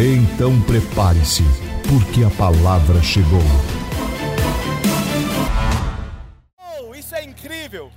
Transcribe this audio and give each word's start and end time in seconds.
Então 0.00 0.62
prepare-se, 0.62 1.42
porque 1.90 2.22
a 2.22 2.30
palavra 2.38 3.02
chegou. 3.02 3.42
Oh, 6.56 6.94
isso 6.94 7.16
é 7.16 7.24
incrível! 7.24 7.90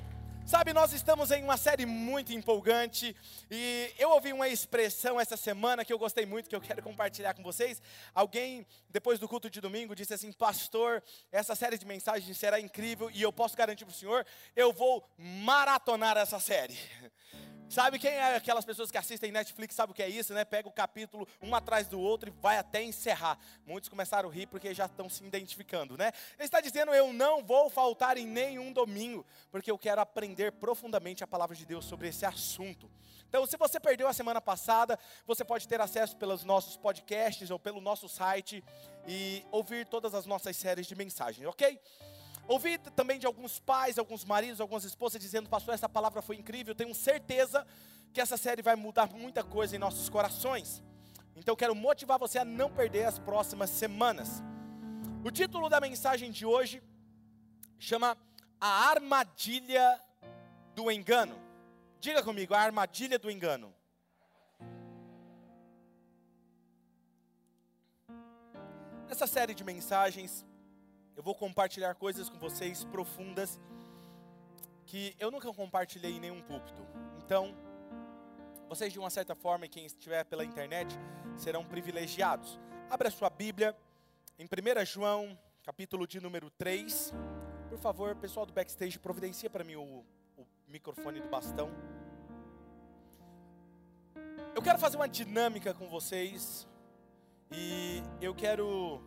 Sabe, 0.44 0.74
nós 0.74 0.94
estamos 0.94 1.30
em 1.30 1.44
uma 1.44 1.58
série 1.58 1.86
muito 1.86 2.34
empolgante 2.34 3.16
e 3.52 3.94
eu 4.00 4.10
ouvi 4.10 4.34
uma 4.34 4.50
expressão 4.50 5.22
essa 5.22 5.38
semana 5.38 5.86
que 5.86 5.94
eu 5.94 6.00
gostei 6.00 6.26
muito, 6.26 6.50
que 6.50 6.56
eu 6.56 6.60
quero 6.60 6.82
compartilhar 6.82 7.36
com 7.36 7.44
vocês. 7.44 7.80
Alguém, 8.16 8.66
depois 8.90 9.20
do 9.20 9.28
culto 9.28 9.48
de 9.48 9.62
domingo, 9.62 9.96
disse 9.96 10.16
assim: 10.16 10.32
Pastor, 10.32 11.04
essa 11.32 11.54
série 11.54 11.78
de 11.78 11.86
mensagens 11.86 12.36
será 12.36 12.60
incrível 12.60 13.12
e 13.12 13.22
eu 13.22 13.32
posso 13.32 13.56
garantir 13.56 13.86
para 13.86 13.94
o 13.94 13.96
senhor, 13.96 14.26
eu 14.56 14.74
vou 14.74 15.08
maratonar 15.20 16.18
essa 16.18 16.40
série. 16.40 16.80
Sabe 17.72 17.98
quem 18.00 18.12
é 18.12 18.36
aquelas 18.36 18.66
pessoas 18.66 18.92
que 18.92 18.98
assistem 18.98 19.32
Netflix, 19.32 19.74
sabe 19.74 19.94
o 19.94 19.96
que 19.96 20.04
é 20.04 20.10
isso, 20.10 20.34
né? 20.34 20.44
Pega 20.44 20.68
o 20.68 20.72
capítulo 20.74 21.26
um 21.42 21.56
atrás 21.56 21.88
do 21.88 21.98
outro 22.02 22.28
e 22.28 22.34
vai 22.42 22.58
até 22.58 22.84
encerrar. 22.84 23.40
Muitos 23.66 23.88
começaram 23.88 24.28
a 24.28 24.34
rir 24.34 24.46
porque 24.48 24.74
já 24.74 24.88
estão 24.88 25.08
se 25.08 25.24
identificando, 25.24 25.98
né? 25.98 26.12
Ele 26.38 26.44
está 26.44 26.60
dizendo: 26.60 26.94
Eu 26.94 27.14
não 27.14 27.42
vou 27.42 27.70
faltar 27.70 28.18
em 28.18 28.28
nenhum 28.28 28.74
domingo, 28.74 29.26
porque 29.50 29.72
eu 29.72 29.78
quero 29.78 30.02
aprender 30.02 30.52
profundamente 30.52 31.24
a 31.24 31.28
palavra 31.28 31.56
de 31.56 31.66
Deus 31.66 31.86
sobre 31.86 32.10
esse 32.10 32.26
assunto. 32.26 32.92
Então, 33.30 33.46
se 33.46 33.56
você 33.56 33.80
perdeu 33.80 34.10
a 34.10 34.14
semana 34.14 34.42
passada, 34.42 35.00
você 35.26 35.46
pode 35.46 35.66
ter 35.66 35.80
acesso 35.80 36.18
pelos 36.18 36.44
nossos 36.44 36.76
podcasts 36.76 37.50
ou 37.50 37.58
pelo 37.58 37.80
nosso 37.80 38.10
site 38.10 38.62
e 39.08 39.46
ouvir 39.50 39.88
todas 39.88 40.14
as 40.14 40.26
nossas 40.26 40.58
séries 40.58 40.86
de 40.86 40.94
mensagens, 40.94 41.48
ok? 41.48 41.80
Ouvi 42.52 42.78
também 42.78 43.18
de 43.18 43.26
alguns 43.26 43.60
pais, 43.60 43.98
alguns 43.98 44.26
maridos, 44.26 44.60
algumas 44.60 44.84
esposas 44.84 45.22
dizendo: 45.22 45.50
Pastor, 45.50 45.74
essa 45.74 45.88
palavra 45.88 46.22
foi 46.22 46.36
incrível. 46.36 46.76
Tenho 46.76 46.94
certeza 46.94 47.66
que 48.12 48.20
essa 48.20 48.36
série 48.36 48.62
vai 48.62 48.76
mudar 48.76 49.10
muita 49.10 49.42
coisa 49.42 49.74
em 49.74 49.80
nossos 49.80 50.10
corações. 50.10 50.84
Então, 51.34 51.56
quero 51.56 51.74
motivar 51.74 52.20
você 52.20 52.40
a 52.40 52.44
não 52.44 52.70
perder 52.70 53.06
as 53.06 53.18
próximas 53.18 53.70
semanas. 53.70 54.44
O 55.24 55.32
título 55.32 55.70
da 55.70 55.80
mensagem 55.80 56.30
de 56.30 56.46
hoje 56.46 56.84
chama 57.80 58.18
A 58.60 58.90
Armadilha 58.90 59.98
do 60.76 60.92
Engano. 60.92 61.42
Diga 62.02 62.22
comigo, 62.22 62.54
a 62.54 62.60
armadilha 62.60 63.18
do 63.18 63.32
engano. 63.32 63.74
Nessa 69.08 69.26
série 69.26 69.54
de 69.54 69.64
mensagens, 69.64 70.46
eu 71.16 71.24
vou 71.24 71.36
compartilhar 71.36 71.94
coisas 71.96 72.30
com 72.30 72.38
vocês 72.38 72.84
profundas 72.86 73.60
que 74.86 75.16
eu 75.20 75.32
nunca 75.32 75.52
compartilhei 75.54 76.12
em 76.12 76.20
nenhum 76.20 76.42
púlpito. 76.42 76.86
Então, 77.24 77.56
vocês 78.68 78.92
de 78.92 79.00
uma 79.00 79.10
certa 79.10 79.36
forma, 79.36 79.68
quem 79.68 79.86
estiver 79.86 80.24
pela 80.26 80.44
internet, 80.44 80.98
serão 81.38 81.64
privilegiados. 81.64 82.60
Abra 82.90 83.10
sua 83.12 83.30
Bíblia 83.30 83.76
em 84.40 84.46
1 84.46 84.86
João, 84.86 85.38
capítulo 85.64 86.08
de 86.08 86.20
número 86.20 86.50
3. 86.52 87.14
Por 87.70 87.78
favor, 87.78 88.16
pessoal 88.16 88.46
do 88.46 88.54
backstage, 88.54 89.00
providencia 89.00 89.50
para 89.50 89.64
mim 89.64 89.76
o, 89.76 90.04
o 90.38 90.46
microfone 90.68 91.20
do 91.20 91.30
bastão. 91.30 91.70
Eu 94.54 94.62
quero 94.62 94.78
fazer 94.78 94.98
uma 94.98 95.08
dinâmica 95.08 95.74
com 95.74 95.88
vocês 95.88 96.68
e 97.52 98.04
eu 98.20 98.36
quero 98.36 99.02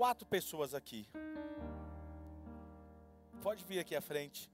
quatro 0.00 0.26
pessoas 0.26 0.74
aqui. 0.74 1.06
Pode 3.42 3.62
vir 3.64 3.78
aqui 3.78 3.94
à 3.94 4.00
frente. 4.00 4.50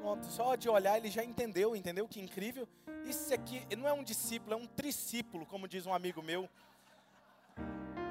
Pronto, 0.00 0.26
só 0.26 0.56
de 0.56 0.68
olhar 0.68 0.96
ele 0.98 1.08
já 1.08 1.22
entendeu, 1.22 1.76
entendeu? 1.76 2.08
Que 2.08 2.20
incrível. 2.20 2.66
Isso 3.04 3.32
aqui 3.32 3.64
não 3.76 3.86
é 3.86 3.92
um 3.92 4.02
discípulo, 4.02 4.54
é 4.54 4.56
um 4.56 4.66
tricípulo, 4.66 5.46
como 5.46 5.68
diz 5.68 5.86
um 5.86 5.94
amigo 5.94 6.20
meu. 6.20 6.48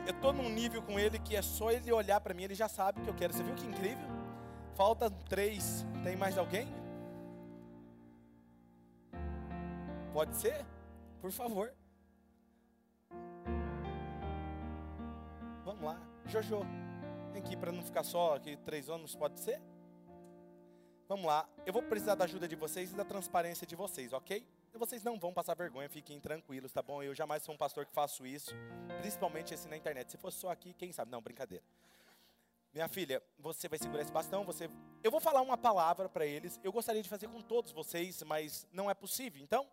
Eu 0.06 0.14
estou 0.16 0.32
num 0.32 0.48
nível 0.48 0.82
com 0.82 0.98
ele 0.98 1.20
que 1.20 1.36
é 1.36 1.42
só 1.42 1.72
ele 1.72 1.92
olhar 1.92 2.22
para 2.22 2.34
mim, 2.34 2.44
ele 2.44 2.56
já 2.56 2.70
sabe 2.70 3.02
o 3.02 3.04
que 3.04 3.10
eu 3.10 3.16
quero. 3.16 3.34
Você 3.34 3.44
viu 3.44 3.54
que 3.54 3.66
incrível? 3.66 4.08
Faltam 4.74 5.10
três. 5.28 5.86
Tem 6.06 6.16
mais 6.16 6.38
alguém? 6.38 6.70
Pode 10.14 10.34
ser? 10.38 10.66
Por 11.20 11.34
favor. 11.34 11.70
Vamos 15.66 15.84
lá. 15.84 16.07
Jojo, 16.30 16.60
vem 17.32 17.42
aqui 17.42 17.56
para 17.56 17.72
não 17.72 17.82
ficar 17.82 18.04
só 18.04 18.36
aqui 18.36 18.58
três 18.58 18.90
anos, 18.90 19.16
pode 19.16 19.40
ser? 19.40 19.62
Vamos 21.08 21.26
lá, 21.26 21.48
eu 21.66 21.72
vou 21.72 21.82
precisar 21.82 22.16
da 22.16 22.26
ajuda 22.26 22.50
de 22.50 22.56
vocês 22.56 22.92
e 22.92 22.96
da 22.96 23.06
transparência 23.06 23.66
de 23.66 23.78
vocês, 23.78 24.12
ok? 24.12 24.46
Vocês 24.74 25.02
não 25.04 25.18
vão 25.18 25.34
passar 25.34 25.56
vergonha, 25.56 25.88
fiquem 25.88 26.20
tranquilos, 26.20 26.74
tá 26.74 26.82
bom? 26.82 27.02
Eu 27.02 27.16
jamais 27.16 27.44
sou 27.44 27.56
um 27.56 27.58
pastor 27.58 27.86
que 27.86 27.94
faço 27.94 28.28
isso, 28.28 28.52
principalmente 29.00 29.54
esse 29.54 29.70
na 29.70 29.78
internet. 29.78 30.12
Se 30.12 30.18
fosse 30.18 30.38
só 30.38 30.50
aqui, 30.52 30.74
quem 30.74 30.92
sabe? 30.92 31.10
Não, 31.10 31.22
brincadeira. 31.22 31.64
Minha 32.74 32.90
filha, 32.90 33.24
você 33.40 33.70
vai 33.70 33.80
segurar 33.80 34.02
esse 34.02 34.12
bastão, 34.12 34.44
você 34.44 34.70
Eu 35.02 35.10
vou 35.10 35.22
falar 35.22 35.42
uma 35.42 35.58
palavra 35.58 36.10
para 36.10 36.26
eles. 36.26 36.60
Eu 36.62 36.74
gostaria 36.74 37.02
de 37.02 37.08
fazer 37.08 37.30
com 37.30 37.42
todos 37.42 37.72
vocês, 37.72 38.22
mas 38.24 38.68
não 38.74 38.92
é 38.92 38.94
possível. 38.94 39.42
Então, 39.42 39.66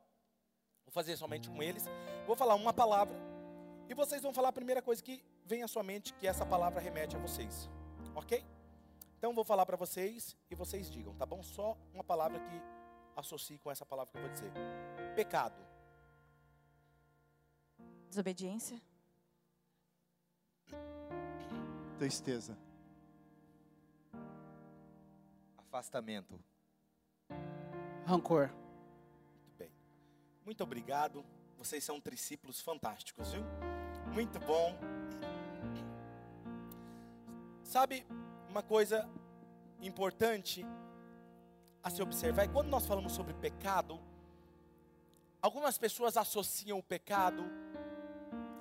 vou 0.86 0.92
fazer 0.92 1.16
somente 1.16 1.50
com 1.50 1.60
eles. 1.60 1.84
Vou 2.28 2.36
falar 2.36 2.54
uma 2.54 2.72
palavra 2.72 3.16
e 3.88 3.94
vocês 3.94 4.22
vão 4.22 4.32
falar 4.32 4.48
a 4.48 4.52
primeira 4.52 4.80
coisa 4.80 5.02
que 5.02 5.22
vem 5.44 5.62
à 5.62 5.68
sua 5.68 5.82
mente 5.82 6.12
que 6.14 6.26
essa 6.26 6.46
palavra 6.46 6.80
remete 6.80 7.16
a 7.16 7.18
vocês. 7.18 7.68
Ok? 8.14 8.44
Então 9.18 9.34
vou 9.34 9.44
falar 9.44 9.64
para 9.66 9.76
vocês 9.76 10.36
e 10.50 10.54
vocês 10.54 10.90
digam, 10.90 11.14
tá 11.14 11.26
bom? 11.26 11.42
Só 11.42 11.76
uma 11.92 12.04
palavra 12.04 12.38
que 12.38 12.62
associe 13.16 13.58
com 13.58 13.70
essa 13.70 13.84
palavra 13.84 14.12
que 14.12 14.18
eu 14.18 14.22
vou 14.22 14.30
dizer. 14.30 14.52
Pecado. 15.14 15.60
Desobediência. 18.08 18.80
Tristeza. 21.98 22.58
Afastamento. 25.56 26.38
Rancor. 28.06 28.50
Muito 28.50 29.56
bem. 29.56 29.70
Muito 30.44 30.62
obrigado. 30.62 31.24
Vocês 31.56 31.82
são 31.82 31.98
discípulos 32.00 32.60
fantásticos, 32.60 33.32
viu? 33.32 33.42
Muito 34.12 34.38
bom. 34.40 34.93
Sabe 37.74 38.06
uma 38.48 38.62
coisa 38.62 39.10
importante 39.80 40.64
a 41.82 41.90
se 41.90 42.00
observar? 42.00 42.44
É 42.44 42.46
quando 42.46 42.68
nós 42.68 42.86
falamos 42.86 43.12
sobre 43.12 43.34
pecado, 43.34 44.00
algumas 45.42 45.76
pessoas 45.76 46.16
associam 46.16 46.78
o 46.78 46.82
pecado 46.84 47.42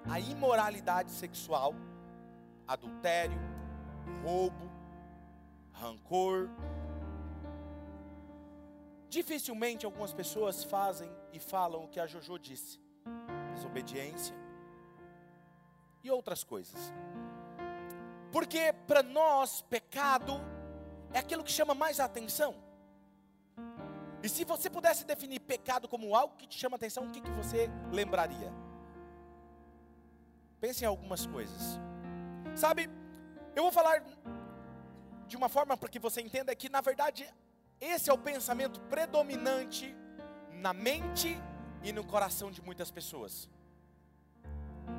à 0.10 0.20
imoralidade 0.20 1.12
sexual, 1.12 1.76
adultério, 2.68 3.38
roubo, 4.24 4.68
rancor. 5.74 6.50
Dificilmente 9.10 9.86
algumas 9.86 10.12
pessoas 10.12 10.64
fazem 10.64 11.12
e 11.32 11.40
falam 11.40 11.84
o 11.84 11.88
que 11.88 12.00
a 12.00 12.08
Jojo 12.08 12.40
disse: 12.40 12.82
desobediência 13.54 14.36
e 16.04 16.10
outras 16.10 16.44
coisas. 16.44 16.92
Porque 18.34 18.74
para 18.88 19.04
nós, 19.04 19.62
pecado 19.62 20.34
é 21.14 21.20
aquilo 21.20 21.44
que 21.44 21.52
chama 21.52 21.76
mais 21.76 22.00
a 22.00 22.06
atenção. 22.06 22.56
E 24.24 24.28
se 24.28 24.44
você 24.44 24.72
pudesse 24.72 25.06
definir 25.06 25.40
pecado 25.42 25.88
como 25.88 26.16
algo 26.16 26.36
que 26.36 26.48
te 26.48 26.58
chama 26.58 26.76
atenção, 26.76 27.06
o 27.06 27.12
que, 27.12 27.22
que 27.22 27.30
você 27.30 27.70
lembraria? 27.92 28.52
Pense 30.60 30.84
em 30.84 30.88
algumas 30.88 31.28
coisas. 31.28 31.80
Sabe, 32.56 32.90
eu 33.56 33.62
vou 33.62 33.72
falar 33.72 34.04
de 35.28 35.38
uma 35.38 35.48
forma 35.48 35.78
para 35.78 35.90
que 35.90 36.00
você 36.00 36.20
entenda 36.20 36.56
que, 36.56 36.70
na 36.70 36.82
verdade, 36.82 37.32
esse 37.80 38.10
é 38.10 38.14
o 38.14 38.18
pensamento 38.18 38.80
predominante 38.82 39.96
na 40.54 40.74
mente 40.74 41.40
e 41.84 41.92
no 41.92 42.04
coração 42.04 42.50
de 42.50 42.64
muitas 42.64 42.90
pessoas 42.90 43.48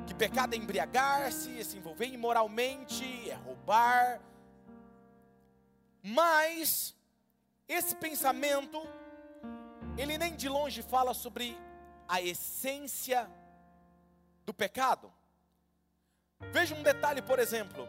que 0.05 0.13
pecado 0.13 0.53
é 0.53 0.57
embriagar-se, 0.57 1.59
é 1.59 1.63
se 1.63 1.77
envolver 1.77 2.07
imoralmente, 2.07 3.29
é 3.29 3.35
roubar. 3.35 4.21
Mas 6.01 6.95
esse 7.67 7.95
pensamento, 7.95 8.81
ele 9.97 10.17
nem 10.17 10.35
de 10.35 10.47
longe 10.47 10.81
fala 10.81 11.13
sobre 11.13 11.57
a 12.07 12.21
essência 12.21 13.29
do 14.45 14.53
pecado. 14.53 15.11
Veja 16.51 16.75
um 16.75 16.83
detalhe, 16.83 17.21
por 17.21 17.39
exemplo. 17.39 17.87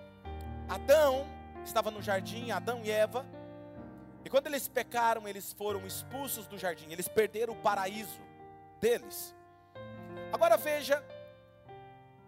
Adão 0.68 1.26
estava 1.64 1.90
no 1.90 2.00
jardim, 2.00 2.50
Adão 2.50 2.80
e 2.82 2.90
Eva, 2.90 3.26
e 4.26 4.28
quando 4.28 4.48
eles 4.48 4.66
pecaram, 4.66 5.28
eles 5.28 5.52
foram 5.52 5.86
expulsos 5.86 6.48
do 6.48 6.58
jardim, 6.58 6.90
eles 6.90 7.06
perderam 7.06 7.52
o 7.52 7.62
paraíso 7.62 8.20
deles. 8.80 9.32
Agora 10.32 10.56
veja, 10.56 11.00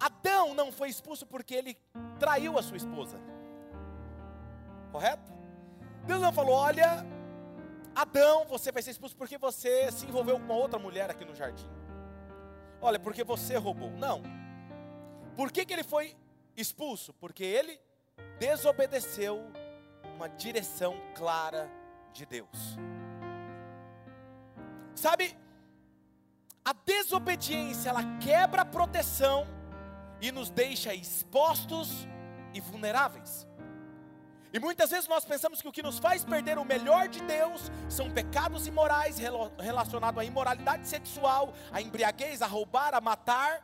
Adão 0.01 0.55
não 0.55 0.71
foi 0.71 0.89
expulso 0.89 1.27
porque 1.27 1.55
ele 1.55 1.77
traiu 2.19 2.59
a 2.59 2.63
sua 2.63 2.77
esposa. 2.77 3.19
Correto? 4.93 5.33
Deus 6.07 6.21
não 6.21 6.33
falou: 6.33 6.55
olha, 6.55 7.05
Adão, 7.95 8.45
você 8.47 8.71
vai 8.71 8.83
ser 8.83 8.93
expulso 8.93 9.17
porque 9.17 9.37
você 9.37 9.91
se 9.91 10.07
envolveu 10.07 10.37
com 10.37 10.45
uma 10.45 10.55
outra 10.55 10.79
mulher 10.79 11.11
aqui 11.11 11.25
no 11.25 11.35
jardim. 11.35 11.69
Olha, 12.81 12.99
porque 12.99 13.25
você 13.25 13.57
roubou. 13.57 13.91
Não. 13.91 14.23
Por 15.37 15.51
que, 15.51 15.65
que 15.65 15.73
ele 15.73 15.85
foi 15.85 16.17
expulso? 16.57 17.13
Porque 17.15 17.45
ele 17.45 17.81
desobedeceu 18.39 19.41
uma 20.15 20.29
direção 20.29 20.97
clara 21.15 21.71
de 22.13 22.25
Deus. 22.25 22.77
Sabe, 24.95 25.37
a 26.65 26.73
desobediência 26.73 27.91
ela 27.91 28.03
quebra 28.19 28.63
a 28.63 28.65
proteção 28.65 29.47
e 30.21 30.33
nos 30.33 30.51
deixa 30.51 30.95
expostos 30.95 32.07
e 32.53 32.61
vulneráveis. 32.61 33.47
E 34.53 34.59
muitas 34.59 34.91
vezes 34.91 35.07
nós 35.07 35.25
pensamos 35.25 35.61
que 35.61 35.69
o 35.69 35.73
que 35.73 35.83
nos 35.83 35.99
faz 35.99 36.25
perder 36.25 36.59
o 36.59 36.65
melhor 36.65 37.07
de 37.09 37.21
Deus 37.23 37.71
são 37.89 38.11
pecados 38.11 38.67
imorais 38.67 39.19
relacionados 39.59 40.21
à 40.21 40.25
imoralidade 40.25 40.89
sexual, 40.89 41.53
à 41.71 41.83
embriaguez, 41.83 42.41
a 42.41 42.47
roubar, 42.47 42.95
a 42.95 43.01
matar. 43.01 43.63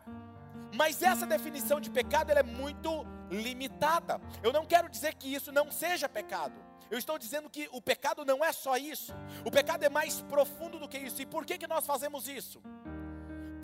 Mas 0.74 1.02
essa 1.02 1.24
definição 1.24 1.80
de 1.80 1.88
pecado 1.88 2.30
é 2.30 2.42
muito 2.42 3.06
limitada. 3.30 4.20
Eu 4.42 4.52
não 4.52 4.66
quero 4.66 4.90
dizer 4.90 5.14
que 5.14 5.32
isso 5.32 5.50
não 5.50 5.70
seja 5.70 6.08
pecado. 6.08 6.54
Eu 6.90 6.98
estou 6.98 7.18
dizendo 7.18 7.48
que 7.48 7.68
o 7.72 7.80
pecado 7.80 8.24
não 8.24 8.44
é 8.44 8.52
só 8.52 8.76
isso. 8.76 9.14
O 9.44 9.50
pecado 9.50 9.84
é 9.84 9.88
mais 9.88 10.20
profundo 10.22 10.78
do 10.78 10.88
que 10.88 10.98
isso. 10.98 11.20
E 11.22 11.26
por 11.26 11.46
que, 11.46 11.56
que 11.56 11.66
nós 11.66 11.86
fazemos 11.86 12.28
isso? 12.28 12.60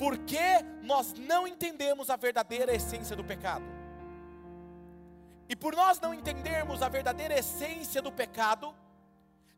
Porque 0.01 0.63
nós 0.83 1.13
não 1.13 1.47
entendemos 1.47 2.09
a 2.09 2.17
verdadeira 2.17 2.75
essência 2.75 3.15
do 3.15 3.23
pecado. 3.23 3.67
E 5.47 5.55
por 5.55 5.77
nós 5.77 6.01
não 6.01 6.15
entendermos 6.15 6.81
a 6.81 6.89
verdadeira 6.89 7.39
essência 7.39 8.01
do 8.01 8.11
pecado, 8.11 8.75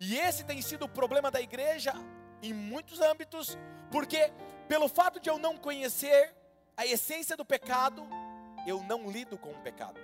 e 0.00 0.18
esse 0.18 0.42
tem 0.42 0.60
sido 0.60 0.86
o 0.86 0.88
problema 0.88 1.30
da 1.30 1.40
igreja 1.40 1.92
em 2.42 2.52
muitos 2.52 3.00
âmbitos, 3.00 3.56
porque 3.88 4.32
pelo 4.66 4.88
fato 4.88 5.20
de 5.20 5.30
eu 5.30 5.38
não 5.38 5.56
conhecer 5.56 6.34
a 6.76 6.84
essência 6.84 7.36
do 7.36 7.44
pecado, 7.44 8.02
eu 8.66 8.82
não 8.82 9.08
lido 9.08 9.38
com 9.38 9.50
o 9.50 9.62
pecado. 9.62 10.00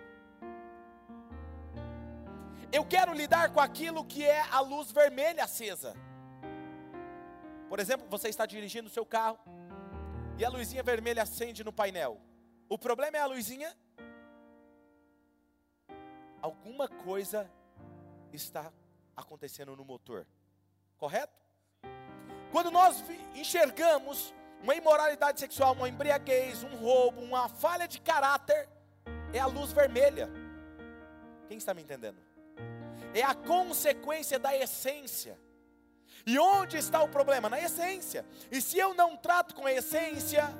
Eu 2.70 2.84
quero 2.84 3.12
lidar 3.12 3.52
com 3.52 3.58
aquilo 3.58 4.04
que 4.04 4.24
é 4.24 4.42
a 4.52 4.60
luz 4.60 4.92
vermelha 4.92 5.42
acesa. 5.42 5.96
Por 7.68 7.80
exemplo, 7.80 8.06
você 8.08 8.28
está 8.28 8.46
dirigindo 8.46 8.86
o 8.86 8.92
seu 8.92 9.04
carro 9.04 9.57
e 10.38 10.44
a 10.44 10.48
luzinha 10.48 10.82
vermelha 10.82 11.22
acende 11.22 11.64
no 11.64 11.72
painel. 11.72 12.20
O 12.68 12.78
problema 12.78 13.16
é 13.16 13.20
a 13.20 13.26
luzinha 13.26 13.76
alguma 16.40 16.88
coisa 16.88 17.50
está 18.32 18.72
acontecendo 19.16 19.76
no 19.76 19.84
motor. 19.84 20.26
Correto? 20.96 21.32
Quando 22.50 22.70
nós 22.70 23.02
enxergamos 23.34 24.34
uma 24.62 24.74
imoralidade 24.74 25.38
sexual, 25.38 25.74
uma 25.74 25.88
embriaguez, 25.88 26.62
um 26.64 26.76
roubo, 26.76 27.20
uma 27.20 27.48
falha 27.48 27.86
de 27.86 28.00
caráter, 28.00 28.68
é 29.32 29.38
a 29.38 29.46
luz 29.46 29.72
vermelha. 29.72 30.28
Quem 31.46 31.58
está 31.58 31.74
me 31.74 31.82
entendendo? 31.82 32.18
É 33.14 33.22
a 33.22 33.34
consequência 33.34 34.38
da 34.38 34.56
essência. 34.56 35.38
E 36.28 36.38
onde 36.38 36.76
está 36.76 37.02
o 37.02 37.08
problema? 37.08 37.48
Na 37.48 37.58
essência. 37.58 38.22
E 38.50 38.60
se 38.60 38.76
eu 38.78 38.92
não 38.92 39.16
trato 39.16 39.54
com 39.54 39.64
a 39.64 39.72
essência, 39.72 40.54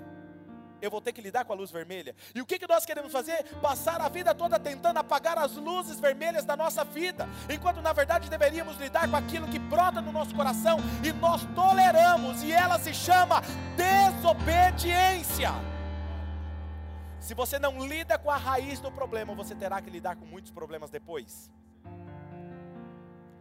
eu 0.80 0.90
vou 0.90 0.98
ter 0.98 1.12
que 1.12 1.20
lidar 1.20 1.44
com 1.44 1.52
a 1.52 1.56
luz 1.56 1.70
vermelha. 1.70 2.16
E 2.34 2.40
o 2.40 2.46
que, 2.46 2.58
que 2.58 2.66
nós 2.66 2.86
queremos 2.86 3.12
fazer? 3.12 3.44
Passar 3.60 4.00
a 4.00 4.08
vida 4.08 4.34
toda 4.34 4.58
tentando 4.58 4.96
apagar 4.96 5.36
as 5.36 5.56
luzes 5.56 6.00
vermelhas 6.00 6.46
da 6.46 6.56
nossa 6.56 6.84
vida, 6.84 7.28
enquanto 7.50 7.82
na 7.82 7.92
verdade 7.92 8.30
deveríamos 8.30 8.78
lidar 8.78 9.10
com 9.10 9.16
aquilo 9.16 9.46
que 9.46 9.58
brota 9.58 10.00
no 10.00 10.10
nosso 10.10 10.34
coração 10.34 10.78
e 11.06 11.12
nós 11.12 11.44
toleramos, 11.54 12.42
e 12.42 12.50
ela 12.50 12.78
se 12.78 12.94
chama 12.94 13.42
desobediência. 13.76 15.50
Se 17.20 17.34
você 17.34 17.58
não 17.58 17.86
lida 17.86 18.18
com 18.18 18.30
a 18.30 18.38
raiz 18.38 18.80
do 18.80 18.90
problema, 18.90 19.34
você 19.34 19.54
terá 19.54 19.82
que 19.82 19.90
lidar 19.90 20.16
com 20.16 20.24
muitos 20.24 20.50
problemas 20.50 20.88
depois. 20.88 21.50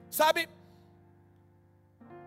Sabe? 0.10 0.50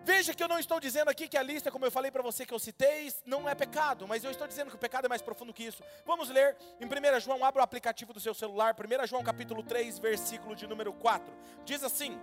Veja 0.03 0.33
que 0.33 0.43
eu 0.43 0.47
não 0.47 0.57
estou 0.57 0.79
dizendo 0.79 1.09
aqui 1.09 1.27
que 1.27 1.37
a 1.37 1.43
lista, 1.43 1.69
como 1.69 1.85
eu 1.85 1.91
falei 1.91 2.09
para 2.09 2.23
você 2.23 2.45
que 2.45 2.53
eu 2.53 2.59
citei, 2.59 3.13
não 3.25 3.47
é 3.47 3.53
pecado, 3.53 4.07
mas 4.07 4.23
eu 4.23 4.31
estou 4.31 4.47
dizendo 4.47 4.69
que 4.69 4.75
o 4.75 4.79
pecado 4.79 5.05
é 5.05 5.09
mais 5.09 5.21
profundo 5.21 5.53
que 5.53 5.63
isso. 5.63 5.83
Vamos 6.05 6.29
ler 6.29 6.57
em 6.79 6.85
1 6.85 7.19
João, 7.19 7.45
abra 7.45 7.61
o 7.61 7.63
aplicativo 7.63 8.11
do 8.11 8.19
seu 8.19 8.33
celular, 8.33 8.75
1 8.75 9.07
João 9.07 9.23
capítulo 9.23 9.61
3, 9.61 9.99
versículo 9.99 10.55
de 10.55 10.65
número 10.65 10.91
4. 10.91 11.31
Diz 11.63 11.83
assim: 11.83 12.19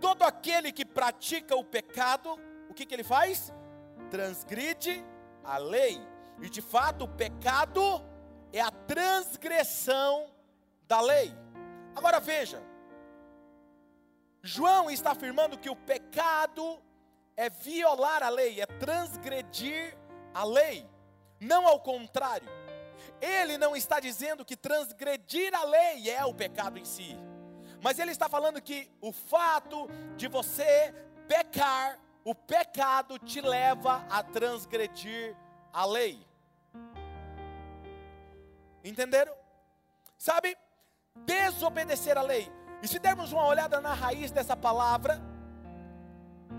Todo 0.00 0.22
aquele 0.22 0.72
que 0.72 0.86
pratica 0.86 1.54
o 1.54 1.64
pecado, 1.64 2.40
o 2.70 2.74
que, 2.74 2.86
que 2.86 2.94
ele 2.94 3.04
faz? 3.04 3.52
Transgride 4.10 5.04
a 5.44 5.58
lei. 5.58 6.00
E 6.40 6.48
de 6.48 6.62
fato, 6.62 7.04
o 7.04 7.08
pecado 7.08 8.02
é 8.52 8.60
a 8.60 8.70
transgressão 8.70 10.30
da 10.86 11.00
lei. 11.00 11.34
Agora 11.94 12.20
veja, 12.20 12.62
João 14.46 14.88
está 14.88 15.10
afirmando 15.10 15.58
que 15.58 15.68
o 15.68 15.74
pecado 15.74 16.80
é 17.36 17.50
violar 17.50 18.22
a 18.22 18.28
lei, 18.28 18.60
é 18.60 18.66
transgredir 18.66 19.98
a 20.32 20.44
lei, 20.44 20.88
não 21.40 21.66
ao 21.66 21.80
contrário. 21.80 22.48
Ele 23.20 23.58
não 23.58 23.74
está 23.74 23.98
dizendo 23.98 24.44
que 24.44 24.56
transgredir 24.56 25.52
a 25.52 25.64
lei 25.64 26.08
é 26.08 26.24
o 26.24 26.32
pecado 26.32 26.78
em 26.78 26.84
si, 26.84 27.16
mas 27.82 27.98
ele 27.98 28.12
está 28.12 28.28
falando 28.28 28.62
que 28.62 28.88
o 29.00 29.10
fato 29.10 29.88
de 30.16 30.28
você 30.28 30.94
pecar, 31.26 31.98
o 32.24 32.34
pecado 32.34 33.18
te 33.18 33.40
leva 33.40 34.06
a 34.08 34.22
transgredir 34.22 35.36
a 35.72 35.84
lei. 35.84 36.24
Entenderam? 38.84 39.34
Sabe? 40.16 40.56
Desobedecer 41.16 42.16
a 42.16 42.22
lei 42.22 42.48
e 42.82 42.88
se 42.88 42.98
dermos 42.98 43.32
uma 43.32 43.46
olhada 43.46 43.80
na 43.80 43.94
raiz 43.94 44.30
dessa 44.30 44.56
palavra, 44.56 45.20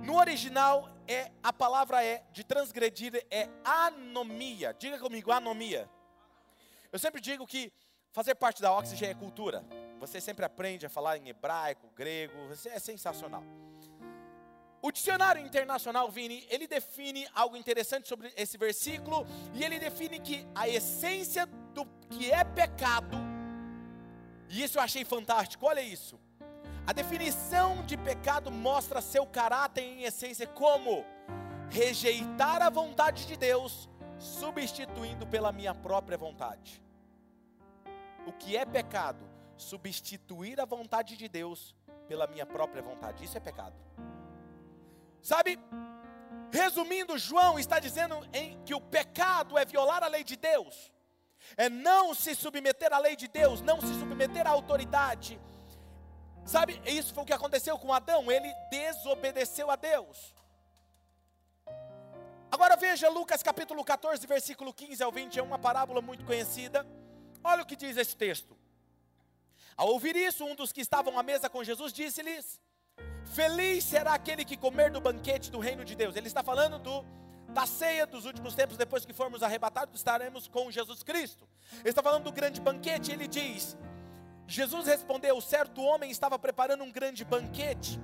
no 0.03 0.17
original 0.17 0.89
é 1.07 1.31
a 1.41 1.53
palavra 1.53 2.03
é 2.03 2.23
de 2.31 2.43
transgredir 2.43 3.25
é 3.29 3.49
anomia. 3.63 4.75
Diga 4.77 4.99
comigo, 4.99 5.31
anomia. 5.31 5.89
Eu 6.91 6.99
sempre 6.99 7.21
digo 7.21 7.45
que 7.45 7.71
fazer 8.11 8.35
parte 8.35 8.61
da 8.61 8.71
Oxygen 8.71 9.09
é 9.09 9.13
cultura. 9.13 9.63
Você 9.99 10.21
sempre 10.21 10.45
aprende 10.45 10.85
a 10.85 10.89
falar 10.89 11.17
em 11.17 11.29
hebraico, 11.29 11.89
grego, 11.95 12.47
você 12.47 12.69
é 12.69 12.79
sensacional. 12.79 13.43
O 14.81 14.91
dicionário 14.91 15.41
internacional, 15.43 16.09
Vini, 16.11 16.45
ele 16.49 16.67
define 16.67 17.27
algo 17.33 17.57
interessante 17.57 18.07
sobre 18.07 18.31
esse 18.37 18.57
versículo, 18.57 19.25
e 19.53 19.63
ele 19.63 19.79
define 19.79 20.19
que 20.19 20.47
a 20.53 20.69
essência 20.69 21.47
do 21.73 21.85
que 22.09 22.31
é 22.31 22.43
pecado 22.43 23.17
e 24.49 24.63
isso 24.63 24.77
eu 24.77 24.81
achei 24.81 25.03
fantástico, 25.03 25.65
olha 25.65 25.81
isso. 25.81 26.19
A 26.85 26.93
definição 26.93 27.83
de 27.85 27.97
pecado 27.97 28.49
mostra 28.49 29.01
seu 29.01 29.25
caráter 29.25 29.81
em 29.81 30.03
essência 30.03 30.47
como 30.47 31.05
rejeitar 31.69 32.61
a 32.61 32.69
vontade 32.69 33.27
de 33.27 33.35
Deus, 33.35 33.89
substituindo 34.17 35.27
pela 35.27 35.51
minha 35.51 35.75
própria 35.75 36.17
vontade. 36.17 36.81
O 38.25 38.31
que 38.31 38.55
é 38.55 38.65
pecado? 38.65 39.27
Substituir 39.57 40.61
a 40.61 40.65
vontade 40.65 41.17
de 41.17 41.27
Deus 41.27 41.75
pela 42.07 42.25
minha 42.25 42.45
própria 42.45 42.81
vontade. 42.81 43.25
Isso 43.25 43.37
é 43.37 43.41
pecado. 43.41 43.75
Sabe? 45.21 45.59
Resumindo, 46.51 47.17
João 47.17 47.59
está 47.59 47.79
dizendo 47.79 48.15
em 48.31 48.57
que 48.63 48.73
o 48.73 48.79
pecado 48.79 49.57
é 49.57 49.65
violar 49.65 50.03
a 50.03 50.07
lei 50.07 50.23
de 50.23 50.37
Deus 50.37 50.91
é 51.55 51.69
não 51.69 52.13
se 52.13 52.35
submeter 52.35 52.93
à 52.93 52.99
lei 52.99 53.15
de 53.15 53.27
Deus, 53.27 53.61
não 53.61 53.79
se 53.81 53.93
submeter 53.99 54.45
à 54.47 54.51
autoridade. 54.51 55.39
Sabe, 56.45 56.81
isso 56.85 57.13
foi 57.13 57.23
o 57.23 57.25
que 57.25 57.33
aconteceu 57.33 57.77
com 57.77 57.93
Adão, 57.93 58.31
ele 58.31 58.53
desobedeceu 58.69 59.69
a 59.69 59.75
Deus. 59.75 60.33
Agora 62.49 62.77
veja 62.77 63.09
Lucas 63.09 63.43
capítulo 63.43 63.83
14, 63.83 64.25
versículo 64.25 64.73
15 64.73 65.03
ao 65.03 65.11
20, 65.11 65.39
é 65.39 65.43
uma 65.43 65.59
parábola 65.59 66.01
muito 66.01 66.23
conhecida. 66.23 66.87
Olha 67.43 67.63
o 67.63 67.65
que 67.65 67.75
diz 67.75 67.97
esse 67.97 68.15
texto. 68.15 68.57
Ao 69.75 69.89
ouvir 69.89 70.15
isso, 70.15 70.45
um 70.45 70.55
dos 70.55 70.71
que 70.71 70.81
estavam 70.81 71.19
à 71.19 71.23
mesa 71.23 71.49
com 71.49 71.63
Jesus 71.63 71.93
disse-lhes: 71.93 72.59
Feliz 73.35 73.83
será 73.83 74.13
aquele 74.13 74.43
que 74.43 74.57
comer 74.57 74.89
do 74.89 75.01
banquete 75.01 75.51
do 75.51 75.59
reino 75.59 75.85
de 75.85 75.95
Deus. 75.95 76.15
Ele 76.15 76.27
está 76.27 76.41
falando 76.41 76.79
do 76.79 77.05
da 77.57 77.65
ceia 77.65 78.05
dos 78.05 78.23
últimos 78.25 78.53
tempos, 78.53 78.77
depois 78.77 79.03
que 79.03 79.11
formos 79.11 79.41
arrebatados, 79.41 79.95
estaremos 79.95 80.47
com 80.47 80.69
Jesus 80.69 81.01
Cristo. 81.01 81.49
Ele 81.79 81.89
está 81.89 82.03
falando 82.03 82.25
do 82.25 82.31
grande 82.31 82.61
banquete, 82.61 83.11
ele 83.11 83.27
diz: 83.27 83.75
Jesus 84.45 84.85
respondeu: 84.85 85.41
certo 85.41 85.81
homem 85.81 86.11
estava 86.11 86.37
preparando 86.37 86.83
um 86.83 86.91
grande 86.91 87.25
banquete. 87.25 87.99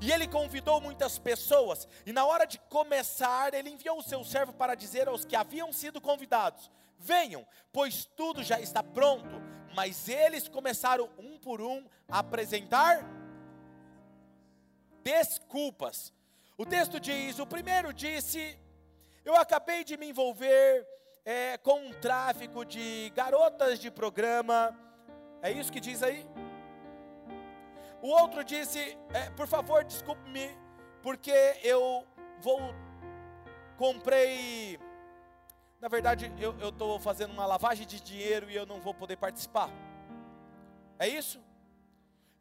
E 0.00 0.12
ele 0.12 0.28
convidou 0.28 0.80
muitas 0.80 1.18
pessoas, 1.18 1.88
e 2.06 2.12
na 2.12 2.24
hora 2.24 2.44
de 2.44 2.60
começar, 2.68 3.52
ele 3.54 3.70
enviou 3.70 3.98
o 3.98 4.02
seu 4.04 4.22
servo 4.22 4.52
para 4.52 4.76
dizer 4.76 5.08
aos 5.08 5.24
que 5.24 5.34
haviam 5.34 5.72
sido 5.72 6.00
convidados: 6.00 6.70
Venham, 6.96 7.44
pois 7.72 8.04
tudo 8.04 8.40
já 8.44 8.60
está 8.60 8.84
pronto. 8.84 9.42
Mas 9.74 10.08
eles 10.08 10.46
começaram 10.46 11.10
um 11.18 11.40
por 11.40 11.60
um 11.60 11.84
a 12.08 12.20
apresentar 12.20 13.04
desculpas. 15.02 16.12
O 16.56 16.64
texto 16.64 17.00
diz: 17.00 17.40
o 17.40 17.46
primeiro 17.46 17.92
disse, 17.92 18.61
eu 19.24 19.36
acabei 19.36 19.84
de 19.84 19.96
me 19.96 20.08
envolver 20.08 20.86
é, 21.24 21.56
com 21.58 21.78
um 21.86 21.92
tráfico 21.92 22.64
de 22.64 23.10
garotas 23.14 23.78
de 23.78 23.90
programa. 23.90 24.76
É 25.40 25.50
isso 25.50 25.72
que 25.72 25.80
diz 25.80 26.02
aí? 26.02 26.26
O 28.00 28.08
outro 28.08 28.42
disse: 28.42 28.98
é, 29.12 29.30
por 29.30 29.46
favor, 29.46 29.84
desculpe-me, 29.84 30.50
porque 31.02 31.32
eu 31.62 32.06
vou 32.40 32.60
comprei. 33.76 34.78
Na 35.80 35.88
verdade, 35.88 36.32
eu 36.38 36.68
estou 36.68 37.00
fazendo 37.00 37.32
uma 37.32 37.44
lavagem 37.44 37.86
de 37.86 38.00
dinheiro 38.00 38.48
e 38.48 38.54
eu 38.54 38.64
não 38.64 38.80
vou 38.80 38.94
poder 38.94 39.16
participar. 39.16 39.68
É 40.98 41.08
isso? 41.08 41.40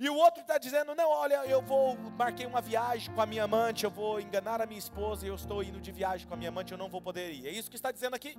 E 0.01 0.09
o 0.09 0.15
outro 0.15 0.41
está 0.41 0.57
dizendo: 0.57 0.95
Não, 0.95 1.07
olha, 1.07 1.45
eu 1.45 1.61
vou, 1.61 1.95
marquei 2.17 2.47
uma 2.47 2.59
viagem 2.59 3.13
com 3.13 3.21
a 3.21 3.25
minha 3.27 3.43
amante, 3.43 3.83
eu 3.83 3.91
vou 3.91 4.19
enganar 4.19 4.59
a 4.59 4.65
minha 4.65 4.79
esposa 4.79 5.27
eu 5.27 5.35
estou 5.35 5.61
indo 5.61 5.79
de 5.79 5.91
viagem 5.91 6.27
com 6.27 6.33
a 6.33 6.37
minha 6.37 6.49
amante, 6.49 6.71
eu 6.71 6.77
não 6.77 6.89
vou 6.89 6.99
poder 6.99 7.31
ir. 7.31 7.45
É 7.47 7.51
isso 7.51 7.69
que 7.69 7.75
está 7.75 7.91
dizendo 7.91 8.15
aqui? 8.15 8.35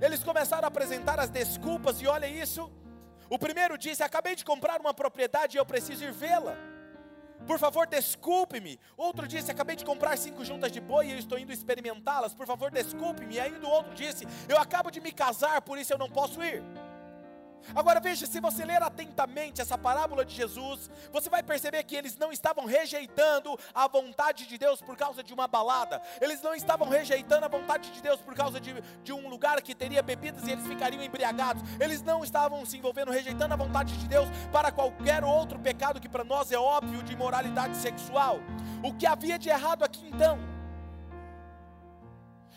Eles 0.00 0.22
começaram 0.22 0.66
a 0.66 0.68
apresentar 0.68 1.18
as 1.18 1.30
desculpas 1.30 2.00
e 2.00 2.06
olha 2.06 2.28
isso. 2.28 2.70
O 3.28 3.36
primeiro 3.36 3.76
disse: 3.76 4.04
Acabei 4.04 4.36
de 4.36 4.44
comprar 4.44 4.80
uma 4.80 4.94
propriedade 4.94 5.56
e 5.56 5.58
eu 5.58 5.66
preciso 5.66 6.04
ir 6.04 6.12
vê-la. 6.12 6.56
Por 7.44 7.58
favor, 7.58 7.84
desculpe-me. 7.88 8.78
Outro 8.96 9.26
disse: 9.26 9.50
Acabei 9.50 9.74
de 9.74 9.84
comprar 9.84 10.16
cinco 10.16 10.44
juntas 10.44 10.70
de 10.70 10.80
boi 10.80 11.08
e 11.08 11.10
eu 11.10 11.18
estou 11.18 11.40
indo 11.40 11.52
experimentá-las. 11.52 12.34
Por 12.34 12.46
favor, 12.46 12.70
desculpe-me. 12.70 13.34
E 13.34 13.40
ainda 13.40 13.66
o 13.66 13.70
outro 13.70 13.96
disse: 13.96 14.28
Eu 14.48 14.56
acabo 14.56 14.92
de 14.92 15.00
me 15.00 15.10
casar, 15.10 15.60
por 15.60 15.76
isso 15.76 15.92
eu 15.92 15.98
não 15.98 16.08
posso 16.08 16.40
ir. 16.40 16.62
Agora 17.74 18.00
veja, 18.00 18.26
se 18.26 18.40
você 18.40 18.64
ler 18.64 18.82
atentamente 18.82 19.60
essa 19.60 19.76
parábola 19.76 20.24
de 20.24 20.34
Jesus, 20.34 20.90
você 21.12 21.28
vai 21.28 21.42
perceber 21.42 21.82
que 21.84 21.96
eles 21.96 22.16
não 22.16 22.32
estavam 22.32 22.64
rejeitando 22.64 23.58
a 23.74 23.86
vontade 23.86 24.46
de 24.46 24.56
Deus 24.56 24.80
por 24.80 24.96
causa 24.96 25.22
de 25.22 25.34
uma 25.34 25.46
balada, 25.46 26.00
eles 26.20 26.40
não 26.42 26.54
estavam 26.54 26.88
rejeitando 26.88 27.44
a 27.44 27.48
vontade 27.48 27.90
de 27.90 28.00
Deus 28.00 28.20
por 28.20 28.34
causa 28.34 28.60
de, 28.60 28.74
de 29.02 29.12
um 29.12 29.28
lugar 29.28 29.60
que 29.60 29.74
teria 29.74 30.02
bebidas 30.02 30.46
e 30.46 30.52
eles 30.52 30.66
ficariam 30.66 31.02
embriagados, 31.02 31.62
eles 31.80 32.02
não 32.02 32.24
estavam 32.24 32.64
se 32.64 32.78
envolvendo, 32.78 33.10
rejeitando 33.10 33.52
a 33.52 33.56
vontade 33.56 33.96
de 33.96 34.08
Deus 34.08 34.28
para 34.52 34.72
qualquer 34.72 35.24
outro 35.24 35.58
pecado 35.58 36.00
que 36.00 36.08
para 36.08 36.24
nós 36.24 36.50
é 36.50 36.58
óbvio 36.58 37.02
de 37.02 37.12
imoralidade 37.12 37.76
sexual. 37.76 38.40
O 38.82 38.94
que 38.94 39.06
havia 39.06 39.38
de 39.38 39.48
errado 39.48 39.82
aqui 39.82 40.08
então? 40.08 40.38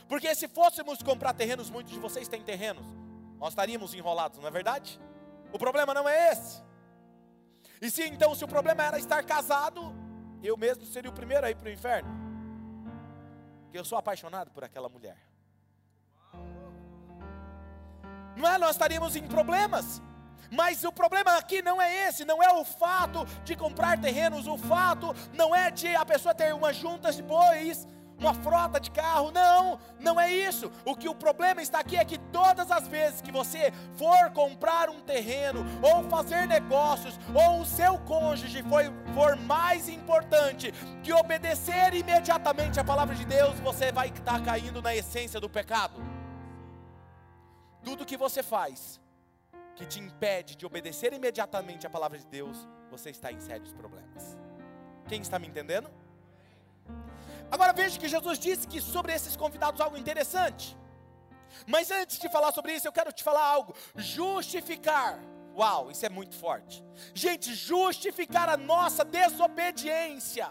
Porque 0.07 0.33
se 0.35 0.47
fôssemos 0.47 1.01
comprar 1.01 1.33
terrenos, 1.33 1.69
muitos 1.69 1.93
de 1.93 1.99
vocês 1.99 2.27
têm 2.27 2.41
terrenos 2.41 3.00
nós 3.41 3.53
estaríamos 3.53 3.95
enrolados, 3.95 4.37
não 4.37 4.47
é 4.47 4.51
verdade? 4.51 5.01
O 5.51 5.57
problema 5.57 5.95
não 5.95 6.07
é 6.07 6.31
esse. 6.31 6.63
E 7.81 7.89
se 7.89 8.07
então, 8.07 8.35
se 8.35 8.45
o 8.45 8.47
problema 8.47 8.83
era 8.83 8.99
estar 8.99 9.23
casado, 9.23 9.95
eu 10.43 10.55
mesmo 10.55 10.85
seria 10.85 11.09
o 11.09 11.13
primeiro 11.13 11.47
a 11.47 11.49
ir 11.49 11.55
para 11.55 11.67
o 11.67 11.71
inferno. 11.71 12.09
Porque 13.63 13.79
eu 13.79 13.83
sou 13.83 13.97
apaixonado 13.97 14.51
por 14.51 14.63
aquela 14.63 14.87
mulher. 14.87 15.17
Não 18.37 18.47
é? 18.47 18.59
Nós 18.59 18.71
estaríamos 18.71 19.15
em 19.15 19.27
problemas. 19.27 19.99
Mas 20.51 20.83
o 20.83 20.91
problema 20.91 21.35
aqui 21.37 21.63
não 21.63 21.81
é 21.81 22.07
esse, 22.07 22.23
não 22.23 22.43
é 22.43 22.51
o 22.53 22.63
fato 22.63 23.25
de 23.43 23.55
comprar 23.55 23.99
terrenos, 23.99 24.47
o 24.47 24.57
fato 24.57 25.15
não 25.33 25.55
é 25.55 25.71
de 25.71 25.95
a 25.95 26.05
pessoa 26.05 26.35
ter 26.35 26.53
umas 26.53 26.75
juntas 26.75 27.15
de 27.15 27.23
bois, 27.23 27.87
uma 28.21 28.33
frota 28.33 28.79
de 28.79 28.91
carro. 28.91 29.31
Não, 29.31 29.79
não 29.99 30.19
é 30.19 30.31
isso. 30.31 30.71
O 30.85 30.95
que 30.95 31.09
o 31.09 31.15
problema 31.15 31.61
está 31.61 31.79
aqui 31.79 31.97
é 31.97 32.05
que 32.05 32.17
todas 32.17 32.71
as 32.71 32.87
vezes 32.87 33.21
que 33.21 33.31
você 33.31 33.73
for 33.97 34.29
comprar 34.31 34.89
um 34.89 35.01
terreno, 35.01 35.65
ou 35.81 36.03
fazer 36.09 36.47
negócios, 36.47 37.19
ou 37.33 37.61
o 37.61 37.65
seu 37.65 37.97
cônjuge 37.99 38.63
for, 38.63 38.83
for 39.13 39.35
mais 39.35 39.89
importante 39.89 40.71
que 41.03 41.11
obedecer 41.11 41.93
imediatamente 41.93 42.79
a 42.79 42.83
palavra 42.83 43.15
de 43.15 43.25
Deus, 43.25 43.59
você 43.59 43.91
vai 43.91 44.09
estar 44.09 44.41
caindo 44.43 44.81
na 44.81 44.95
essência 44.95 45.39
do 45.39 45.49
pecado. 45.49 46.01
Tudo 47.83 48.05
que 48.05 48.15
você 48.15 48.43
faz 48.43 49.01
que 49.75 49.85
te 49.85 49.99
impede 49.99 50.55
de 50.55 50.65
obedecer 50.65 51.11
imediatamente 51.11 51.87
a 51.87 51.89
palavra 51.89 52.17
de 52.17 52.27
Deus, 52.27 52.67
você 52.91 53.09
está 53.09 53.31
em 53.31 53.39
sérios 53.39 53.73
problemas. 53.73 54.37
Quem 55.07 55.21
está 55.21 55.39
me 55.39 55.47
entendendo? 55.47 55.89
Agora 57.51 57.73
veja 57.73 57.99
que 57.99 58.07
Jesus 58.07 58.39
disse 58.39 58.67
que 58.67 58.79
sobre 58.79 59.13
esses 59.13 59.35
convidados 59.35 59.81
algo 59.81 59.97
interessante. 59.97 60.77
Mas 61.67 61.91
antes 61.91 62.17
de 62.17 62.29
falar 62.29 62.51
sobre 62.53 62.73
isso, 62.73 62.87
eu 62.87 62.93
quero 62.93 63.11
te 63.11 63.23
falar 63.23 63.45
algo. 63.45 63.75
Justificar. 63.95 65.19
Uau, 65.53 65.91
isso 65.91 66.05
é 66.05 66.09
muito 66.09 66.35
forte. 66.35 66.81
Gente, 67.13 67.53
justificar 67.53 68.47
a 68.47 68.55
nossa 68.55 69.03
desobediência 69.03 70.49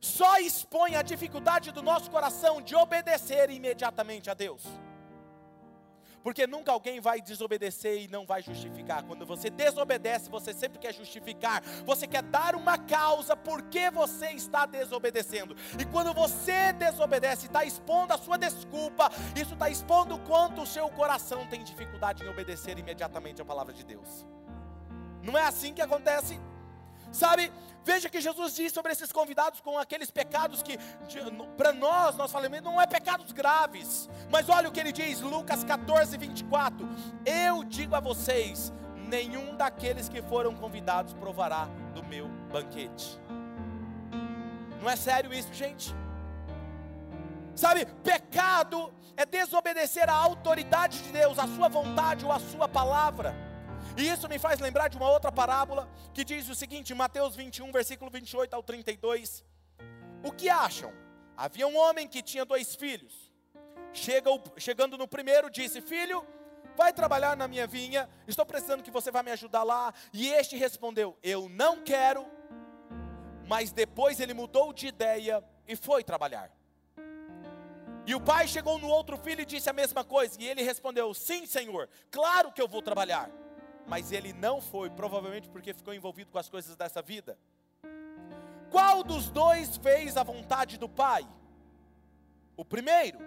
só 0.00 0.38
expõe 0.38 0.96
a 0.96 1.02
dificuldade 1.02 1.70
do 1.72 1.82
nosso 1.82 2.10
coração 2.10 2.60
de 2.60 2.74
obedecer 2.74 3.50
imediatamente 3.50 4.30
a 4.30 4.34
Deus. 4.34 4.62
Porque 6.22 6.46
nunca 6.46 6.72
alguém 6.72 7.00
vai 7.00 7.20
desobedecer 7.20 8.02
e 8.02 8.08
não 8.08 8.26
vai 8.26 8.42
justificar. 8.42 9.02
Quando 9.04 9.24
você 9.24 9.48
desobedece, 9.48 10.30
você 10.30 10.52
sempre 10.52 10.78
quer 10.78 10.92
justificar. 10.92 11.62
Você 11.84 12.06
quer 12.06 12.22
dar 12.22 12.54
uma 12.54 12.76
causa 12.76 13.36
por 13.36 13.62
que 13.62 13.90
você 13.90 14.30
está 14.30 14.66
desobedecendo. 14.66 15.56
E 15.78 15.84
quando 15.84 16.12
você 16.12 16.72
desobedece, 16.74 17.46
está 17.46 17.64
expondo 17.64 18.12
a 18.12 18.18
sua 18.18 18.36
desculpa. 18.36 19.10
Isso 19.34 19.54
está 19.54 19.70
expondo 19.70 20.16
o 20.16 20.20
quanto 20.20 20.62
o 20.62 20.66
seu 20.66 20.88
coração 20.90 21.46
tem 21.46 21.64
dificuldade 21.64 22.24
em 22.24 22.28
obedecer 22.28 22.78
imediatamente 22.78 23.40
a 23.40 23.44
palavra 23.44 23.72
de 23.72 23.84
Deus. 23.84 24.26
Não 25.22 25.36
é 25.36 25.42
assim 25.42 25.72
que 25.72 25.82
acontece? 25.82 26.38
Sabe, 27.12 27.52
veja 27.84 28.08
que 28.08 28.20
Jesus 28.20 28.54
diz 28.54 28.72
sobre 28.72 28.92
esses 28.92 29.10
convidados 29.10 29.60
com 29.60 29.78
aqueles 29.78 30.10
pecados 30.10 30.62
que, 30.62 30.78
para 31.56 31.72
nós, 31.72 32.16
nós 32.16 32.30
falamos, 32.30 32.60
não 32.60 32.80
é 32.80 32.86
pecados 32.86 33.32
graves. 33.32 34.08
Mas 34.30 34.48
olha 34.48 34.68
o 34.68 34.72
que 34.72 34.80
ele 34.80 34.92
diz, 34.92 35.20
Lucas 35.20 35.64
14, 35.64 36.16
24: 36.16 36.88
Eu 37.24 37.64
digo 37.64 37.94
a 37.94 38.00
vocês: 38.00 38.72
nenhum 38.94 39.56
daqueles 39.56 40.08
que 40.08 40.22
foram 40.22 40.54
convidados 40.54 41.12
provará 41.14 41.68
do 41.94 42.02
meu 42.04 42.28
banquete. 42.52 43.20
Não 44.80 44.88
é 44.88 44.96
sério 44.96 45.32
isso, 45.34 45.52
gente? 45.52 45.94
Sabe, 47.54 47.84
pecado 48.02 48.92
é 49.16 49.26
desobedecer 49.26 50.08
à 50.08 50.14
autoridade 50.14 51.02
de 51.02 51.12
Deus, 51.12 51.38
a 51.38 51.46
sua 51.46 51.68
vontade 51.68 52.24
ou 52.24 52.32
a 52.32 52.38
sua 52.38 52.66
palavra. 52.66 53.49
E 54.00 54.08
isso 54.08 54.26
me 54.30 54.38
faz 54.38 54.58
lembrar 54.58 54.88
de 54.88 54.96
uma 54.96 55.10
outra 55.10 55.30
parábola 55.30 55.86
que 56.14 56.24
diz 56.24 56.48
o 56.48 56.54
seguinte, 56.54 56.94
Mateus 56.94 57.36
21, 57.36 57.70
versículo 57.70 58.10
28 58.10 58.54
ao 58.54 58.62
32. 58.62 59.44
O 60.24 60.32
que 60.32 60.48
acham? 60.48 60.90
Havia 61.36 61.68
um 61.68 61.76
homem 61.76 62.08
que 62.08 62.22
tinha 62.22 62.46
dois 62.46 62.74
filhos. 62.74 63.30
Chega, 63.92 64.30
chegando 64.56 64.96
no 64.96 65.06
primeiro, 65.06 65.50
disse: 65.50 65.82
Filho, 65.82 66.26
vai 66.74 66.94
trabalhar 66.94 67.36
na 67.36 67.46
minha 67.46 67.66
vinha, 67.66 68.08
estou 68.26 68.46
precisando 68.46 68.82
que 68.82 68.90
você 68.90 69.10
vá 69.10 69.22
me 69.22 69.32
ajudar 69.32 69.64
lá. 69.64 69.92
E 70.14 70.28
este 70.28 70.56
respondeu: 70.56 71.18
Eu 71.22 71.50
não 71.50 71.82
quero. 71.82 72.26
Mas 73.46 73.70
depois 73.70 74.18
ele 74.18 74.32
mudou 74.32 74.72
de 74.72 74.86
ideia 74.86 75.44
e 75.68 75.76
foi 75.76 76.02
trabalhar. 76.02 76.50
E 78.06 78.14
o 78.14 78.20
pai 78.20 78.48
chegou 78.48 78.78
no 78.78 78.88
outro 78.88 79.18
filho 79.18 79.42
e 79.42 79.44
disse 79.44 79.68
a 79.68 79.74
mesma 79.74 80.02
coisa. 80.04 80.40
E 80.40 80.48
ele 80.48 80.62
respondeu: 80.62 81.12
Sim, 81.12 81.44
senhor, 81.44 81.86
claro 82.10 82.50
que 82.50 82.62
eu 82.62 82.68
vou 82.68 82.80
trabalhar 82.80 83.30
mas 83.86 84.12
ele 84.12 84.32
não 84.32 84.60
foi, 84.60 84.90
provavelmente 84.90 85.48
porque 85.48 85.74
ficou 85.74 85.94
envolvido 85.94 86.30
com 86.30 86.38
as 86.38 86.48
coisas 86.48 86.76
dessa 86.76 87.02
vida. 87.02 87.38
Qual 88.70 89.02
dos 89.02 89.28
dois 89.28 89.76
fez 89.76 90.16
a 90.16 90.22
vontade 90.22 90.78
do 90.78 90.88
Pai? 90.88 91.26
O 92.56 92.64
primeiro. 92.64 93.18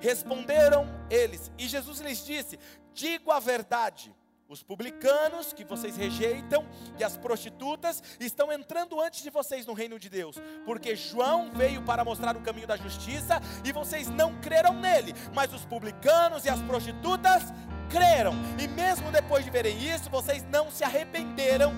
Responderam 0.00 0.86
eles, 1.10 1.50
e 1.58 1.66
Jesus 1.66 2.00
lhes 2.00 2.24
disse: 2.24 2.58
Digo 2.92 3.30
a 3.30 3.40
verdade. 3.40 4.14
Os 4.48 4.62
publicanos 4.62 5.52
que 5.52 5.64
vocês 5.64 5.96
rejeitam 5.96 6.64
e 6.98 7.02
as 7.02 7.16
prostitutas 7.16 8.02
estão 8.20 8.52
entrando 8.52 9.00
antes 9.00 9.22
de 9.22 9.28
vocês 9.28 9.66
no 9.66 9.72
reino 9.72 9.98
de 9.98 10.08
Deus, 10.08 10.36
porque 10.64 10.94
João 10.94 11.50
veio 11.50 11.82
para 11.82 12.04
mostrar 12.04 12.36
o 12.36 12.40
caminho 12.40 12.66
da 12.66 12.76
justiça 12.76 13.40
e 13.64 13.72
vocês 13.72 14.08
não 14.08 14.40
creram 14.40 14.74
nele, 14.74 15.12
mas 15.34 15.52
os 15.52 15.64
publicanos 15.64 16.44
e 16.44 16.48
as 16.48 16.62
prostitutas 16.62 17.42
creram, 17.90 18.34
e 18.62 18.68
mesmo 18.68 19.10
depois 19.10 19.44
de 19.44 19.50
verem 19.50 19.76
isso, 19.92 20.08
vocês 20.10 20.44
não 20.44 20.70
se 20.70 20.84
arrependeram 20.84 21.72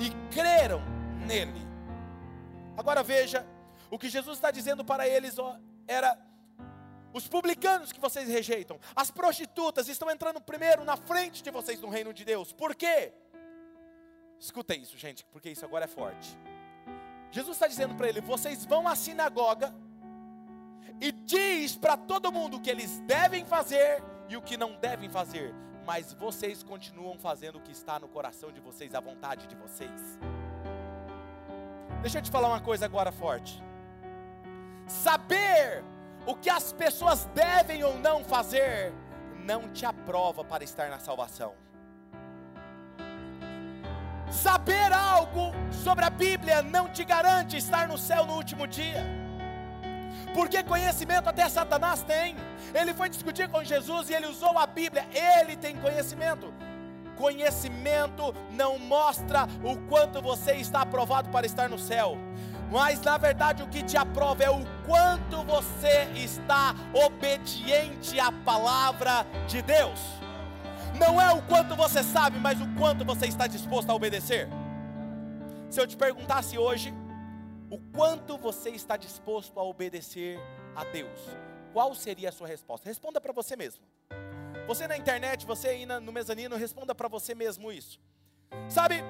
e 0.00 0.10
creram 0.32 0.82
nele. 1.26 1.62
Agora 2.76 3.02
veja, 3.02 3.46
o 3.90 3.98
que 3.98 4.08
Jesus 4.08 4.38
está 4.38 4.50
dizendo 4.50 4.82
para 4.82 5.06
eles 5.06 5.38
ó, 5.38 5.58
era: 5.86 6.18
Os 7.14 7.28
publicanos 7.28 7.92
que 7.92 8.00
vocês 8.00 8.28
rejeitam, 8.28 8.76
as 8.94 9.08
prostitutas 9.08 9.86
estão 9.86 10.10
entrando 10.10 10.40
primeiro 10.40 10.84
na 10.84 10.96
frente 10.96 11.44
de 11.44 11.50
vocês 11.52 11.80
no 11.80 11.88
reino 11.88 12.12
de 12.12 12.24
Deus. 12.24 12.52
Por 12.52 12.74
quê? 12.74 13.12
Escuta 14.36 14.74
isso, 14.74 14.98
gente, 14.98 15.24
porque 15.26 15.48
isso 15.48 15.64
agora 15.64 15.84
é 15.84 15.88
forte. 15.88 16.36
Jesus 17.30 17.56
está 17.56 17.68
dizendo 17.68 17.94
para 17.94 18.08
ele: 18.08 18.20
vocês 18.20 18.64
vão 18.66 18.88
à 18.88 18.96
sinagoga 18.96 19.72
e 21.00 21.12
diz 21.12 21.76
para 21.76 21.96
todo 21.96 22.32
mundo 22.32 22.56
o 22.56 22.60
que 22.60 22.68
eles 22.68 22.98
devem 23.06 23.44
fazer 23.44 24.02
e 24.28 24.36
o 24.36 24.42
que 24.42 24.56
não 24.56 24.74
devem 24.74 25.08
fazer, 25.08 25.54
mas 25.86 26.12
vocês 26.14 26.64
continuam 26.64 27.16
fazendo 27.16 27.58
o 27.58 27.60
que 27.60 27.70
está 27.70 28.00
no 28.00 28.08
coração 28.08 28.50
de 28.50 28.58
vocês, 28.60 28.92
a 28.92 28.98
vontade 28.98 29.46
de 29.46 29.54
vocês. 29.54 30.18
Deixa 32.02 32.18
eu 32.18 32.22
te 32.22 32.30
falar 32.30 32.48
uma 32.48 32.60
coisa 32.60 32.84
agora 32.84 33.12
forte. 33.12 33.62
Saber 34.88 35.84
o 36.26 36.34
que 36.34 36.50
as 36.50 36.72
pessoas 36.72 37.24
devem 37.34 37.84
ou 37.84 37.98
não 37.98 38.24
fazer 38.24 38.92
não 39.44 39.68
te 39.68 39.84
aprova 39.84 40.42
para 40.44 40.64
estar 40.64 40.88
na 40.88 40.98
salvação. 40.98 41.52
Saber 44.30 44.92
algo 44.92 45.52
sobre 45.70 46.04
a 46.04 46.10
Bíblia 46.10 46.62
não 46.62 46.88
te 46.88 47.04
garante 47.04 47.56
estar 47.56 47.86
no 47.86 47.98
céu 47.98 48.26
no 48.26 48.34
último 48.34 48.66
dia. 48.66 49.04
Porque 50.34 50.62
conhecimento 50.62 51.28
até 51.28 51.48
Satanás 51.48 52.02
tem. 52.02 52.34
Ele 52.74 52.92
foi 52.92 53.08
discutir 53.08 53.48
com 53.48 53.62
Jesus 53.62 54.10
e 54.10 54.14
ele 54.14 54.26
usou 54.26 54.58
a 54.58 54.66
Bíblia. 54.66 55.06
Ele 55.12 55.56
tem 55.56 55.76
conhecimento. 55.76 56.52
Conhecimento 57.16 58.34
não 58.50 58.78
mostra 58.78 59.46
o 59.62 59.76
quanto 59.88 60.20
você 60.20 60.54
está 60.54 60.80
aprovado 60.80 61.30
para 61.30 61.46
estar 61.46 61.68
no 61.68 61.78
céu. 61.78 62.18
Mas 62.70 63.00
na 63.00 63.16
verdade 63.16 63.62
o 63.62 63.68
que 63.68 63.82
te 63.82 63.96
aprova 63.96 64.42
é 64.42 64.50
o 64.50 64.64
quanto 64.86 65.42
você 65.44 66.08
está 66.14 66.74
obediente 66.92 68.18
à 68.18 68.32
palavra 68.32 69.26
de 69.46 69.62
Deus. 69.62 70.00
Não 70.98 71.20
é 71.20 71.32
o 71.32 71.42
quanto 71.42 71.74
você 71.74 72.02
sabe, 72.02 72.38
mas 72.38 72.60
o 72.60 72.68
quanto 72.74 73.04
você 73.04 73.26
está 73.26 73.46
disposto 73.46 73.90
a 73.90 73.94
obedecer. 73.94 74.48
Se 75.68 75.80
eu 75.80 75.86
te 75.86 75.96
perguntasse 75.96 76.56
hoje, 76.56 76.94
o 77.70 77.78
quanto 77.92 78.38
você 78.38 78.70
está 78.70 78.96
disposto 78.96 79.58
a 79.58 79.62
obedecer 79.64 80.38
a 80.76 80.84
Deus, 80.84 81.18
qual 81.72 81.94
seria 81.94 82.28
a 82.28 82.32
sua 82.32 82.46
resposta? 82.46 82.88
Responda 82.88 83.20
para 83.20 83.32
você 83.32 83.56
mesmo. 83.56 83.82
Você 84.68 84.86
na 84.86 84.96
internet, 84.96 85.44
você 85.44 85.68
aí 85.68 85.86
no 85.86 86.12
mezanino, 86.12 86.56
responda 86.56 86.94
para 86.94 87.08
você 87.08 87.34
mesmo 87.34 87.72
isso. 87.72 87.98
Sabe, 88.68 89.02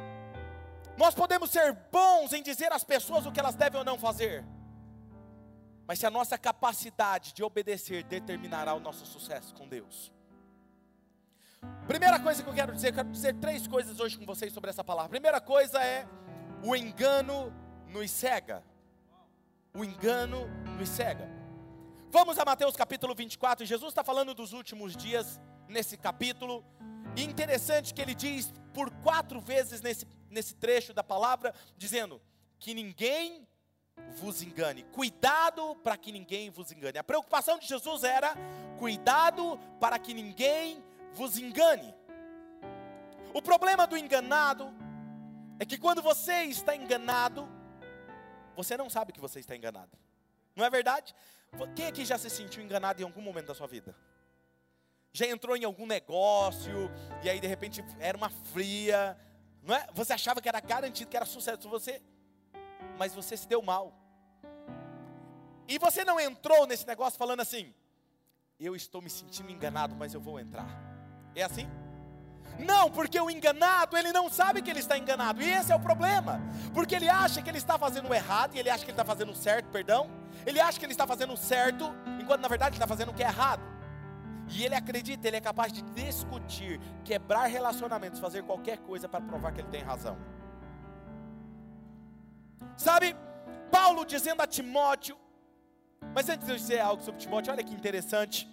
nós 0.97 1.15
podemos 1.15 1.51
ser 1.51 1.73
bons 1.91 2.33
em 2.33 2.43
dizer 2.43 2.73
às 2.73 2.85
pessoas 2.85 3.27
o 3.27 3.33
que 3.33 3.41
elas 3.41 3.55
devem 3.55 3.79
ou 3.79 3.85
não 3.85 3.99
fazer, 3.99 4.45
mas 5.87 5.99
se 5.99 6.07
a 6.07 6.11
nossa 6.11 6.39
capacidade 6.39 7.33
de 7.33 7.43
obedecer 7.43 8.05
determinará 8.05 8.75
o 8.75 8.81
nosso 8.81 9.05
sucesso 9.05 9.55
com 9.55 9.69
Deus. 9.69 10.13
Primeira 11.87 12.19
coisa 12.19 12.43
que 12.43 12.49
eu 12.49 12.55
quero 12.55 12.73
dizer, 12.73 12.89
eu 12.89 12.95
quero 12.95 13.11
dizer 13.11 13.35
três 13.35 13.67
coisas 13.67 14.01
hoje 14.01 14.19
com 14.19 14.25
vocês 14.25 14.53
sobre 14.53 14.71
essa 14.71 14.83
palavra. 14.83 15.11
Primeira 15.11 15.41
coisa 15.41 15.83
é 15.83 16.07
o 16.63 16.75
engano 16.75 17.53
nos 17.89 18.11
cega. 18.11 18.63
O 19.75 19.85
engano 19.85 20.47
nos 20.79 20.89
cega. 20.89 21.29
Vamos 22.11 22.39
a 22.39 22.45
Mateus 22.45 22.77
capítulo 22.77 23.15
24. 23.15 23.67
Jesus 23.67 23.91
está 23.91 24.05
falando 24.05 24.35
dos 24.35 24.53
últimos 24.53 24.97
dias 24.97 25.41
nesse 25.69 25.97
capítulo. 25.97 26.65
E 27.17 27.23
interessante 27.23 27.95
que 27.95 28.01
ele 28.01 28.15
diz 28.15 28.53
por 28.73 28.91
quatro 29.03 29.41
vezes 29.41 29.81
nesse, 29.81 30.07
nesse 30.29 30.55
trecho 30.55 30.93
da 30.93 31.05
palavra, 31.05 31.55
dizendo 31.77 32.21
que 32.59 32.75
ninguém 32.75 33.47
vos 34.17 34.43
engane. 34.43 34.85
Cuidado 34.85 35.77
para 35.77 35.97
que 35.97 36.11
ninguém 36.11 36.51
vos 36.51 36.73
engane. 36.73 36.99
A 36.99 37.05
preocupação 37.05 37.59
de 37.59 37.67
Jesus 37.67 38.03
era 38.03 38.35
cuidado 38.79 39.59
para 39.81 39.99
que 39.99 40.13
ninguém 40.13 40.85
vos 41.13 41.39
engane. 41.39 41.95
O 43.33 43.41
problema 43.41 43.87
do 43.87 43.97
enganado 43.97 44.73
é 45.59 45.65
que 45.65 45.79
quando 45.79 46.03
você 46.03 46.43
está 46.45 46.75
enganado, 46.75 47.49
você 48.57 48.77
não 48.77 48.91
sabe 48.91 49.13
que 49.13 49.21
você 49.21 49.41
está 49.41 49.55
enganado. 49.55 49.97
Não 50.55 50.65
é 50.65 50.71
verdade? 50.71 51.15
Quem 51.75 51.87
aqui 51.87 52.05
já 52.05 52.19
se 52.19 52.31
sentiu 52.31 52.63
enganado 52.63 53.01
em 53.01 53.05
algum 53.05 53.21
momento 53.21 53.47
da 53.47 53.55
sua 53.55 53.67
vida? 53.67 53.95
Já 55.17 55.27
entrou 55.29 55.57
em 55.57 55.65
algum 55.65 55.87
negócio 55.87 56.91
e 57.23 57.31
aí 57.31 57.39
de 57.39 57.47
repente 57.47 57.85
era 58.01 58.19
uma 58.19 58.29
fria, 58.29 59.17
não 59.63 59.73
é? 59.73 59.87
Você 59.95 60.13
achava 60.13 60.43
que 60.43 60.49
era 60.49 60.59
garantido, 60.59 61.09
que 61.09 61.17
era 61.17 61.25
sucesso 61.25 61.69
você, 61.69 62.03
mas 62.99 63.15
você 63.15 63.37
se 63.37 63.47
deu 63.47 63.63
mal. 63.63 63.95
E 65.69 65.79
você 65.79 66.05
não 66.05 66.19
entrou 66.19 66.67
nesse 66.67 66.85
negócio 66.85 67.17
falando 67.17 67.39
assim: 67.41 67.73
eu 68.59 68.75
estou 68.75 69.01
me 69.01 69.09
sentindo 69.09 69.53
enganado, 69.53 69.95
mas 69.95 70.13
eu 70.15 70.21
vou 70.21 70.41
entrar. 70.41 70.67
É 71.33 71.45
assim? 71.45 71.71
Não, 72.59 72.91
porque 72.91 73.19
o 73.21 73.31
enganado, 73.31 73.97
ele 73.97 74.13
não 74.13 74.29
sabe 74.29 74.63
que 74.63 74.71
ele 74.71 74.81
está 74.81 74.99
enganado, 74.99 75.41
e 75.41 75.49
esse 75.49 75.71
é 75.73 75.77
o 75.77 75.81
problema, 75.81 76.41
porque 76.73 76.95
ele 76.95 77.09
acha 77.09 77.41
que 77.41 77.49
ele 77.49 77.59
está 77.59 77.79
fazendo 77.79 78.09
o 78.09 78.15
errado, 78.15 78.55
e 78.55 78.59
ele 78.59 78.71
acha 78.71 78.85
que 78.85 78.91
ele 78.91 79.01
está 79.01 79.05
fazendo 79.05 79.35
certo, 79.35 79.67
perdão, 79.71 80.09
ele 80.45 80.61
acha 80.61 80.79
que 80.79 80.85
ele 80.85 80.93
está 80.93 81.07
fazendo 81.07 81.33
o 81.33 81.37
certo, 81.37 81.93
enquanto 82.21 82.43
na 82.43 82.49
verdade 82.49 82.77
ele 82.77 82.77
está 82.77 82.87
fazendo 82.87 83.11
o 83.11 83.15
que 83.15 83.25
é 83.25 83.27
errado, 83.27 83.63
e 84.49 84.65
ele 84.65 84.75
acredita, 84.75 85.27
ele 85.27 85.37
é 85.37 85.41
capaz 85.41 85.73
de 85.73 85.83
discutir, 85.83 86.81
quebrar 87.05 87.47
relacionamentos, 87.47 88.21
fazer 88.21 88.43
qualquer 88.43 88.79
coisa 88.79 89.09
para 89.09 89.21
provar 89.21 89.53
que 89.53 89.61
ele 89.61 89.69
tem 89.69 89.83
razão. 89.83 90.17
Sabe, 92.77 93.17
Paulo 93.71 94.05
dizendo 94.05 94.43
a 94.43 94.47
Timóteo, 94.47 95.17
mas 96.15 96.29
antes 96.29 96.47
de 96.47 96.53
eu 96.53 96.57
dizer 96.57 96.81
algo 96.81 97.03
sobre 97.03 97.21
Timóteo, 97.21 97.53
olha 97.53 97.63
que 97.63 97.73
interessante, 97.73 98.49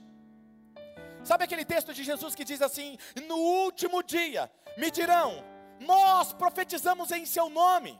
Sabe 1.23 1.43
aquele 1.43 1.63
texto 1.63 1.93
de 1.93 2.03
Jesus 2.03 2.33
que 2.33 2.43
diz 2.43 2.61
assim: 2.61 2.97
No 3.27 3.35
último 3.35 4.01
dia 4.01 4.51
me 4.77 4.89
dirão, 4.89 5.43
nós 5.79 6.33
profetizamos 6.33 7.11
em 7.11 7.25
seu 7.25 7.49
nome, 7.49 7.99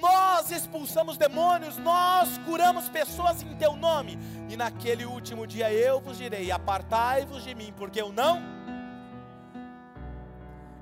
nós 0.00 0.50
expulsamos 0.50 1.16
demônios, 1.16 1.76
nós 1.78 2.38
curamos 2.38 2.88
pessoas 2.88 3.42
em 3.42 3.54
teu 3.56 3.76
nome, 3.76 4.18
e 4.48 4.56
naquele 4.56 5.04
último 5.04 5.46
dia 5.46 5.72
eu 5.72 6.00
vos 6.00 6.18
direi: 6.18 6.50
apartai-vos 6.50 7.42
de 7.42 7.54
mim, 7.54 7.72
porque 7.76 8.00
eu 8.00 8.12
não. 8.12 8.40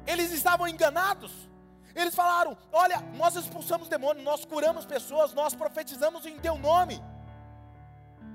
Eles 0.07 0.33
estavam 0.33 0.69
enganados. 0.69 1.33
Eles 1.95 2.15
falaram: 2.15 2.57
Olha, 2.73 3.01
nós 3.17 3.37
expulsamos 3.37 3.89
demônios, 3.89 4.25
nós 4.25 4.45
curamos 4.45 4.85
pessoas, 4.85 5.33
nós 5.33 5.55
profetizamos 5.55 6.27
em 6.27 6.39
teu 6.39 6.59
nome. 6.59 7.01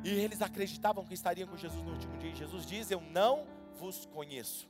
E 0.03 0.09
eles 0.09 0.41
acreditavam 0.41 1.05
que 1.05 1.13
estariam 1.13 1.47
com 1.47 1.57
Jesus 1.57 1.83
no 1.83 1.91
último 1.91 2.17
dia. 2.17 2.31
E 2.31 2.35
Jesus 2.35 2.65
diz: 2.65 2.89
Eu 2.89 3.01
não 3.01 3.45
vos 3.77 4.05
conheço. 4.05 4.67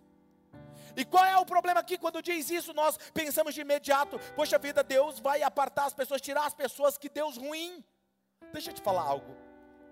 E 0.96 1.06
qual 1.06 1.26
é 1.26 1.38
o 1.38 1.46
problema 1.46 1.80
aqui? 1.80 1.98
Quando 1.98 2.22
diz 2.22 2.50
isso, 2.50 2.74
nós 2.74 2.98
pensamos 3.14 3.54
de 3.54 3.62
imediato: 3.62 4.20
Poxa 4.36 4.58
vida, 4.58 4.84
Deus 4.84 5.20
vai 5.20 5.42
apartar 5.44 5.86
as 5.86 5.94
pessoas, 5.94 6.22
tirar 6.22 6.46
as 6.46 6.54
pessoas, 6.54 6.98
que 6.98 7.10
Deus 7.10 7.38
ruim. 7.38 7.84
Deixa 8.52 8.72
eu 8.72 8.74
te 8.74 8.82
falar 8.82 9.04
algo. 9.04 9.36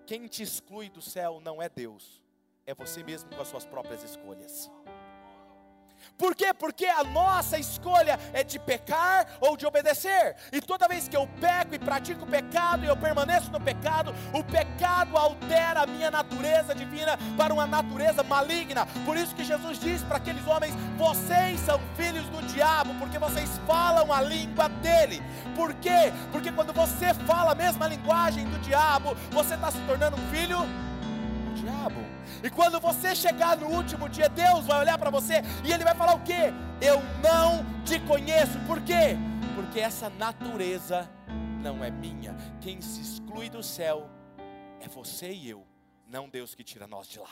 Quem 0.05 0.27
te 0.27 0.41
exclui 0.41 0.89
do 0.89 1.01
céu 1.01 1.39
não 1.41 1.61
é 1.61 1.67
Deus, 1.67 2.23
é 2.65 2.73
você 2.73 3.03
mesmo 3.03 3.29
com 3.29 3.41
as 3.41 3.47
suas 3.47 3.65
próprias 3.65 4.03
escolhas. 4.03 4.71
Por 6.17 6.35
quê? 6.35 6.53
Porque 6.53 6.85
a 6.85 7.03
nossa 7.03 7.57
escolha 7.57 8.19
é 8.33 8.43
de 8.43 8.59
pecar 8.59 9.27
ou 9.39 9.57
de 9.57 9.65
obedecer. 9.65 10.35
E 10.51 10.61
toda 10.61 10.87
vez 10.87 11.07
que 11.07 11.15
eu 11.15 11.27
peco 11.39 11.75
e 11.75 11.79
pratico 11.79 12.23
o 12.23 12.27
pecado 12.27 12.83
e 12.83 12.87
eu 12.87 12.97
permaneço 12.97 13.51
no 13.51 13.59
pecado, 13.59 14.13
o 14.33 14.43
pecado 14.43 15.17
altera 15.17 15.81
a 15.81 15.87
minha 15.87 16.09
natureza 16.11 16.73
divina 16.73 17.17
para 17.37 17.53
uma 17.53 17.67
natureza 17.67 18.23
maligna. 18.23 18.85
Por 19.05 19.17
isso 19.17 19.35
que 19.35 19.43
Jesus 19.43 19.79
diz 19.79 20.03
para 20.03 20.17
aqueles 20.17 20.45
homens: 20.47 20.73
vocês 20.97 21.59
são 21.61 21.79
filhos 21.95 22.25
do 22.29 22.41
diabo, 22.47 22.93
porque 22.95 23.19
vocês 23.19 23.49
falam 23.65 24.11
a 24.11 24.21
língua 24.21 24.69
dele. 24.69 25.21
Por 25.55 25.73
quê? 25.75 26.13
Porque 26.31 26.51
quando 26.51 26.73
você 26.73 27.13
fala 27.25 27.51
a 27.51 27.55
mesma 27.55 27.87
linguagem 27.87 28.45
do 28.45 28.59
diabo, 28.59 29.15
você 29.31 29.55
está 29.55 29.71
se 29.71 29.79
tornando 29.81 30.17
um 30.17 30.29
filho 30.29 30.59
do 30.59 31.53
diabo. 31.61 32.16
E 32.43 32.49
quando 32.49 32.79
você 32.79 33.15
chegar 33.15 33.57
no 33.57 33.67
último 33.67 34.07
dia, 34.09 34.29
Deus 34.29 34.65
vai 34.65 34.79
olhar 34.79 34.97
para 34.97 35.09
você 35.09 35.41
e 35.63 35.71
Ele 35.71 35.83
vai 35.83 35.95
falar 35.95 36.15
o 36.15 36.23
quê? 36.23 36.53
Eu 36.81 37.01
não 37.21 37.65
te 37.83 37.99
conheço. 38.01 38.59
Por 38.67 38.81
quê? 38.81 39.17
Porque 39.55 39.79
essa 39.79 40.09
natureza 40.09 41.09
não 41.61 41.83
é 41.83 41.89
minha. 41.89 42.35
Quem 42.61 42.81
se 42.81 43.01
exclui 43.01 43.49
do 43.49 43.63
céu 43.63 44.09
é 44.79 44.87
você 44.87 45.31
e 45.31 45.49
eu, 45.49 45.65
não 46.07 46.29
Deus 46.29 46.55
que 46.55 46.63
tira 46.63 46.87
nós 46.87 47.07
de 47.07 47.19
lá. 47.19 47.29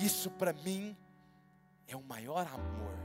Isso 0.00 0.30
para 0.30 0.52
mim 0.52 0.96
é 1.86 1.96
o 1.96 2.02
maior 2.02 2.46
amor. 2.46 2.96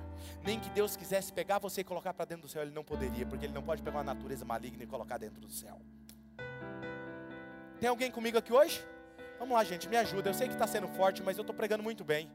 Nem 0.44 0.60
que 0.60 0.70
Deus 0.70 0.96
quisesse 0.96 1.32
pegar 1.32 1.60
você 1.60 1.82
e 1.82 1.84
colocar 1.84 2.14
para 2.14 2.26
dentro 2.26 2.44
do 2.44 2.50
céu, 2.50 2.62
Ele 2.62 2.72
não 2.72 2.84
poderia, 2.84 3.26
porque 3.26 3.46
Ele 3.46 3.54
não 3.54 3.64
pode 3.64 3.82
pegar 3.82 3.98
uma 3.98 4.04
natureza 4.04 4.46
maligna 4.46 4.84
e 4.84 4.88
colocar 4.88 5.18
dentro 5.18 5.40
do 5.40 5.50
céu. 5.50 5.80
Tem 7.80 7.90
alguém 7.90 8.12
comigo 8.12 8.38
aqui 8.38 8.54
hoje? 8.54 8.86
Vamos 9.42 9.56
lá, 9.56 9.64
gente, 9.64 9.90
me 9.90 9.98
ajuda. 9.98 10.30
Eu 10.30 10.36
sei 10.36 10.48
que 10.48 10.54
está 10.54 10.68
sendo 10.68 10.88
forte, 10.88 11.24
mas 11.24 11.36
eu 11.36 11.42
estou 11.42 11.56
pregando 11.56 11.82
muito 11.82 12.04
bem. 12.04 12.32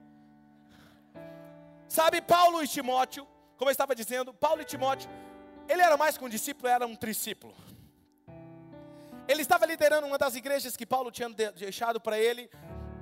Sabe, 1.88 2.20
Paulo 2.20 2.60
e 2.64 2.66
Timóteo, 2.66 3.24
como 3.56 3.68
eu 3.68 3.72
estava 3.72 3.94
dizendo, 3.94 4.34
Paulo 4.34 4.60
e 4.62 4.64
Timóteo, 4.64 5.08
ele 5.68 5.82
era 5.82 5.96
mais 5.96 6.18
que 6.18 6.24
um 6.24 6.28
discípulo, 6.28 6.66
era 6.66 6.84
um 6.84 6.96
tricípulo. 6.96 7.54
Ele 9.28 9.40
estava 9.40 9.64
liderando 9.64 10.04
uma 10.08 10.18
das 10.18 10.34
igrejas 10.34 10.76
que 10.76 10.84
Paulo 10.84 11.12
tinha 11.12 11.28
deixado 11.28 12.00
para 12.00 12.18
ele, 12.18 12.50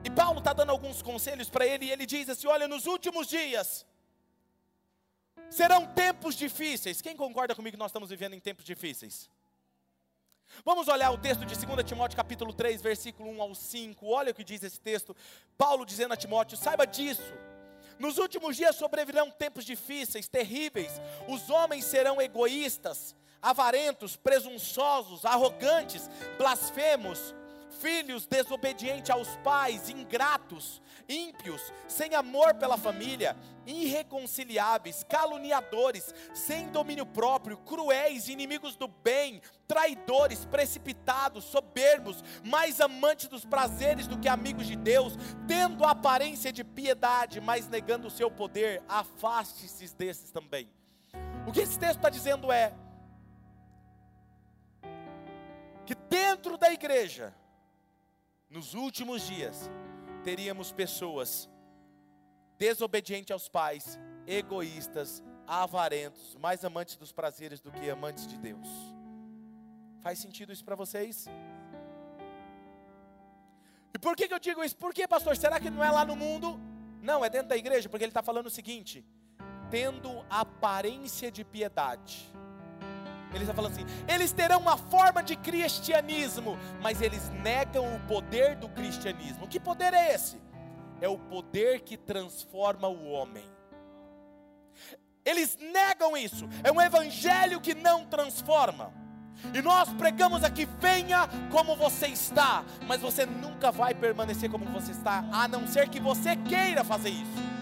E 0.07 0.11
Paulo 0.11 0.39
está 0.41 0.53
dando 0.53 0.71
alguns 0.71 1.01
conselhos 1.01 1.49
para 1.49 1.67
ele, 1.67 1.87
e 1.87 1.91
ele 1.91 2.05
diz 2.05 2.29
assim: 2.29 2.47
Olha, 2.47 2.69
nos 2.69 2.85
últimos 2.85 3.27
dias 3.27 3.87
serão 5.49 5.87
tempos 5.87 6.35
difíceis. 6.35 7.01
Quem 7.01 7.17
concorda 7.17 7.55
comigo 7.55 7.75
que 7.77 7.79
nós 7.79 7.91
estamos 7.91 8.11
vivendo 8.11 8.35
em 8.35 8.41
tempos 8.41 8.67
difíceis? 8.67 9.31
Vamos 10.63 10.89
olhar 10.89 11.11
o 11.11 11.19
texto 11.19 11.45
de 11.47 11.55
2 11.55 11.85
Timóteo 11.85 12.17
capítulo 12.17 12.53
3, 12.53 12.83
versículo 12.83 13.31
1 13.31 13.43
ao 13.43 13.55
5. 13.55 14.07
Olha 14.07 14.33
o 14.33 14.35
que 14.35 14.45
diz 14.45 14.63
esse 14.63 14.79
texto. 14.79 15.17
Paulo 15.57 15.87
dizendo 15.87 16.13
a 16.13 16.17
Timóteo: 16.17 16.57
saiba 16.57 16.87
disso. 16.87 17.33
Nos 17.99 18.19
últimos 18.19 18.57
dias 18.57 18.77
sobrevirão 18.77 19.31
tempos 19.31 19.65
difíceis, 19.65 20.29
terríveis. 20.29 20.93
Os 21.29 21.49
homens 21.49 21.85
serão 21.85 22.21
egoístas, 22.21 23.15
avarentos, 23.41 24.17
presunçosos, 24.17 25.25
arrogantes, 25.25 26.11
blasfemos 26.37 27.35
filhos 27.81 28.27
desobedientes 28.27 29.11
aos 29.11 29.37
pais, 29.37 29.89
ingratos, 29.89 30.81
ímpios, 31.09 31.73
sem 31.87 32.15
amor 32.15 32.55
pela 32.55 32.77
família, 32.77 33.37
irreconciliáveis, 33.67 35.05
caluniadores, 35.05 36.15
sem 36.35 36.69
domínio 36.69 37.05
próprio, 37.05 37.57
cruéis, 37.59 38.29
inimigos 38.29 38.77
do 38.77 38.89
bem, 38.89 39.43
traidores, 39.67 40.45
precipitados, 40.45 41.45
soberbos, 41.45 42.23
mais 42.45 42.81
amantes 42.81 43.29
dos 43.29 43.45
prazeres 43.45 44.07
do 44.07 44.19
que 44.19 44.29
amigos 44.29 44.67
de 44.67 44.77
Deus, 44.77 45.15
tendo 45.47 45.85
aparência 45.85 46.53
de 46.53 46.65
piedade, 46.65 47.41
mas 47.41 47.69
negando 47.69 48.09
o 48.09 48.11
seu 48.11 48.31
poder, 48.31 48.83
afaste-se 48.89 49.95
desses 49.95 50.31
também. 50.31 50.71
O 51.47 51.53
que 51.53 51.61
esse 51.61 51.79
texto 51.79 51.97
está 51.97 52.09
dizendo 52.09 52.51
é 52.51 52.73
que 55.85 55.95
dentro 55.95 56.57
da 56.57 56.73
igreja, 56.73 57.35
nos 58.55 58.73
últimos 58.73 59.27
dias, 59.27 59.69
teríamos 60.23 60.71
pessoas 60.71 61.51
desobedientes 62.57 63.33
aos 63.33 63.49
pais, 63.49 63.99
egoístas, 64.29 65.25
avarentos, 65.45 66.37
mais 66.37 66.65
amantes 66.65 66.95
dos 66.97 67.11
prazeres 67.11 67.61
do 67.61 67.73
que 67.73 67.91
amantes 67.91 68.29
de 68.29 68.39
Deus. 68.39 68.69
Faz 70.01 70.21
sentido 70.21 70.53
isso 70.53 70.65
para 70.65 70.77
vocês? 70.77 71.27
E 73.93 73.99
por 73.99 74.15
que, 74.15 74.29
que 74.29 74.35
eu 74.35 74.39
digo 74.39 74.63
isso? 74.63 74.77
Por 74.77 74.95
que, 74.95 75.09
pastor? 75.09 75.37
Será 75.37 75.59
que 75.59 75.69
não 75.69 75.83
é 75.83 75.91
lá 75.91 76.05
no 76.05 76.15
mundo? 76.15 76.61
Não, 77.03 77.25
é 77.25 77.29
dentro 77.29 77.49
da 77.49 77.57
igreja, 77.57 77.89
porque 77.89 78.05
ele 78.05 78.11
está 78.11 78.23
falando 78.23 78.47
o 78.47 78.51
seguinte: 78.51 79.05
tendo 79.69 80.25
aparência 80.31 81.29
de 81.29 81.45
piedade 81.45 82.33
ele 83.37 83.45
está 83.45 83.55
falando 83.55 83.73
assim: 83.73 83.87
eles 84.07 84.33
terão 84.33 84.61
uma 84.61 84.77
forma 84.77 85.23
de 85.23 85.37
cristianismo, 85.37 86.59
mas 86.81 87.01
eles 87.01 87.29
negam 87.43 87.97
o 87.97 88.01
poder 88.01 88.57
do 88.57 88.69
cristianismo. 88.69 89.49
Que 89.49 89.59
poder 89.59 89.93
é 89.93 90.15
esse? 90.15 90.41
É 91.01 91.09
o 91.09 91.19
poder 91.19 91.81
que 91.81 91.97
transforma 91.97 92.89
o 92.89 93.11
homem. 93.11 93.45
Eles 95.25 95.59
negam 95.73 96.17
isso. 96.17 96.49
É 96.63 96.71
um 96.71 96.81
evangelho 96.81 97.61
que 97.61 97.75
não 97.75 98.05
transforma. 98.05 98.93
E 99.53 99.61
nós 99.61 99.93
pregamos 99.95 100.45
aqui: 100.45 100.67
venha 100.81 101.29
como 101.51 101.77
você 101.77 102.07
está, 102.07 102.65
mas 102.87 103.01
você 103.01 103.27
nunca 103.27 103.73
vai 103.73 103.95
permanecer 103.95 104.51
como 104.51 104.65
você 104.67 104.93
está, 104.93 105.25
a 105.33 105.49
não 105.49 105.67
ser 105.67 105.89
que 105.89 106.01
você 106.01 106.37
queira 106.37 106.85
fazer 106.85 107.11
isso. 107.11 107.54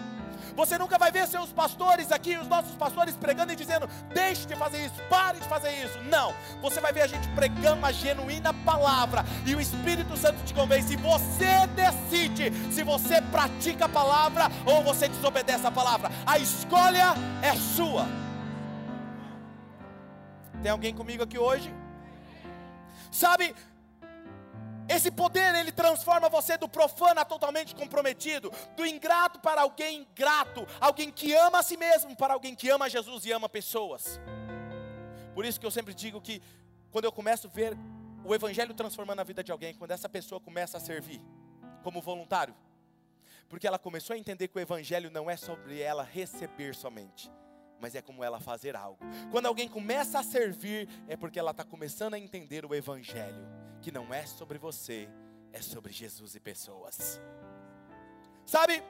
Você 0.55 0.77
nunca 0.77 0.97
vai 0.97 1.11
ver 1.11 1.27
seus 1.27 1.51
pastores 1.51 2.11
aqui, 2.11 2.37
os 2.37 2.47
nossos 2.47 2.75
pastores 2.75 3.15
pregando 3.15 3.53
e 3.53 3.55
dizendo: 3.55 3.89
deixe 4.13 4.45
de 4.45 4.55
fazer 4.55 4.85
isso, 4.85 4.95
pare 5.09 5.39
de 5.39 5.47
fazer 5.47 5.71
isso. 5.83 5.99
Não, 6.03 6.33
você 6.61 6.79
vai 6.79 6.93
ver 6.93 7.01
a 7.01 7.07
gente 7.07 7.27
pregando 7.29 7.85
a 7.85 7.91
genuína 7.91 8.53
palavra 8.53 9.25
e 9.45 9.55
o 9.55 9.61
Espírito 9.61 10.15
Santo 10.15 10.43
te 10.43 10.53
convence. 10.53 10.93
E 10.93 10.97
você 10.97 11.67
decide 11.75 12.51
se 12.71 12.83
você 12.83 13.21
pratica 13.21 13.85
a 13.85 13.89
palavra 13.89 14.49
ou 14.65 14.83
você 14.83 15.07
desobedece 15.07 15.65
a 15.65 15.71
palavra. 15.71 16.11
A 16.25 16.37
escolha 16.37 17.13
é 17.41 17.55
sua. 17.55 18.05
Tem 20.61 20.71
alguém 20.71 20.93
comigo 20.93 21.23
aqui 21.23 21.37
hoje? 21.37 21.73
Sabe, 23.11 23.53
esse 24.87 25.09
poder 25.11 25.55
ele 25.55 25.71
transforma 25.71 26.29
você 26.29 26.57
do 26.57 26.67
profano 26.67 27.19
a 27.19 27.25
totalmente 27.25 27.75
comprometido, 27.75 28.51
do 28.75 28.85
ingrato 28.85 29.39
para 29.39 29.61
alguém 29.61 30.07
grato, 30.15 30.67
alguém 30.79 31.11
que 31.11 31.33
ama 31.33 31.59
a 31.59 31.63
si 31.63 31.77
mesmo 31.77 32.15
para 32.15 32.33
alguém 32.33 32.55
que 32.55 32.69
ama 32.69 32.89
Jesus 32.89 33.25
e 33.25 33.31
ama 33.31 33.47
pessoas. 33.47 34.19
Por 35.33 35.45
isso 35.45 35.59
que 35.59 35.65
eu 35.65 35.71
sempre 35.71 35.93
digo 35.93 36.21
que 36.21 36.41
quando 36.91 37.05
eu 37.05 37.11
começo 37.11 37.47
a 37.47 37.49
ver 37.49 37.77
o 38.23 38.33
evangelho 38.33 38.73
transformando 38.73 39.19
a 39.19 39.23
vida 39.23 39.43
de 39.43 39.51
alguém, 39.51 39.73
quando 39.73 39.91
essa 39.91 40.07
pessoa 40.07 40.39
começa 40.39 40.77
a 40.77 40.79
servir 40.79 41.21
como 41.81 42.01
voluntário, 42.01 42.55
porque 43.49 43.67
ela 43.67 43.79
começou 43.79 44.13
a 44.13 44.17
entender 44.17 44.47
que 44.47 44.57
o 44.57 44.61
evangelho 44.61 45.11
não 45.11 45.29
é 45.29 45.35
sobre 45.35 45.81
ela 45.81 46.03
receber 46.03 46.73
somente, 46.75 47.31
mas 47.83 47.95
é 47.95 48.01
como 48.01 48.23
ela 48.23 48.39
fazer 48.39 48.77
algo. 48.77 48.97
Quando 49.29 49.45
alguém 49.45 49.67
começa 49.67 50.17
a 50.17 50.23
servir, 50.23 50.87
é 51.05 51.17
porque 51.17 51.37
ela 51.37 51.51
está 51.51 51.65
começando 51.65 52.13
a 52.13 52.17
entender 52.17 52.65
o 52.65 52.73
evangelho 52.73 53.45
que 53.81 53.91
não 53.91 54.13
é 54.13 54.25
sobre 54.25 54.57
você, 54.57 55.09
é 55.51 55.61
sobre 55.61 55.91
Jesus 55.91 56.33
e 56.33 56.39
pessoas. 56.39 57.19
Sabe? 58.45 58.81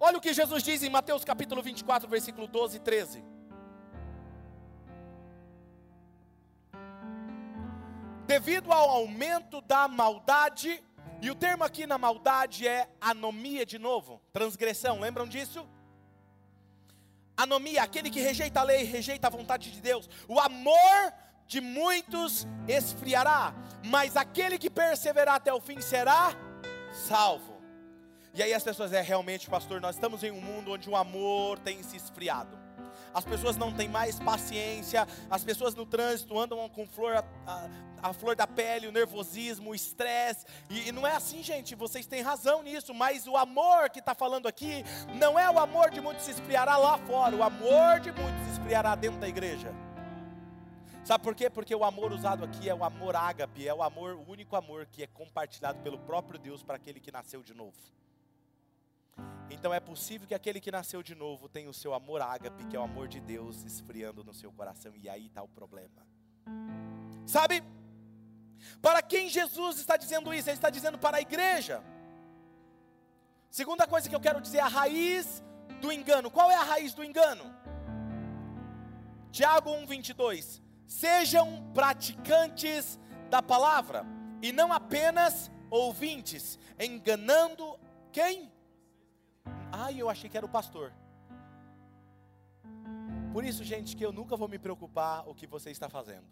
Olha 0.00 0.16
o 0.16 0.20
que 0.20 0.32
Jesus 0.32 0.62
diz 0.62 0.82
em 0.82 0.88
Mateus 0.88 1.26
capítulo 1.26 1.62
24, 1.62 2.08
versículo 2.08 2.46
12 2.46 2.78
e 2.78 2.80
13. 2.80 3.22
Devido 8.26 8.72
ao 8.72 8.88
aumento 8.88 9.60
da 9.60 9.86
maldade, 9.86 10.82
e 11.20 11.30
o 11.30 11.34
termo 11.34 11.64
aqui 11.64 11.86
na 11.86 11.98
maldade 11.98 12.66
é 12.66 12.88
anomia 12.98 13.66
de 13.66 13.78
novo, 13.78 14.22
transgressão, 14.32 15.00
lembram 15.00 15.28
disso? 15.28 15.68
Anomia, 17.36 17.82
aquele 17.82 18.10
que 18.10 18.20
rejeita 18.20 18.60
a 18.60 18.62
lei, 18.62 18.84
rejeita 18.84 19.26
a 19.26 19.30
vontade 19.30 19.70
de 19.70 19.80
Deus. 19.80 20.08
O 20.28 20.38
amor 20.38 21.12
de 21.46 21.60
muitos 21.60 22.46
esfriará, 22.66 23.54
mas 23.84 24.16
aquele 24.16 24.58
que 24.58 24.70
perseverar 24.70 25.34
até 25.34 25.52
o 25.52 25.60
fim 25.60 25.80
será 25.80 26.32
salvo. 26.92 27.54
E 28.32 28.42
aí 28.42 28.52
as 28.52 28.64
pessoas, 28.64 28.92
é 28.92 29.00
realmente, 29.00 29.48
pastor, 29.48 29.80
nós 29.80 29.94
estamos 29.96 30.22
em 30.24 30.30
um 30.30 30.40
mundo 30.40 30.72
onde 30.72 30.88
o 30.88 30.96
amor 30.96 31.58
tem 31.60 31.82
se 31.82 31.96
esfriado. 31.96 32.63
As 33.14 33.24
pessoas 33.24 33.56
não 33.56 33.72
têm 33.72 33.88
mais 33.88 34.18
paciência, 34.18 35.06
as 35.30 35.44
pessoas 35.44 35.74
no 35.74 35.86
trânsito 35.86 36.38
andam 36.38 36.68
com 36.68 36.86
flor, 36.86 37.24
a, 37.46 37.68
a, 38.02 38.12
flor 38.12 38.34
da 38.34 38.46
pele, 38.46 38.88
o 38.88 38.92
nervosismo, 38.92 39.70
o 39.70 39.74
estresse, 39.74 40.44
e, 40.68 40.88
e 40.88 40.92
não 40.92 41.06
é 41.06 41.12
assim, 41.12 41.42
gente, 41.42 41.76
vocês 41.76 42.06
têm 42.06 42.22
razão 42.22 42.62
nisso, 42.62 42.92
mas 42.92 43.26
o 43.28 43.36
amor 43.36 43.88
que 43.90 44.00
está 44.00 44.14
falando 44.14 44.48
aqui, 44.48 44.84
não 45.14 45.38
é 45.38 45.48
o 45.48 45.58
amor 45.60 45.90
de 45.90 46.00
muitos 46.00 46.24
se 46.24 46.32
esfriará 46.32 46.76
lá 46.76 46.98
fora, 46.98 47.36
o 47.36 47.42
amor 47.42 48.00
de 48.00 48.10
muitos 48.10 48.44
se 48.46 48.52
esfriará 48.52 48.96
dentro 48.96 49.20
da 49.20 49.28
igreja. 49.28 49.72
Sabe 51.04 51.22
por 51.22 51.34
quê? 51.34 51.50
Porque 51.50 51.74
o 51.74 51.84
amor 51.84 52.12
usado 52.12 52.44
aqui 52.44 52.66
é 52.66 52.74
o 52.74 52.82
amor 52.82 53.14
ágape, 53.14 53.68
é 53.68 53.74
o 53.74 53.82
amor, 53.82 54.14
o 54.14 54.30
único 54.30 54.56
amor 54.56 54.86
que 54.86 55.02
é 55.02 55.06
compartilhado 55.06 55.78
pelo 55.80 55.98
próprio 55.98 56.38
Deus 56.38 56.62
para 56.62 56.76
aquele 56.76 56.98
que 56.98 57.12
nasceu 57.12 57.42
de 57.42 57.52
novo. 57.52 57.76
Então 59.50 59.72
é 59.72 59.80
possível 59.80 60.26
que 60.26 60.34
aquele 60.34 60.60
que 60.60 60.70
nasceu 60.70 61.02
de 61.02 61.14
novo 61.14 61.48
tenha 61.48 61.68
o 61.68 61.74
seu 61.74 61.94
amor 61.94 62.20
ágape, 62.20 62.64
que 62.66 62.76
é 62.76 62.80
o 62.80 62.82
amor 62.82 63.08
de 63.08 63.20
Deus, 63.20 63.64
esfriando 63.64 64.24
no 64.24 64.34
seu 64.34 64.52
coração, 64.52 64.92
e 64.96 65.08
aí 65.08 65.26
está 65.26 65.42
o 65.42 65.48
problema. 65.48 66.06
Sabe? 67.26 67.62
Para 68.80 69.02
quem 69.02 69.28
Jesus 69.28 69.78
está 69.78 69.96
dizendo 69.96 70.32
isso? 70.32 70.48
Ele 70.48 70.56
está 70.56 70.70
dizendo 70.70 70.98
para 70.98 71.18
a 71.18 71.20
igreja. 71.20 71.82
Segunda 73.50 73.86
coisa 73.86 74.08
que 74.08 74.14
eu 74.14 74.20
quero 74.20 74.40
dizer, 74.40 74.60
a 74.60 74.68
raiz 74.68 75.42
do 75.80 75.92
engano. 75.92 76.30
Qual 76.30 76.50
é 76.50 76.56
a 76.56 76.62
raiz 76.62 76.94
do 76.94 77.04
engano? 77.04 77.54
Tiago 79.30 79.70
1, 79.70 79.86
22. 79.86 80.62
Sejam 80.86 81.70
praticantes 81.72 82.98
da 83.30 83.42
palavra 83.42 84.04
e 84.42 84.52
não 84.52 84.72
apenas 84.72 85.50
ouvintes, 85.70 86.58
enganando 86.78 87.78
quem? 88.12 88.52
Ah, 89.76 89.90
eu 89.90 90.08
achei 90.08 90.30
que 90.30 90.36
era 90.36 90.46
o 90.46 90.48
pastor. 90.48 90.92
Por 93.32 93.44
isso, 93.44 93.64
gente, 93.64 93.96
que 93.96 94.06
eu 94.06 94.12
nunca 94.12 94.36
vou 94.36 94.48
me 94.48 94.56
preocupar 94.56 95.28
o 95.28 95.34
que 95.34 95.48
você 95.48 95.72
está 95.72 95.88
fazendo. 95.88 96.24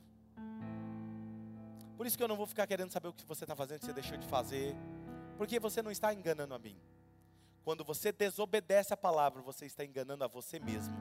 Por 1.97 2.07
isso 2.07 2.17
que 2.17 2.23
eu 2.23 2.29
não 2.29 2.37
vou 2.37 2.47
ficar 2.47 2.69
querendo 2.69 2.93
saber 2.93 3.09
o 3.09 3.13
que 3.13 3.25
você 3.27 3.43
está 3.43 3.57
fazendo, 3.57 3.81
que 3.81 3.87
você 3.87 3.93
deixou 3.93 4.17
de 4.17 4.27
fazer, 4.29 4.77
porque 5.37 5.59
você 5.59 5.83
não 5.83 5.91
está 5.91 6.15
enganando 6.15 6.55
a 6.55 6.59
mim. 6.59 6.77
Quando 7.65 7.85
você 7.85 8.13
desobedece 8.13 8.95
a 8.95 8.97
palavra, 8.97 9.43
você 9.43 9.67
está 9.67 9.85
enganando 9.85 10.23
a 10.23 10.29
você 10.29 10.61
mesmo. 10.61 10.97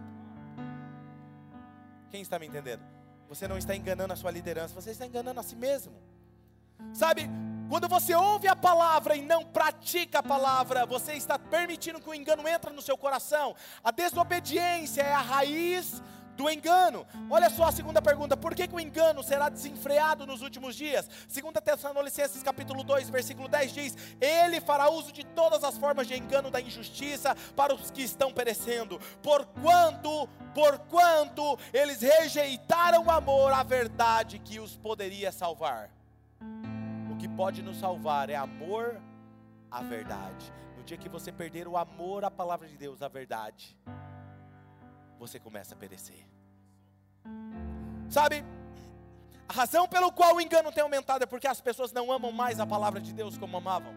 Quem 2.09 2.23
está 2.23 2.39
me 2.39 2.47
entendendo? 2.47 2.83
Você 3.29 3.47
não 3.47 3.57
está 3.57 3.75
enganando 3.75 4.13
a 4.13 4.15
sua 4.15 4.31
liderança, 4.31 4.73
você 4.73 4.89
está 4.89 5.05
enganando 5.05 5.39
a 5.39 5.43
si 5.43 5.55
mesmo. 5.55 5.93
Sabe, 6.91 7.29
quando 7.71 7.87
você 7.87 8.13
ouve 8.13 8.49
a 8.49 8.55
palavra 8.55 9.15
e 9.15 9.21
não 9.21 9.45
pratica 9.45 10.19
a 10.19 10.23
palavra, 10.23 10.85
você 10.85 11.13
está 11.13 11.39
permitindo 11.39 12.01
que 12.01 12.09
o 12.09 12.13
engano 12.13 12.45
entre 12.45 12.73
no 12.73 12.81
seu 12.81 12.97
coração. 12.97 13.55
A 13.81 13.91
desobediência 13.91 15.01
é 15.01 15.13
a 15.13 15.21
raiz 15.21 16.03
do 16.35 16.49
engano. 16.49 17.07
Olha 17.29 17.49
só 17.49 17.63
a 17.63 17.71
segunda 17.71 18.01
pergunta: 18.01 18.35
por 18.35 18.53
que, 18.53 18.67
que 18.67 18.75
o 18.75 18.79
engano 18.79 19.23
será 19.23 19.47
desenfreado 19.47 20.27
nos 20.27 20.41
últimos 20.41 20.75
dias? 20.75 21.07
2 21.33 21.53
Tessalonicenses 21.63 22.43
capítulo 22.43 22.83
2, 22.83 23.09
versículo 23.09 23.47
10 23.47 23.71
diz: 23.71 23.97
Ele 24.19 24.59
fará 24.59 24.89
uso 24.89 25.13
de 25.13 25.23
todas 25.23 25.63
as 25.63 25.77
formas 25.77 26.07
de 26.07 26.17
engano 26.17 26.51
da 26.51 26.59
injustiça 26.59 27.37
para 27.55 27.73
os 27.73 27.89
que 27.89 28.01
estão 28.01 28.33
perecendo, 28.33 28.99
porquanto, 29.23 30.27
porquanto 30.53 31.57
eles 31.71 32.01
rejeitaram 32.01 33.05
o 33.05 33.09
amor 33.09 33.53
à 33.53 33.63
verdade 33.63 34.39
que 34.39 34.59
os 34.59 34.75
poderia 34.75 35.31
salvar. 35.31 36.00
Que 37.21 37.29
pode 37.29 37.61
nos 37.61 37.77
salvar 37.77 38.31
é 38.31 38.35
amor 38.35 38.99
à 39.69 39.83
verdade. 39.83 40.51
No 40.75 40.83
dia 40.83 40.97
que 40.97 41.07
você 41.07 41.31
perder 41.31 41.67
o 41.67 41.77
amor 41.77 42.25
à 42.25 42.31
palavra 42.31 42.67
de 42.67 42.75
Deus, 42.75 43.03
à 43.03 43.07
verdade, 43.07 43.77
você 45.19 45.39
começa 45.39 45.75
a 45.75 45.77
perecer. 45.77 46.25
Sabe? 48.09 48.43
A 49.47 49.53
razão 49.53 49.87
pelo 49.87 50.11
qual 50.11 50.37
o 50.37 50.41
engano 50.41 50.71
tem 50.71 50.81
aumentado 50.81 51.21
é 51.23 51.27
porque 51.27 51.47
as 51.47 51.61
pessoas 51.61 51.91
não 51.91 52.11
amam 52.11 52.31
mais 52.31 52.59
a 52.59 52.65
palavra 52.65 52.99
de 52.99 53.13
Deus 53.13 53.37
como 53.37 53.55
amavam. 53.55 53.93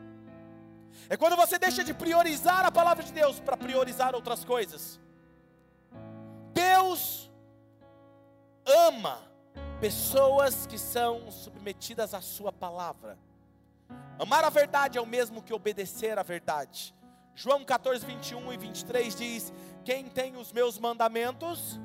É 1.09 1.17
quando 1.17 1.35
você 1.35 1.59
deixa 1.59 1.83
de 1.83 1.95
priorizar 1.95 2.67
a 2.67 2.71
palavra 2.71 3.03
de 3.03 3.11
Deus 3.11 3.41
para 3.41 3.57
priorizar 3.57 4.15
outras 4.15 4.45
coisas. 4.45 5.01
Deus 6.53 7.33
ama 8.67 9.34
pessoas 9.85 10.67
que 10.67 10.79
são 10.79 11.31
submetidas 11.31 12.15
à 12.15 12.23
Sua 12.23 12.51
palavra. 12.51 13.19
Amar 14.19 14.43
a 14.43 14.49
verdade 14.49 14.97
é 14.97 15.01
o 15.01 15.07
mesmo 15.07 15.43
que 15.43 15.53
obedecer 15.53 16.19
à 16.19 16.23
verdade. 16.23 16.95
João 17.35 17.63
14, 17.63 18.07
21 18.07 18.51
e 18.51 18.57
23 18.57 19.15
diz: 19.15 19.53
Quem 19.85 20.07
tem 20.07 20.39
os 20.39 20.55
meus 20.55 20.79
mandamentos 20.79 21.79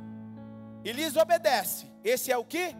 e 0.81 0.93
lhes 0.93 1.17
obedece, 1.17 1.91
esse 2.01 2.31
é 2.31 2.37
o 2.37 2.45
que? 2.45 2.73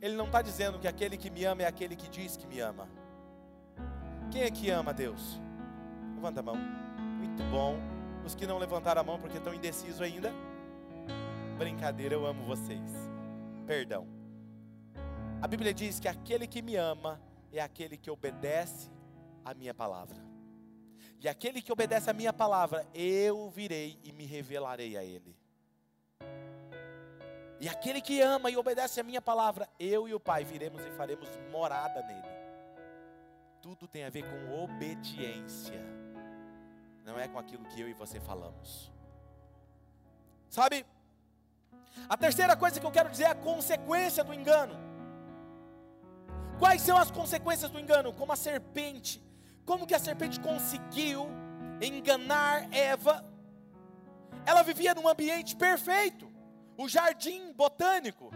Ele 0.00 0.14
não 0.14 0.26
está 0.26 0.42
dizendo 0.42 0.78
que 0.78 0.86
aquele 0.86 1.16
que 1.16 1.28
me 1.28 1.44
ama 1.44 1.62
é 1.62 1.66
aquele 1.66 1.96
que 1.96 2.08
diz 2.08 2.36
que 2.36 2.46
me 2.46 2.60
ama. 2.60 2.88
Quem 4.30 4.42
é 4.42 4.50
que 4.52 4.70
ama 4.70 4.94
Deus? 4.94 5.40
Levanta 6.14 6.38
a 6.38 6.42
mão. 6.44 6.54
Muito 6.54 7.42
bom. 7.50 7.76
Os 8.24 8.36
que 8.36 8.46
não 8.46 8.58
levantaram 8.58 9.00
a 9.00 9.04
mão 9.04 9.18
porque 9.18 9.38
estão 9.38 9.52
indecisos 9.52 10.00
ainda. 10.00 10.32
Brincadeira, 11.58 12.14
eu 12.14 12.24
amo 12.24 12.44
vocês. 12.44 13.07
Perdão. 13.68 14.08
A 15.42 15.46
Bíblia 15.46 15.74
diz 15.74 16.00
que 16.00 16.08
aquele 16.08 16.46
que 16.46 16.62
me 16.62 16.74
ama 16.74 17.20
é 17.52 17.60
aquele 17.60 17.98
que 17.98 18.10
obedece 18.10 18.90
a 19.44 19.52
minha 19.52 19.74
palavra. 19.74 20.16
E 21.20 21.28
aquele 21.28 21.60
que 21.60 21.70
obedece 21.70 22.08
a 22.08 22.14
minha 22.14 22.32
palavra, 22.32 22.86
eu 22.94 23.50
virei 23.50 24.00
e 24.02 24.10
me 24.10 24.24
revelarei 24.24 24.96
a 24.96 25.04
ele. 25.04 25.36
E 27.60 27.68
aquele 27.68 28.00
que 28.00 28.22
ama 28.22 28.50
e 28.50 28.56
obedece 28.56 29.00
a 29.00 29.04
minha 29.04 29.20
palavra, 29.20 29.68
eu 29.78 30.08
e 30.08 30.14
o 30.14 30.20
Pai 30.20 30.44
viremos 30.44 30.82
e 30.86 30.90
faremos 30.92 31.28
morada 31.52 32.02
nele. 32.04 32.38
Tudo 33.60 33.86
tem 33.86 34.02
a 34.02 34.08
ver 34.08 34.24
com 34.24 34.64
obediência, 34.64 35.84
não 37.04 37.20
é 37.20 37.28
com 37.28 37.38
aquilo 37.38 37.66
que 37.66 37.82
eu 37.82 37.88
e 37.88 37.92
você 37.92 38.18
falamos. 38.18 38.90
Sabe? 40.48 40.86
A 42.08 42.16
terceira 42.16 42.54
coisa 42.56 42.78
que 42.78 42.86
eu 42.86 42.90
quero 42.90 43.08
dizer 43.08 43.24
é 43.24 43.30
a 43.30 43.34
consequência 43.34 44.22
do 44.22 44.34
engano. 44.34 44.76
Quais 46.58 46.82
são 46.82 46.98
as 46.98 47.10
consequências 47.10 47.70
do 47.70 47.78
engano? 47.78 48.12
Como 48.12 48.32
a 48.32 48.36
serpente, 48.36 49.22
como 49.64 49.86
que 49.86 49.94
a 49.94 49.98
serpente 49.98 50.40
conseguiu 50.40 51.28
enganar 51.80 52.68
Eva? 52.74 53.24
Ela 54.44 54.62
vivia 54.62 54.94
num 54.94 55.08
ambiente 55.08 55.54
perfeito, 55.54 56.30
o 56.76 56.88
jardim 56.88 57.52
botânico, 57.52 58.30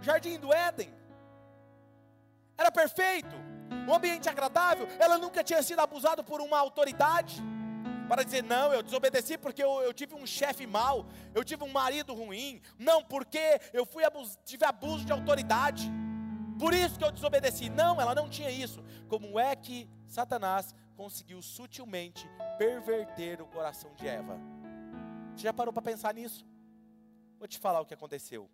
o 0.00 0.02
jardim 0.02 0.38
do 0.38 0.52
Éden. 0.52 0.92
Era 2.56 2.70
perfeito, 2.70 3.34
um 3.88 3.94
ambiente 3.94 4.28
agradável. 4.28 4.86
Ela 4.98 5.18
nunca 5.18 5.42
tinha 5.42 5.62
sido 5.62 5.80
abusada 5.80 6.22
por 6.22 6.40
uma 6.40 6.58
autoridade 6.58 7.42
para 8.08 8.22
dizer, 8.22 8.42
não, 8.42 8.72
eu 8.72 8.82
desobedeci 8.82 9.38
porque 9.38 9.62
eu, 9.62 9.82
eu 9.82 9.92
tive 9.92 10.14
um 10.14 10.26
chefe 10.26 10.66
mau, 10.66 11.06
eu 11.34 11.44
tive 11.44 11.64
um 11.64 11.68
marido 11.68 12.14
ruim, 12.14 12.60
não, 12.78 13.02
porque 13.02 13.60
eu 13.72 13.86
fui 13.86 14.04
abus, 14.04 14.38
tive 14.44 14.64
abuso 14.64 15.04
de 15.04 15.12
autoridade. 15.12 15.90
Por 16.58 16.72
isso 16.72 16.98
que 16.98 17.04
eu 17.04 17.10
desobedeci. 17.10 17.68
Não, 17.68 18.00
ela 18.00 18.14
não 18.14 18.28
tinha 18.28 18.50
isso. 18.50 18.82
Como 19.08 19.38
é 19.38 19.56
que 19.56 19.88
Satanás 20.06 20.74
conseguiu 20.96 21.42
sutilmente 21.42 22.28
perverter 22.58 23.40
o 23.40 23.46
coração 23.46 23.92
de 23.94 24.06
Eva? 24.06 24.38
Você 25.34 25.42
já 25.42 25.52
parou 25.52 25.72
para 25.72 25.82
pensar 25.82 26.14
nisso? 26.14 26.46
Vou 27.38 27.48
te 27.48 27.58
falar 27.58 27.80
o 27.80 27.86
que 27.86 27.94
aconteceu. 27.94 28.48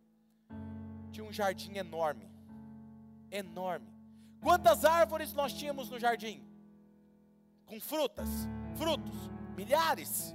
Tinha 1.13 1.25
um 1.25 1.33
jardim 1.33 1.77
enorme. 1.77 2.31
Enorme. 3.31 3.95
Quantas 4.41 4.85
árvores 4.85 5.35
nós 5.35 5.53
tínhamos 5.53 5.91
no 5.91 5.99
jardim? 5.99 6.43
Com 7.67 7.79
frutas, 7.79 8.29
frutos, 8.77 9.31
milhares. 9.61 10.35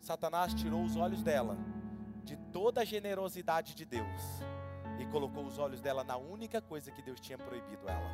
Satanás 0.00 0.54
tirou 0.54 0.82
os 0.82 0.96
olhos 0.96 1.22
dela 1.22 1.56
de 2.24 2.36
toda 2.50 2.80
a 2.80 2.84
generosidade 2.84 3.74
de 3.74 3.84
Deus 3.84 4.22
e 4.98 5.04
colocou 5.06 5.44
os 5.44 5.58
olhos 5.58 5.80
dela 5.82 6.02
na 6.02 6.16
única 6.16 6.60
coisa 6.60 6.90
que 6.90 7.02
Deus 7.02 7.20
tinha 7.20 7.36
proibido 7.36 7.86
ela. 7.86 8.10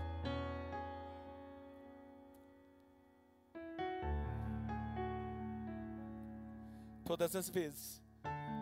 Todas 7.05 7.37
as 7.37 7.49
vezes 7.49 8.03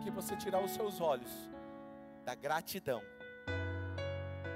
que 0.03 0.11
você 0.11 0.37
tirar 0.37 0.63
os 0.63 0.71
seus 0.71 1.01
olhos 1.01 1.31
da 2.23 2.35
gratidão, 2.35 3.01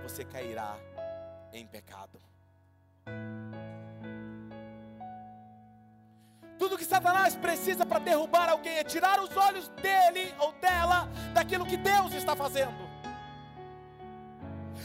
você 0.04 0.24
cairá 0.24 0.78
em 1.52 1.66
pecado. 1.66 2.31
Tudo 6.62 6.78
que 6.78 6.86
Satanás 6.86 7.36
precisa 7.36 7.84
para 7.84 7.98
derrubar 7.98 8.48
alguém 8.48 8.78
é 8.78 8.84
tirar 8.84 9.20
os 9.20 9.36
olhos 9.36 9.68
dele 9.82 10.32
ou 10.38 10.54
dela 10.66 11.10
daquilo 11.34 11.66
que 11.66 11.76
Deus 11.76 12.14
está 12.14 12.36
fazendo. 12.36 12.88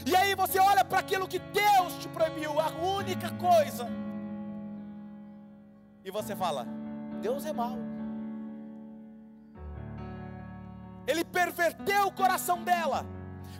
E 0.03 0.15
aí 0.15 0.33
você 0.33 0.57
olha 0.57 0.83
para 0.83 0.97
aquilo 0.97 1.27
que 1.27 1.37
Deus 1.37 1.93
te 1.99 2.07
proibiu, 2.07 2.59
a 2.59 2.69
única 2.97 3.29
coisa. 3.33 3.87
E 6.03 6.09
você 6.09 6.35
fala: 6.35 6.65
Deus 7.21 7.45
é 7.45 7.53
mau. 7.53 7.77
Ele 11.05 11.23
perverteu 11.23 12.07
o 12.07 12.11
coração 12.11 12.63
dela. 12.63 13.05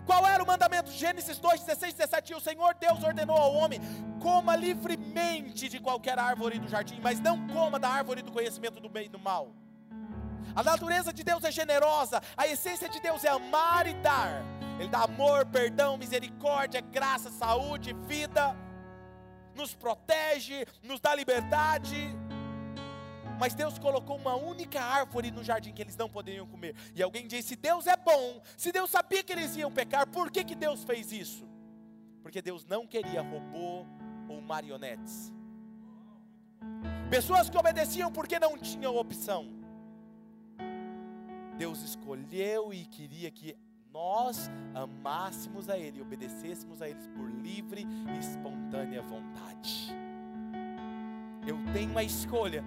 Qual 0.07 0.25
era 0.25 0.41
o 0.43 0.47
mandamento? 0.47 0.89
Gênesis 0.89 1.37
2, 1.37 1.61
16, 1.61 1.93
17. 1.93 2.31
E 2.31 2.35
o 2.35 2.39
Senhor 2.39 2.73
Deus 2.79 3.03
ordenou 3.03 3.37
ao 3.37 3.53
homem: 3.53 3.79
coma 4.27 4.57
livremente 4.57 5.69
de 5.69 5.79
qualquer 5.79 6.19
árvore 6.19 6.59
do 6.59 6.67
jardim, 6.67 6.99
mas 7.01 7.17
não 7.17 7.47
coma 7.47 7.79
da 7.79 7.87
árvore 7.87 8.21
do 8.21 8.29
conhecimento 8.29 8.77
do 8.81 8.89
bem 8.89 9.05
e 9.05 9.09
do 9.09 9.17
mal. 9.17 9.55
A 10.53 10.61
natureza 10.61 11.13
de 11.13 11.23
Deus 11.23 11.45
é 11.45 11.51
generosa, 11.51 12.21
a 12.35 12.45
essência 12.45 12.89
de 12.89 12.99
Deus 12.99 13.23
é 13.23 13.29
amar 13.29 13.87
e 13.87 13.93
dar. 13.93 14.43
Ele 14.77 14.89
dá 14.89 15.03
amor, 15.03 15.45
perdão, 15.45 15.95
misericórdia, 15.95 16.81
graça, 16.81 17.31
saúde, 17.31 17.93
vida, 18.05 18.53
nos 19.55 19.73
protege, 19.73 20.65
nos 20.83 20.99
dá 20.99 21.15
liberdade. 21.15 22.13
Mas 23.39 23.53
Deus 23.53 23.79
colocou 23.79 24.17
uma 24.17 24.35
única 24.35 24.81
árvore 24.81 25.31
no 25.31 25.41
jardim 25.41 25.71
que 25.71 25.81
eles 25.81 25.95
não 25.95 26.09
poderiam 26.09 26.45
comer. 26.45 26.75
E 26.93 27.01
alguém 27.01 27.27
disse: 27.27 27.55
Deus 27.55 27.87
é 27.87 27.95
bom. 27.95 28.41
Se 28.57 28.73
Deus 28.73 28.89
sabia 28.89 29.23
que 29.23 29.31
eles 29.31 29.55
iam 29.55 29.71
pecar, 29.71 30.05
por 30.05 30.29
que, 30.29 30.43
que 30.43 30.55
Deus 30.55 30.83
fez 30.83 31.13
isso? 31.13 31.47
Porque 32.21 32.41
Deus 32.41 32.65
não 32.65 32.85
queria 32.85 33.21
robô 33.21 33.85
ou 34.27 34.41
marionetes. 34.41 35.33
Pessoas 37.09 37.49
que 37.49 37.57
obedeciam 37.57 38.11
porque 38.11 38.39
não 38.39 38.57
tinham 38.57 38.95
opção. 38.95 39.47
Deus 41.57 41.81
escolheu 41.81 42.73
e 42.73 42.85
queria 42.85 43.31
que 43.31 43.55
nós 43.91 44.49
amássemos 44.75 45.69
a 45.69 45.77
Ele 45.77 46.01
obedecêssemos 46.01 46.81
a 46.81 46.89
Ele 46.89 46.99
por 47.15 47.29
livre 47.29 47.85
e 48.13 48.19
espontânea 48.19 49.01
vontade. 49.01 49.95
Eu 51.47 51.57
tenho 51.73 51.89
uma 51.89 52.03
escolha, 52.03 52.63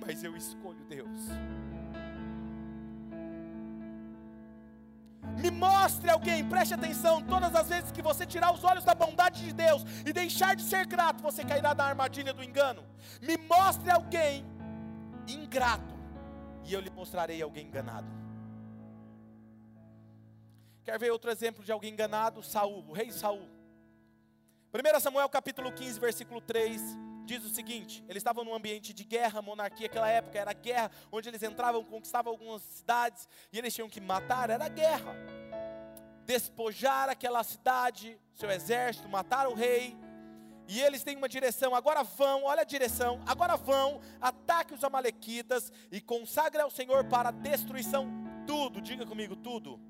mas 0.00 0.22
eu 0.22 0.36
escolho 0.36 0.84
Deus. 0.88 1.28
Me 5.40 5.50
mostre 5.50 6.10
alguém, 6.10 6.48
preste 6.48 6.74
atenção. 6.74 7.22
Todas 7.22 7.54
as 7.54 7.68
vezes 7.68 7.92
que 7.92 8.02
você 8.02 8.26
tirar 8.26 8.52
os 8.52 8.64
olhos 8.64 8.84
da 8.84 8.94
bondade 8.94 9.44
de 9.44 9.52
Deus 9.52 9.82
e 10.06 10.12
deixar 10.12 10.54
de 10.54 10.62
ser 10.62 10.86
grato, 10.86 11.22
você 11.22 11.44
cairá 11.44 11.74
na 11.74 11.84
armadilha 11.84 12.32
do 12.32 12.42
engano. 12.42 12.84
Me 13.20 13.36
mostre 13.36 13.90
alguém 13.90 14.44
ingrato 15.26 15.94
e 16.64 16.72
eu 16.72 16.80
lhe 16.80 16.90
mostrarei 16.90 17.40
alguém 17.40 17.66
enganado. 17.66 18.06
Quer 20.84 20.98
ver 20.98 21.12
outro 21.12 21.30
exemplo 21.30 21.64
de 21.64 21.70
alguém 21.70 21.92
enganado? 21.92 22.42
Saul, 22.42 22.84
o 22.88 22.92
rei 22.92 23.12
Saul. 23.12 23.48
1 24.74 25.00
Samuel 25.00 25.28
capítulo 25.28 25.70
15, 25.72 26.00
versículo 26.00 26.40
3 26.40 26.80
diz 27.24 27.44
o 27.44 27.48
seguinte: 27.48 28.04
eles 28.08 28.20
estavam 28.20 28.44
num 28.44 28.54
ambiente 28.54 28.92
de 28.92 29.04
guerra, 29.04 29.42
monarquia, 29.42 29.86
aquela 29.86 30.08
época 30.08 30.38
era 30.38 30.52
guerra, 30.52 30.90
onde 31.10 31.28
eles 31.28 31.42
entravam, 31.42 31.84
conquistavam 31.84 32.32
algumas 32.32 32.62
cidades 32.62 33.28
e 33.52 33.58
eles 33.58 33.74
tinham 33.74 33.88
que 33.88 34.00
matar, 34.00 34.50
era 34.50 34.68
guerra. 34.68 35.14
Despojar 36.24 37.08
aquela 37.08 37.42
cidade, 37.42 38.18
seu 38.34 38.50
exército, 38.50 39.08
matar 39.08 39.48
o 39.48 39.54
rei. 39.54 39.96
E 40.68 40.80
eles 40.80 41.02
têm 41.02 41.16
uma 41.16 41.28
direção, 41.28 41.74
agora 41.74 42.04
vão, 42.04 42.44
olha 42.44 42.62
a 42.62 42.64
direção, 42.64 43.20
agora 43.26 43.56
vão, 43.56 44.00
ataque 44.20 44.72
os 44.72 44.84
amalequitas 44.84 45.72
e 45.90 46.00
consagre 46.00 46.62
ao 46.62 46.70
Senhor 46.70 47.04
para 47.04 47.30
a 47.30 47.32
destruição 47.32 48.22
tudo, 48.46 48.80
diga 48.80 49.06
comigo, 49.06 49.36
tudo. 49.36 49.80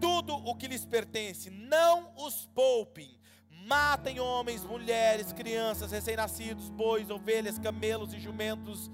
Tudo 0.00 0.34
o 0.34 0.54
que 0.54 0.66
lhes 0.66 0.84
pertence, 0.84 1.48
não 1.50 2.12
os 2.16 2.46
poupem 2.46 3.18
matem 3.66 4.20
homens, 4.20 4.64
mulheres, 4.64 5.32
crianças, 5.32 5.90
recém-nascidos, 5.90 6.68
bois, 6.68 7.10
ovelhas, 7.10 7.58
camelos 7.58 8.12
e 8.12 8.18
jumentos. 8.18 8.90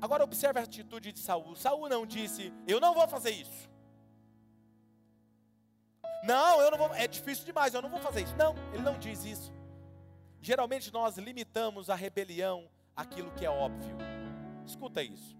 Agora 0.00 0.24
observe 0.24 0.60
a 0.60 0.62
atitude 0.62 1.12
de 1.12 1.18
Saul. 1.18 1.56
Saul 1.56 1.88
não 1.88 2.06
disse: 2.06 2.52
"Eu 2.66 2.80
não 2.80 2.94
vou 2.94 3.08
fazer 3.08 3.30
isso". 3.30 3.70
Não, 6.24 6.60
eu 6.60 6.70
não 6.70 6.78
vou, 6.78 6.94
é 6.94 7.06
difícil 7.06 7.44
demais, 7.44 7.74
eu 7.74 7.82
não 7.82 7.90
vou 7.90 8.00
fazer 8.00 8.22
isso. 8.22 8.36
Não, 8.36 8.54
ele 8.72 8.82
não 8.82 8.98
diz 8.98 9.24
isso. 9.24 9.52
Geralmente 10.40 10.92
nós 10.92 11.16
limitamos 11.18 11.90
a 11.90 11.94
rebelião 11.94 12.68
àquilo 12.96 13.30
que 13.32 13.44
é 13.44 13.50
óbvio. 13.50 13.96
Escuta 14.66 15.02
isso. 15.02 15.36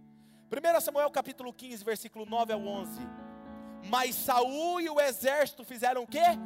1 0.50 0.80
Samuel 0.80 1.10
capítulo 1.10 1.52
15, 1.52 1.82
versículo 1.84 2.26
9 2.26 2.52
ao 2.52 2.60
11. 2.60 3.00
Mas 3.88 4.14
Saul 4.14 4.80
e 4.80 4.88
o 4.88 5.00
exército 5.00 5.64
fizeram 5.64 6.02
o 6.02 6.06
quê? 6.06 6.38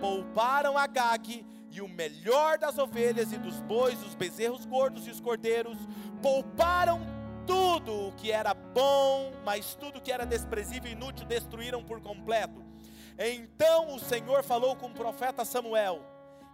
Pouparam 0.00 0.76
a 0.76 0.86
Gag 0.86 1.46
e 1.70 1.80
o 1.80 1.88
melhor 1.88 2.58
das 2.58 2.78
ovelhas 2.78 3.32
e 3.32 3.38
dos 3.38 3.60
bois, 3.60 4.02
os 4.02 4.14
bezerros 4.14 4.64
gordos 4.64 5.06
e 5.06 5.10
os 5.10 5.20
cordeiros, 5.20 5.78
pouparam 6.20 7.00
tudo 7.46 8.08
o 8.08 8.12
que 8.12 8.32
era 8.32 8.54
bom, 8.54 9.32
mas 9.44 9.74
tudo 9.74 9.98
o 9.98 10.00
que 10.00 10.10
era 10.10 10.26
desprezível 10.26 10.90
e 10.90 10.94
inútil 10.94 11.26
destruíram 11.26 11.84
por 11.84 12.00
completo. 12.00 12.64
Então 13.18 13.94
o 13.94 13.98
Senhor 13.98 14.42
falou 14.42 14.74
com 14.74 14.86
o 14.86 14.94
profeta 14.94 15.44
Samuel: 15.44 16.00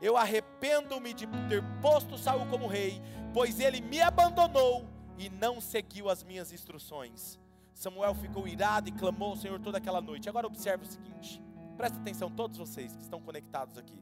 Eu 0.02 0.16
arrependo-me 0.16 1.14
de 1.14 1.26
ter 1.48 1.62
posto 1.80 2.18
Saul 2.18 2.46
como 2.46 2.66
rei, 2.66 3.00
pois 3.32 3.60
ele 3.60 3.80
me 3.80 4.00
abandonou 4.00 4.86
e 5.16 5.30
não 5.30 5.60
seguiu 5.60 6.10
as 6.10 6.22
minhas 6.22 6.52
instruções. 6.52 7.38
Samuel 7.72 8.14
ficou 8.14 8.48
irado 8.48 8.88
e 8.88 8.92
clamou 8.92 9.30
ao 9.30 9.36
Senhor 9.36 9.60
toda 9.60 9.78
aquela 9.78 10.00
noite. 10.00 10.28
Agora 10.28 10.46
observe 10.46 10.84
o 10.84 10.88
seguinte: 10.88 11.42
Presta 11.76 11.98
atenção, 11.98 12.30
todos 12.30 12.56
vocês 12.56 12.94
que 12.96 13.02
estão 13.02 13.20
conectados 13.20 13.76
aqui. 13.76 13.98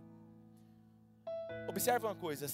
Observe 1.69 2.07
uma 2.07 2.15
coisa: 2.15 2.47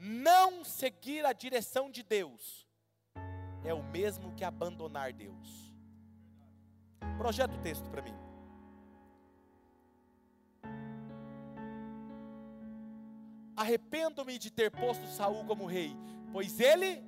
não 0.00 0.64
seguir 0.64 1.26
a 1.26 1.32
direção 1.32 1.90
de 1.90 2.02
Deus 2.02 2.66
é 3.64 3.74
o 3.74 3.82
mesmo 3.82 4.34
que 4.34 4.44
abandonar 4.44 5.12
Deus. 5.12 5.74
Projeta 7.16 7.54
o 7.54 7.60
texto 7.60 7.88
para 7.90 8.02
mim. 8.02 8.14
Arrependo-me 13.56 14.38
de 14.38 14.52
ter 14.52 14.70
posto 14.70 15.04
Saul 15.08 15.44
como 15.44 15.66
rei, 15.66 15.96
pois 16.32 16.60
ele 16.60 17.02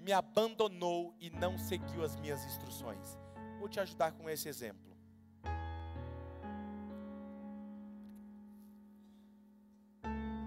me 0.00 0.12
abandonou 0.12 1.14
e 1.20 1.30
não 1.30 1.56
seguiu 1.56 2.02
as 2.02 2.16
minhas 2.16 2.44
instruções. 2.44 3.16
Vou 3.60 3.68
te 3.68 3.78
ajudar 3.78 4.10
com 4.12 4.28
esse 4.28 4.48
exemplo. 4.48 4.87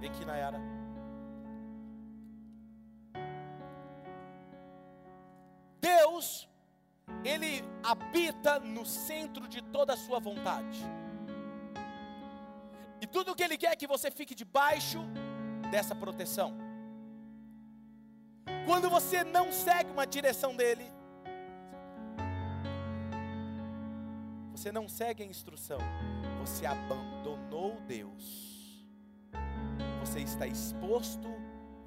Vem 0.01 0.09
aqui, 0.09 0.25
Nayara. 0.25 0.59
Deus, 5.79 6.49
Ele 7.23 7.63
habita 7.83 8.59
no 8.59 8.83
centro 8.83 9.47
de 9.47 9.61
toda 9.61 9.93
a 9.93 9.97
sua 9.97 10.19
vontade. 10.19 10.79
E 12.99 13.05
tudo 13.05 13.35
que 13.35 13.43
Ele 13.43 13.59
quer 13.59 13.73
é 13.73 13.75
que 13.75 13.85
você 13.85 14.09
fique 14.09 14.33
debaixo 14.33 15.01
dessa 15.69 15.93
proteção. 15.93 16.51
Quando 18.65 18.89
você 18.89 19.23
não 19.23 19.51
segue 19.51 19.91
uma 19.91 20.07
direção 20.07 20.55
dele, 20.55 20.91
você 24.51 24.71
não 24.71 24.89
segue 24.89 25.21
a 25.21 25.27
instrução, 25.27 25.77
você 26.39 26.65
abandonou 26.65 27.79
Deus 27.81 28.50
você 30.01 30.19
está 30.19 30.47
exposto 30.47 31.29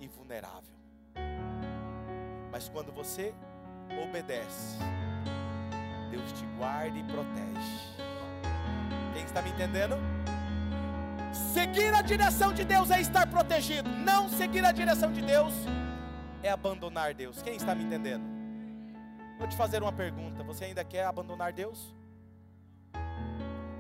e 0.01 0.07
vulnerável. 0.07 0.79
Mas 2.51 2.69
quando 2.69 2.93
você 2.93 3.35
obedece, 4.03 4.79
Deus 6.11 6.33
te 6.33 6.47
guarda 6.57 6.97
e 6.97 7.03
protege. 7.03 7.81
Quem 9.13 9.25
está 9.25 9.43
me 9.43 9.51
entendendo? 9.51 9.97
Seguir 11.53 11.93
a 11.93 12.03
direção 12.03 12.53
de 12.53 12.65
Deus 12.65 12.93
é 12.93 13.01
estar 13.01 13.27
protegido. 13.29 13.91
Não 13.91 14.29
seguir 14.29 14.65
a 14.65 14.71
direção 14.71 15.13
de 15.13 15.21
Deus 15.21 15.53
é 16.41 16.51
abandonar 16.51 17.15
Deus. 17.15 17.43
Quem 17.43 17.57
está 17.57 17.75
me 17.75 17.83
entendendo? 17.83 18.25
Vou 19.39 19.49
te 19.49 19.57
fazer 19.57 19.83
uma 19.83 19.93
pergunta. 19.93 20.45
Você 20.45 20.67
ainda 20.67 20.85
quer 20.85 21.05
abandonar 21.05 21.53
Deus? 21.53 21.93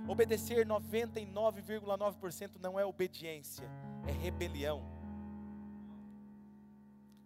Obedecer 0.08 0.66
99,9% 0.66 2.50
não 2.60 2.78
é 2.78 2.84
obediência, 2.84 3.70
é 4.04 4.10
rebelião. 4.10 4.82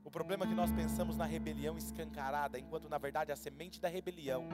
O 0.05 0.11
problema 0.11 0.45
é 0.45 0.49
que 0.49 0.55
nós 0.55 0.71
pensamos 0.73 1.17
na 1.17 1.25
rebelião 1.25 1.79
escancarada, 1.79 2.59
enquanto 2.59 2.91
na 2.91 2.99
verdade 2.99 3.33
a 3.33 3.37
semente 3.37 3.81
da 3.81 3.89
rebelião 3.89 4.47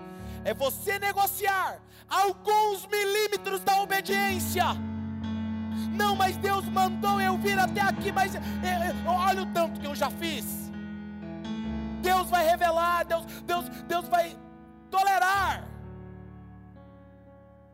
é 0.45 0.55
você 0.55 1.01
negociar 1.01 1.83
alguns 2.09 2.87
milímetros 2.87 3.61
da 3.65 3.83
obediência. 3.83 4.63
Não, 5.97 6.15
mas 6.17 6.37
Deus 6.37 6.65
mandou 6.67 7.21
eu 7.21 7.37
vir 7.39 7.59
até 7.59 7.81
aqui, 7.81 8.13
mas 8.13 8.35
é, 8.35 8.39
é, 8.39 9.09
olha 9.09 9.43
o 9.43 9.53
tanto 9.53 9.81
que 9.81 9.87
eu 9.87 9.95
já 9.95 10.11
fiz. 10.11 10.71
Deus 12.03 12.31
vai 12.31 12.47
revelar, 12.47 13.05
Deus, 13.05 13.25
Deus, 13.43 13.69
Deus 13.87 14.09
vai 14.09 14.37
tolerar. 14.91 15.69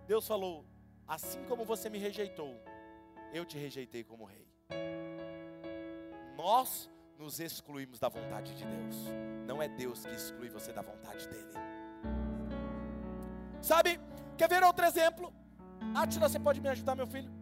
Deus 0.07 0.27
falou: 0.27 0.65
assim 1.07 1.43
como 1.45 1.65
você 1.65 1.89
me 1.89 1.99
rejeitou, 1.99 2.61
eu 3.33 3.45
te 3.45 3.59
rejeitei 3.59 4.05
como 4.05 4.25
rei. 4.25 4.47
Nós 6.37 6.91
nos 7.19 7.41
excluímos 7.41 7.99
da 7.99 8.09
vontade 8.09 8.55
de 8.55 8.65
Deus. 8.65 8.97
Não 9.47 9.63
é 9.63 9.69
Deus 9.69 10.05
que 10.05 10.15
exclui 10.15 10.49
você 10.49 10.73
da 10.73 10.83
vontade 10.83 11.29
dele. 11.29 11.53
Sabe? 13.63 14.01
Quer 14.37 14.49
ver 14.49 14.63
outro 14.63 14.85
exemplo? 14.85 15.33
Atila, 15.95 16.29
você 16.29 16.39
pode 16.39 16.61
me 16.61 16.69
ajudar, 16.69 16.95
meu 16.95 17.07
filho? 17.07 17.33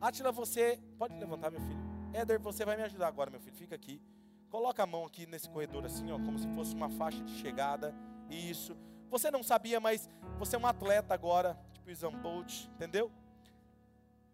Atila, 0.00 0.32
você. 0.32 0.80
Pode 0.98 1.14
levantar, 1.18 1.50
meu 1.50 1.60
filho. 1.60 1.80
Éder, 2.12 2.40
você 2.40 2.64
vai 2.64 2.76
me 2.76 2.82
ajudar 2.82 3.08
agora, 3.08 3.30
meu 3.30 3.40
filho. 3.40 3.56
Fica 3.56 3.74
aqui. 3.74 4.00
Coloca 4.48 4.82
a 4.82 4.86
mão 4.86 5.04
aqui 5.04 5.26
nesse 5.26 5.50
corredor 5.50 5.84
assim, 5.84 6.10
ó, 6.10 6.18
como 6.18 6.38
se 6.38 6.48
fosse 6.54 6.74
uma 6.74 6.88
faixa 6.88 7.22
de 7.22 7.32
chegada. 7.38 7.94
Isso. 8.30 8.76
Você 9.10 9.30
não 9.30 9.42
sabia, 9.42 9.80
mas 9.80 10.08
você 10.38 10.56
é 10.56 10.58
um 10.58 10.66
atleta 10.66 11.14
agora, 11.14 11.58
tipo 11.72 11.90
Usain 11.90 12.16
Bolt, 12.16 12.66
entendeu? 12.66 13.10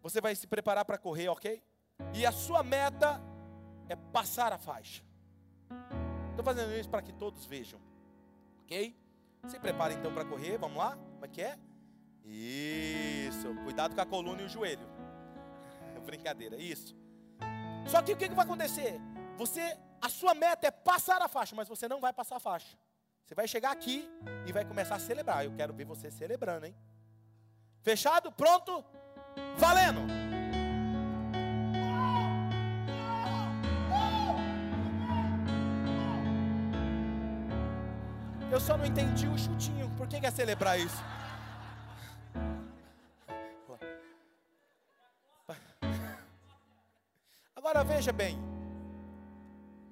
Você 0.03 0.21
vai 0.21 0.35
se 0.35 0.47
preparar 0.47 0.85
para 0.85 0.99
correr, 0.99 1.29
ok? 1.29 1.63
E 2.15 2.27
a 2.27 2.33
sua 2.33 2.63
meta 2.63 3.21
é 3.89 3.97
passar 3.97 4.53
a 4.53 4.59
faixa. 4.59 5.03
Estou 6.31 6.45
fazendo 6.45 6.75
isso 6.75 6.89
para 6.89 7.03
que 7.03 7.13
todos 7.13 7.45
vejam, 7.47 7.81
ok? 8.65 8.97
Se 9.49 9.59
prepara 9.59 9.93
então 9.93 10.13
para 10.13 10.25
correr, 10.25 10.59
vamos 10.59 10.79
lá? 10.79 10.97
Como 10.97 11.25
é 11.25 11.29
que 11.29 11.43
é? 11.43 11.59
Isso. 12.25 13.55
Cuidado 13.65 13.95
com 13.95 14.01
a 14.01 14.07
coluna 14.07 14.43
e 14.43 14.45
o 14.45 14.49
joelho. 14.49 14.87
Brincadeira, 16.03 16.57
isso. 16.57 16.95
Só 17.87 18.03
que 18.03 18.13
o 18.13 18.17
que, 18.17 18.29
vai 18.29 18.45
acontecer? 18.45 19.01
Você, 19.37 19.77
a 20.01 20.09
sua 20.09 20.35
meta 20.35 20.67
é 20.67 20.71
passar 20.71 21.21
a 21.23 21.29
faixa, 21.29 21.55
mas 21.55 21.69
você 21.69 21.89
não 21.89 22.01
vai 22.01 22.13
passar 22.13 22.37
a 22.37 22.41
faixa. 22.41 22.77
Você 23.25 23.35
vai 23.35 23.49
chegar 23.49 23.71
aqui 23.71 24.09
e 24.47 24.53
vai 24.53 24.65
começar 24.65 24.97
a 24.97 24.99
celebrar. 24.99 25.45
Eu 25.45 25.55
quero 25.55 25.73
ver 25.73 25.85
você 25.85 26.11
celebrando, 26.11 26.67
hein? 26.67 26.75
Fechado? 27.83 28.31
Pronto? 28.33 28.85
Valendo! 29.57 30.01
Eu 38.51 38.61
só 38.61 38.77
não 38.77 38.85
entendi 38.85 39.27
o 39.27 39.39
chutinho. 39.39 39.91
Por 39.97 40.07
que 40.07 40.21
quer 40.21 40.31
celebrar 40.31 40.79
isso? 40.79 41.03
Agora 47.83 47.97
veja 47.97 48.13
bem. 48.13 48.39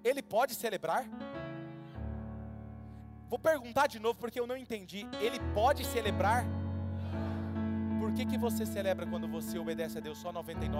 Ele 0.05 0.22
pode 0.22 0.55
celebrar? 0.55 1.05
Vou 3.28 3.36
perguntar 3.36 3.88
de 3.88 3.99
novo 3.99 4.16
porque 4.16 4.38
eu 4.38 4.47
não 4.47 4.57
entendi. 4.57 5.09
Ele 5.20 5.41
pode 5.53 5.84
celebrar? 5.84 6.45
Por 7.99 8.12
que, 8.12 8.24
que 8.24 8.38
você 8.38 8.64
celebra 8.64 9.07
quando 9.07 9.26
você 9.26 9.59
obedece 9.59 9.99
a 9.99 10.01
Deus 10.01 10.18
só 10.18 10.32
99,9%? 10.32 10.70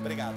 Obrigado. 0.00 0.36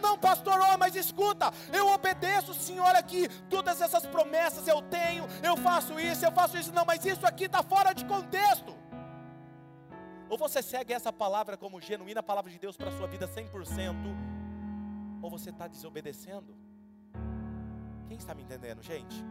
Não, 0.00 0.18
pastor, 0.18 0.58
oh, 0.58 0.78
mas 0.78 0.96
escuta, 0.96 1.52
eu 1.72 1.88
obedeço, 1.88 2.52
olha 2.80 2.98
aqui, 2.98 3.28
todas 3.48 3.80
essas 3.80 4.06
promessas 4.06 4.66
eu 4.66 4.80
tenho, 4.82 5.26
eu 5.42 5.56
faço 5.56 5.98
isso, 6.00 6.24
eu 6.24 6.32
faço 6.32 6.56
isso, 6.56 6.72
não, 6.72 6.84
mas 6.84 7.04
isso 7.04 7.26
aqui 7.26 7.44
está 7.44 7.62
fora 7.62 7.92
de 7.92 8.04
contexto. 8.04 8.74
Ou 10.28 10.38
você 10.38 10.62
segue 10.62 10.92
essa 10.92 11.12
palavra 11.12 11.56
como 11.56 11.80
genuína 11.80 12.22
palavra 12.22 12.50
de 12.50 12.58
Deus 12.58 12.76
para 12.76 12.88
a 12.88 12.96
sua 12.96 13.06
vida 13.06 13.28
100%, 13.28 13.94
ou 15.22 15.30
você 15.30 15.50
está 15.50 15.66
desobedecendo? 15.66 16.56
Quem 18.08 18.16
está 18.16 18.34
me 18.34 18.42
entendendo, 18.42 18.82
gente? 18.82 19.24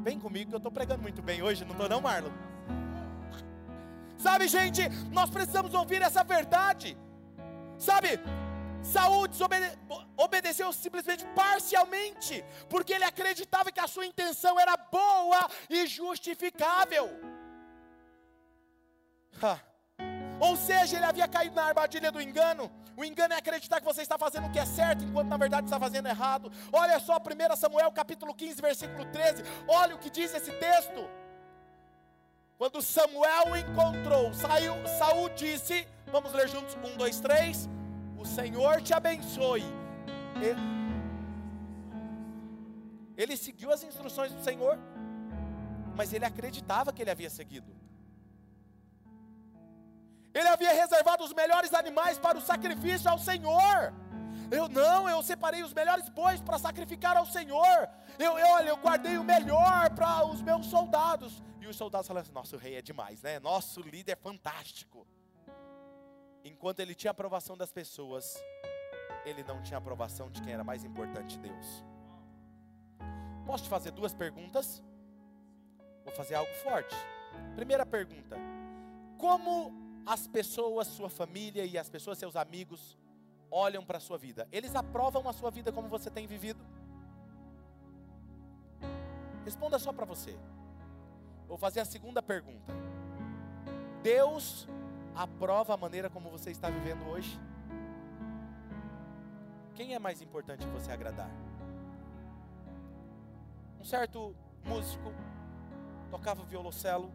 Vem 0.00 0.18
comigo 0.18 0.50
que 0.50 0.54
eu 0.54 0.58
estou 0.58 0.72
pregando 0.72 1.02
muito 1.02 1.22
bem 1.22 1.42
hoje, 1.42 1.64
não 1.64 1.72
estou 1.72 1.88
não, 1.88 2.00
Marlon? 2.00 2.30
Sabe, 4.18 4.48
gente, 4.48 4.88
nós 5.10 5.28
precisamos 5.30 5.74
ouvir 5.74 6.00
essa 6.00 6.24
verdade. 6.24 6.96
Sabe, 7.78 8.18
Saúl 8.92 9.28
desobede 9.28 9.78
obedeceu 10.16 10.72
simplesmente 10.72 11.24
parcialmente, 11.34 12.44
porque 12.68 12.92
ele 12.92 13.04
acreditava 13.04 13.70
que 13.70 13.80
a 13.80 13.86
sua 13.86 14.06
intenção 14.06 14.58
era 14.58 14.76
boa 14.76 15.48
e 15.68 15.86
justificável. 15.86 17.08
Ha. 19.42 19.60
Ou 20.38 20.56
seja, 20.56 20.96
ele 20.96 21.04
havia 21.04 21.26
caído 21.26 21.54
na 21.54 21.64
armadilha 21.64 22.10
do 22.12 22.20
engano. 22.20 22.70
O 22.96 23.04
engano 23.04 23.34
é 23.34 23.36
acreditar 23.36 23.80
que 23.80 23.86
você 23.86 24.02
está 24.02 24.16
fazendo 24.18 24.46
o 24.46 24.50
que 24.50 24.58
é 24.58 24.64
certo, 24.64 25.04
enquanto 25.04 25.28
na 25.28 25.36
verdade 25.36 25.66
está 25.66 25.78
fazendo 25.78 26.06
errado. 26.06 26.50
Olha 26.72 26.98
só 26.98 27.16
1 27.16 27.56
Samuel 27.56 27.92
capítulo 27.92 28.34
15, 28.34 28.62
versículo 28.62 29.04
13. 29.06 29.42
Olha 29.68 29.94
o 29.94 29.98
que 29.98 30.10
diz 30.10 30.34
esse 30.34 30.52
texto. 30.52 31.08
Quando 32.58 32.80
Samuel 32.80 33.54
encontrou, 33.56 34.32
saiu, 34.32 34.74
Saul 34.98 35.28
disse, 35.30 35.86
vamos 36.06 36.32
ler 36.32 36.48
juntos, 36.48 36.74
um, 36.76 36.96
dois, 36.96 37.20
três. 37.20 37.68
Senhor 38.26 38.82
te 38.82 38.92
abençoe. 38.92 39.64
Ele, 40.36 40.60
ele 43.16 43.36
seguiu 43.36 43.72
as 43.72 43.82
instruções 43.82 44.32
do 44.32 44.42
Senhor, 44.42 44.78
mas 45.94 46.12
ele 46.12 46.24
acreditava 46.24 46.92
que 46.92 47.02
ele 47.02 47.10
havia 47.10 47.30
seguido. 47.30 47.74
Ele 50.34 50.48
havia 50.48 50.72
reservado 50.72 51.24
os 51.24 51.32
melhores 51.32 51.72
animais 51.72 52.18
para 52.18 52.36
o 52.36 52.42
sacrifício 52.42 53.10
ao 53.10 53.18
Senhor. 53.18 53.94
Eu 54.50 54.68
não, 54.68 55.08
eu 55.08 55.22
separei 55.22 55.62
os 55.62 55.72
melhores 55.72 56.08
bois 56.10 56.40
para 56.40 56.58
sacrificar 56.58 57.16
ao 57.16 57.24
Senhor. 57.24 57.88
Eu, 58.18 58.38
eu, 58.38 58.46
olha, 58.48 58.68
eu 58.68 58.76
guardei 58.76 59.16
o 59.16 59.24
melhor 59.24 59.90
para 59.94 60.26
os 60.26 60.42
meus 60.42 60.66
soldados. 60.66 61.42
E 61.60 61.66
os 61.66 61.76
soldados 61.76 62.06
falaram 62.06 62.22
assim: 62.22 62.32
nosso 62.32 62.56
rei 62.56 62.76
é 62.76 62.82
demais, 62.82 63.22
né? 63.22 63.40
Nosso 63.40 63.80
líder 63.80 64.12
é 64.12 64.16
fantástico. 64.16 65.06
Enquanto 66.46 66.78
ele 66.78 66.94
tinha 66.94 67.10
aprovação 67.10 67.56
das 67.56 67.72
pessoas, 67.72 68.40
ele 69.24 69.42
não 69.42 69.60
tinha 69.62 69.78
aprovação 69.78 70.30
de 70.30 70.40
quem 70.40 70.52
era 70.52 70.62
mais 70.62 70.84
importante, 70.84 71.36
Deus. 71.38 71.84
Posso 73.44 73.64
te 73.64 73.68
fazer 73.68 73.90
duas 73.90 74.14
perguntas? 74.14 74.80
Vou 76.04 76.14
fazer 76.14 76.36
algo 76.36 76.52
forte. 76.62 76.94
Primeira 77.56 77.84
pergunta: 77.84 78.36
Como 79.18 79.72
as 80.06 80.28
pessoas, 80.28 80.86
sua 80.86 81.10
família 81.10 81.64
e 81.64 81.76
as 81.76 81.90
pessoas, 81.90 82.16
seus 82.16 82.36
amigos, 82.36 82.96
olham 83.50 83.84
para 83.84 83.98
a 83.98 84.00
sua 84.00 84.16
vida? 84.16 84.46
Eles 84.52 84.76
aprovam 84.76 85.28
a 85.28 85.32
sua 85.32 85.50
vida 85.50 85.72
como 85.72 85.88
você 85.88 86.08
tem 86.08 86.28
vivido? 86.28 86.64
Responda 89.44 89.80
só 89.80 89.92
para 89.92 90.06
você. 90.06 90.38
Vou 91.48 91.58
fazer 91.58 91.80
a 91.80 91.84
segunda 91.84 92.22
pergunta. 92.22 92.72
Deus 94.00 94.68
aprova 95.16 95.72
a 95.72 95.76
maneira 95.76 96.10
como 96.10 96.30
você 96.30 96.50
está 96.50 96.68
vivendo 96.68 97.08
hoje? 97.08 97.40
Quem 99.74 99.94
é 99.94 99.98
mais 99.98 100.20
importante 100.20 100.66
você 100.66 100.92
agradar? 100.92 101.30
Um 103.80 103.84
certo 103.84 104.36
músico 104.64 105.12
tocava 106.10 106.44
violoncelo 106.44 107.10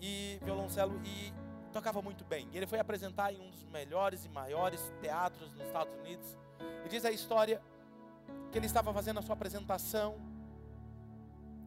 e 0.00 0.38
violoncelo 0.42 1.00
e 1.04 1.32
tocava 1.72 2.02
muito 2.02 2.24
bem. 2.24 2.48
Ele 2.52 2.66
foi 2.66 2.78
apresentar 2.78 3.32
em 3.32 3.40
um 3.40 3.50
dos 3.50 3.64
melhores 3.64 4.24
e 4.24 4.28
maiores 4.28 4.92
teatros 5.00 5.52
nos 5.52 5.66
Estados 5.66 5.94
Unidos. 6.00 6.36
E 6.84 6.88
diz 6.88 7.04
a 7.04 7.10
história 7.10 7.62
que 8.50 8.58
ele 8.58 8.66
estava 8.66 8.92
fazendo 8.92 9.18
a 9.18 9.22
sua 9.22 9.34
apresentação 9.34 10.16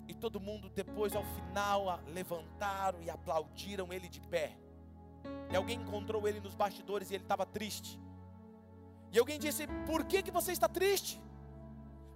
e 0.07 0.13
todo 0.13 0.39
mundo 0.39 0.69
depois 0.69 1.15
ao 1.15 1.23
final 1.23 1.99
levantaram 2.07 3.01
e 3.01 3.09
aplaudiram 3.09 3.91
ele 3.91 4.07
de 4.07 4.21
pé. 4.21 4.55
E 5.51 5.55
alguém 5.55 5.79
encontrou 5.79 6.27
ele 6.27 6.39
nos 6.39 6.55
bastidores 6.55 7.11
e 7.11 7.15
ele 7.15 7.23
estava 7.23 7.45
triste. 7.45 7.99
E 9.11 9.19
alguém 9.19 9.39
disse: 9.39 9.67
"Por 9.85 10.05
que 10.05 10.23
que 10.23 10.31
você 10.31 10.51
está 10.51 10.67
triste?" 10.67 11.21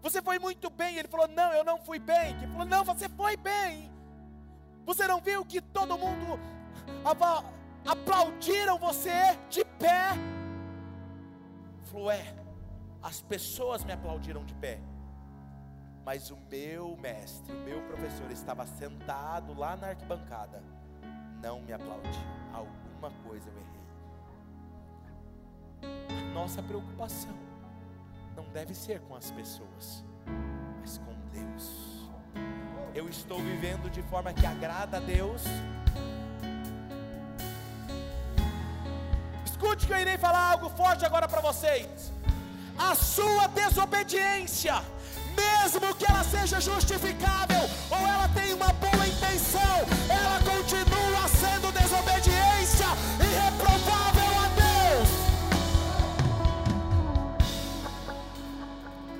Você 0.01 0.21
foi 0.21 0.39
muito 0.39 0.69
bem. 0.69 0.97
Ele 0.97 1.09
falou: 1.09 1.27
Não, 1.27 1.51
eu 1.53 1.63
não 1.63 1.77
fui 1.77 1.99
bem. 1.99 2.35
Ele 2.37 2.47
falou: 2.47 2.65
Não, 2.65 2.85
você 2.85 3.09
foi 3.09 3.35
bem. 3.35 3.91
Você 4.85 5.05
não 5.05 5.21
viu 5.21 5.45
que 5.45 5.61
todo 5.61 5.97
mundo 5.97 6.39
aplaudiram 7.85 8.79
você 8.79 9.37
de 9.47 9.63
pé? 9.63 10.09
Falou, 11.83 12.09
é, 12.09 12.35
as 13.01 13.21
pessoas 13.21 13.83
me 13.83 13.93
aplaudiram 13.93 14.43
de 14.43 14.55
pé. 14.55 14.79
Mas 16.03 16.31
o 16.31 16.37
meu 16.49 16.97
mestre, 16.97 17.53
o 17.53 17.59
meu 17.59 17.81
professor 17.83 18.31
estava 18.31 18.65
sentado 18.65 19.53
lá 19.53 19.77
na 19.77 19.89
arquibancada, 19.89 20.63
não 21.39 21.61
me 21.61 21.71
aplaudiu. 21.71 22.11
Alguma 23.01 23.17
coisa 23.23 23.49
eu 23.49 23.55
errei. 23.63 23.79
A 26.09 26.11
nossa 26.33 26.61
preocupação 26.61 27.33
não 28.35 28.43
deve 28.49 28.75
ser 28.75 28.99
com 29.07 29.15
as 29.15 29.31
pessoas, 29.31 30.03
mas 30.81 30.97
com 30.97 31.13
Deus 31.31 32.09
eu 32.93 33.07
estou 33.07 33.39
vivendo 33.39 33.89
de 33.89 34.01
forma 34.01 34.33
que 34.33 34.45
agrada 34.45 34.97
a 34.97 34.99
Deus. 34.99 35.43
Escute 39.45 39.87
que 39.87 39.93
eu 39.93 39.99
irei 39.99 40.17
falar 40.17 40.51
algo 40.51 40.69
forte 40.71 41.05
agora 41.05 41.25
para 41.25 41.39
vocês. 41.39 42.11
A 42.77 42.93
sua 42.95 43.47
desobediência, 43.47 44.83
mesmo 45.37 45.95
que 45.95 46.05
ela 46.05 46.25
seja 46.25 46.59
justificável 46.59 47.61
ou 47.89 48.05
ela 48.05 48.27
tenha 48.29 48.57
uma 48.57 48.73
boa 48.73 49.07
intenção, 49.07 49.87
ela 50.09 50.41
continua 50.51 51.29
sendo 51.29 51.71
desobediência 51.71 52.38
irreprovável 53.23 54.31
a 54.43 54.47
Deus. 54.55 55.09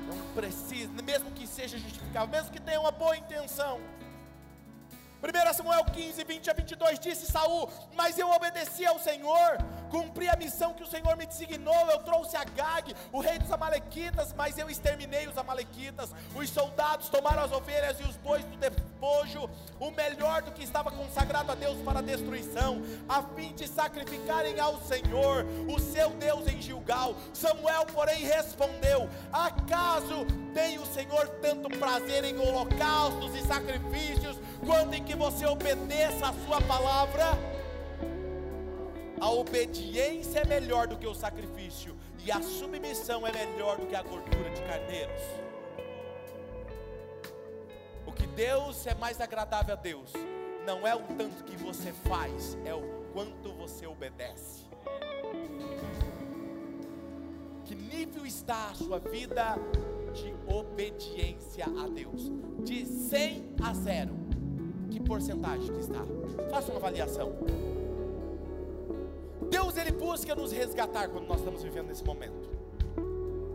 Não 0.08 0.34
precisa, 0.34 0.90
mesmo 1.02 1.30
que 1.32 1.46
seja 1.46 1.78
justificável, 1.78 2.28
mesmo 2.28 2.50
que 2.50 2.60
tenha 2.60 2.80
uma 2.80 2.92
boa 2.92 3.16
intenção. 3.16 3.80
1 5.22 5.52
Samuel 5.52 5.84
15, 5.84 6.24
20 6.24 6.50
a 6.50 6.52
22 6.54 6.98
disse 6.98 7.26
Saul: 7.30 7.68
Mas 7.94 8.18
eu 8.18 8.30
obedeci 8.30 8.86
ao 8.86 8.98
Senhor, 8.98 9.58
cumpri 9.90 10.28
a 10.30 10.36
missão 10.36 10.72
que 10.72 10.82
o 10.82 10.86
Senhor 10.86 11.14
me 11.14 11.26
designou. 11.26 11.74
Eu 11.90 11.98
trouxe 11.98 12.38
a 12.38 12.44
Gag, 12.44 12.94
o 13.12 13.20
rei 13.20 13.38
dos 13.38 13.52
Amalequitas, 13.52 14.32
mas 14.32 14.56
eu 14.56 14.70
exterminei 14.70 15.28
os 15.28 15.36
Amalequitas. 15.36 16.10
Os 16.34 16.48
soldados 16.48 17.10
tomaram 17.10 17.44
as 17.44 17.52
ovelhas 17.52 18.00
e 18.00 18.04
os 18.04 18.16
bois 18.16 18.42
do 18.44 18.56
despojo, 18.56 19.50
o 19.78 19.90
melhor 19.90 20.40
do 20.40 20.52
que 20.52 20.64
estava 20.64 20.90
consagrado 20.90 21.52
a 21.52 21.54
Deus 21.54 21.76
para 21.82 21.98
a 21.98 22.02
destruição, 22.02 22.82
a 23.06 23.22
fim 23.22 23.52
de 23.52 23.68
sacrificarem 23.68 24.58
ao 24.58 24.80
Senhor, 24.80 25.44
o 25.68 25.78
seu 25.78 26.10
Deus 26.10 26.48
em 26.48 26.62
Gilgal. 26.62 27.14
Samuel, 27.34 27.84
porém, 27.92 28.24
respondeu: 28.24 29.06
Acaso 29.30 30.24
tem 30.54 30.78
o 30.78 30.86
Senhor 30.86 31.28
tanto 31.42 31.68
prazer 31.78 32.24
em 32.24 32.38
holocaustos 32.38 33.34
e 33.34 33.42
sacrifícios? 33.46 34.38
Quanto 34.64 34.94
em 34.94 35.02
que 35.02 35.14
você 35.14 35.46
obedeça 35.46 36.28
a 36.28 36.32
sua 36.46 36.60
palavra. 36.60 37.24
A 39.20 39.30
obediência 39.30 40.40
é 40.40 40.44
melhor 40.46 40.86
do 40.86 40.96
que 40.96 41.06
o 41.06 41.14
sacrifício, 41.14 41.96
e 42.24 42.32
a 42.32 42.40
submissão 42.40 43.26
é 43.26 43.32
melhor 43.32 43.76
do 43.76 43.86
que 43.86 43.94
a 43.94 44.02
gordura 44.02 44.50
de 44.50 44.62
carneiros. 44.62 45.22
O 48.06 48.12
que 48.12 48.26
Deus 48.26 48.86
é 48.86 48.94
mais 48.94 49.20
agradável 49.20 49.74
a 49.74 49.76
Deus, 49.76 50.12
não 50.66 50.86
é 50.86 50.94
o 50.94 51.02
tanto 51.18 51.44
que 51.44 51.56
você 51.56 51.92
faz, 52.08 52.56
é 52.64 52.74
o 52.74 52.82
quanto 53.12 53.52
você 53.52 53.86
obedece. 53.86 54.64
Que 57.64 57.74
nível 57.74 58.26
está 58.26 58.70
a 58.70 58.74
sua 58.74 58.98
vida 58.98 59.56
de 60.14 60.34
obediência 60.52 61.66
a 61.66 61.88
Deus? 61.88 62.32
De 62.64 62.84
100 62.86 63.54
a 63.62 63.72
0. 63.74 64.29
Que 64.90 65.00
porcentagem 65.00 65.72
que 65.72 65.80
está? 65.80 66.04
Faça 66.50 66.70
uma 66.70 66.78
avaliação. 66.78 67.32
Deus 69.50 69.76
ele 69.76 69.92
busca 69.92 70.34
nos 70.34 70.52
resgatar 70.52 71.08
quando 71.08 71.26
nós 71.26 71.38
estamos 71.38 71.62
vivendo 71.62 71.88
nesse 71.88 72.04
momento. 72.04 72.48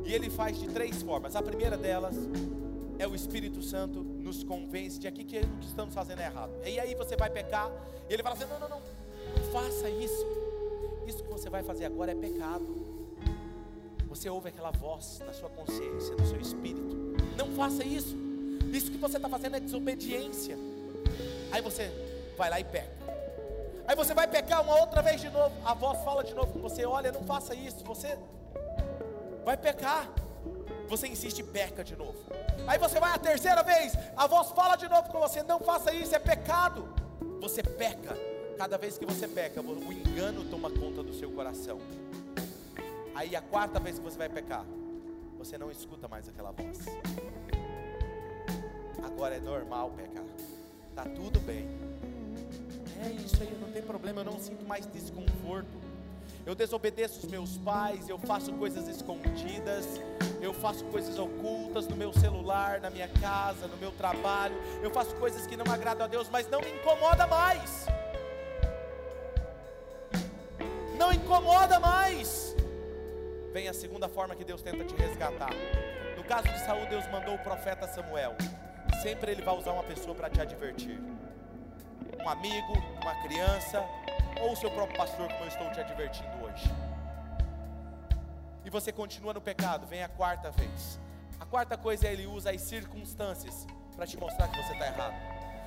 E 0.06 0.14
ele 0.14 0.30
faz 0.30 0.60
de 0.60 0.68
três 0.68 1.02
formas. 1.02 1.36
A 1.36 1.42
primeira 1.42 1.78
delas 1.78 2.16
é 3.00 3.08
o 3.08 3.16
Espírito 3.16 3.62
Santo 3.62 4.04
nos 4.04 4.44
convence 4.44 5.00
de 5.00 5.08
aqui 5.08 5.24
que 5.24 5.40
o 5.40 5.58
que 5.60 5.68
estamos 5.68 5.94
fazendo 5.94 6.22
é 6.22 6.26
errado. 6.26 6.52
E 6.66 6.80
aí 6.80 6.96
você 6.96 7.16
vai 7.16 7.30
pecar, 7.30 7.72
e 8.10 8.14
ele 8.14 8.24
fala 8.24 8.36
assim: 8.36 8.46
não, 8.46 8.60
não, 8.60 8.70
não, 8.70 8.80
não 8.80 9.52
faça 9.52 9.90
isso. 9.90 10.26
Isso 11.08 11.24
que 11.24 11.30
você 11.30 11.50
vai 11.50 11.64
fazer 11.64 11.86
agora 11.86 12.12
é 12.12 12.16
pecado. 12.16 12.66
Você 14.08 14.30
ouve 14.30 14.50
aquela 14.50 14.72
voz 14.72 15.20
na 15.26 15.34
sua 15.34 15.50
consciência, 15.50 16.16
no 16.16 16.26
seu 16.26 16.40
espírito. 16.40 16.96
Não 17.38 17.48
faça 17.54 17.84
isso. 17.84 18.16
Isso 18.72 18.92
que 18.92 18.98
você 18.98 19.18
está 19.18 19.28
fazendo 19.28 19.56
é 19.56 19.60
desobediência. 19.60 20.58
Aí 21.56 21.62
você 21.62 21.90
vai 22.38 22.50
lá 22.50 22.60
e 22.60 22.66
peca. 22.66 22.92
Aí 23.88 23.96
você 23.96 24.14
vai 24.14 24.28
pecar 24.28 24.62
uma 24.62 24.78
outra 24.78 25.02
vez 25.02 25.22
de 25.22 25.30
novo. 25.30 25.56
A 25.64 25.74
voz 25.74 26.04
fala 26.04 26.22
de 26.22 26.34
novo 26.34 26.52
com 26.52 26.60
você: 26.60 26.86
olha, 26.86 27.14
não 27.14 27.24
faça 27.24 27.56
isso. 27.56 27.82
Você 27.86 28.20
vai 29.46 29.56
pecar. 29.56 30.10
Você 30.90 31.08
insiste 31.08 31.40
e 31.40 31.44
peca 31.44 31.82
de 31.82 31.96
novo. 31.96 32.18
Aí 32.68 32.78
você 32.78 33.00
vai 33.00 33.14
a 33.14 33.18
terceira 33.18 33.64
vez, 33.64 33.94
a 34.18 34.28
voz 34.28 34.52
fala 34.52 34.76
de 34.76 34.90
novo 34.90 35.10
com 35.10 35.18
você: 35.18 35.44
não 35.44 35.62
faça 35.62 35.94
isso, 35.94 36.14
é 36.14 36.20
pecado. 36.20 36.90
Você 37.40 37.64
peca. 37.64 38.18
Cada 38.58 38.78
vez 38.78 38.98
que 38.98 39.06
você 39.06 39.26
peca, 39.26 39.62
o 39.62 39.94
engano 39.94 40.44
toma 40.50 40.70
conta 40.70 41.02
do 41.02 41.14
seu 41.14 41.32
coração. 41.32 41.80
Aí 43.16 43.34
a 43.34 43.42
quarta 43.42 43.80
vez 43.80 43.98
que 43.98 44.04
você 44.04 44.18
vai 44.18 44.28
pecar, 44.28 44.66
você 45.38 45.58
não 45.58 45.72
escuta 45.72 46.06
mais 46.10 46.28
aquela 46.28 46.52
voz. 46.52 46.80
Agora 49.02 49.36
é 49.36 49.40
normal 49.40 49.92
pecar. 49.92 50.26
Tá 50.96 51.04
tudo 51.04 51.40
bem. 51.42 51.68
É 53.06 53.10
isso 53.10 53.36
aí, 53.42 53.56
não 53.60 53.70
tem 53.70 53.82
problema, 53.82 54.22
eu 54.22 54.26
não 54.26 54.40
sinto 54.40 54.66
mais 54.66 54.86
desconforto. 54.88 55.86
Eu 56.46 56.56
desobedeço 56.56 57.20
os 57.20 57.26
meus 57.26 57.58
pais, 57.58 58.08
eu 58.08 58.18
faço 58.18 58.54
coisas 58.54 58.88
escondidas, 58.88 60.00
eu 60.42 60.54
faço 60.54 60.86
coisas 60.86 61.18
ocultas 61.20 61.88
no 61.88 61.96
meu 61.96 62.14
celular, 62.14 62.80
na 62.80 62.90
minha 62.90 63.08
casa, 63.08 63.68
no 63.68 63.76
meu 63.78 63.92
trabalho, 63.92 64.56
eu 64.82 64.92
faço 64.92 65.14
coisas 65.16 65.46
que 65.46 65.58
não 65.58 65.66
agradam 65.72 66.06
a 66.06 66.08
Deus, 66.08 66.30
mas 66.30 66.48
não 66.50 66.62
me 66.62 66.72
incomoda 66.72 67.28
mais. 67.28 67.88
Não 70.98 71.12
incomoda 71.12 71.80
mais. 71.80 72.56
Vem 73.52 73.68
a 73.68 73.74
segunda 73.74 74.08
forma 74.08 74.36
que 74.36 74.46
Deus 74.46 74.62
tenta 74.62 74.86
te 74.86 74.96
resgatar. 74.96 75.52
No 76.16 76.24
caso 76.24 76.48
de 76.48 76.60
Saul, 76.66 76.86
Deus 76.88 77.06
mandou 77.12 77.36
o 77.36 77.40
profeta 77.40 77.88
Samuel. 77.88 78.36
Sempre 79.06 79.34
ele 79.34 79.44
vai 79.44 79.56
usar 79.56 79.72
uma 79.72 79.84
pessoa 79.84 80.16
para 80.16 80.32
te 80.32 80.42
advertir. 80.42 81.00
Um 82.20 82.28
amigo, 82.28 82.74
uma 83.04 83.14
criança, 83.22 83.86
ou 84.42 84.54
o 84.54 84.56
seu 84.56 84.72
próprio 84.72 84.98
pastor, 84.98 85.28
como 85.32 85.44
eu 85.44 85.48
estou 85.48 85.70
te 85.70 85.80
advertindo 85.80 86.44
hoje. 86.44 86.66
E 88.66 88.70
você 88.72 88.92
continua 88.92 89.32
no 89.32 89.40
pecado, 89.40 89.86
vem 89.86 90.02
a 90.02 90.10
quarta 90.10 90.50
vez. 90.50 91.00
A 91.40 91.46
quarta 91.46 91.78
coisa 91.78 92.08
é 92.08 92.14
ele 92.14 92.26
usa 92.26 92.50
as 92.50 92.62
circunstâncias 92.62 93.68
para 93.96 94.08
te 94.08 94.18
mostrar 94.18 94.48
que 94.48 94.58
você 94.58 94.74
está 94.74 94.88
errado. 94.88 95.14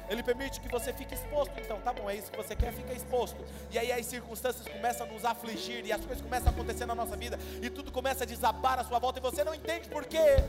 Ele 0.08 0.24
permite 0.24 0.60
que 0.60 0.68
você 0.68 0.92
fique 0.92 1.14
exposto, 1.14 1.52
então, 1.60 1.80
tá 1.80 1.92
bom, 1.92 2.10
é 2.10 2.16
isso 2.16 2.32
que 2.32 2.36
você 2.36 2.56
quer, 2.56 2.72
fica 2.72 2.92
exposto. 2.92 3.38
E 3.70 3.78
aí 3.78 3.92
as 3.92 4.04
circunstâncias 4.04 4.66
começam 4.66 5.06
a 5.06 5.12
nos 5.12 5.24
afligir, 5.24 5.86
e 5.86 5.92
as 5.92 6.04
coisas 6.04 6.20
começam 6.20 6.48
a 6.48 6.50
acontecer 6.50 6.86
na 6.86 6.94
nossa 6.96 7.16
vida, 7.16 7.38
e 7.62 7.70
tudo 7.70 7.92
começa 7.92 8.24
a 8.24 8.26
desabar 8.26 8.80
à 8.80 8.84
sua 8.84 8.98
volta, 8.98 9.20
e 9.20 9.22
você 9.22 9.44
não 9.44 9.54
entende 9.54 9.88
por 9.88 10.04
quê. 10.06 10.42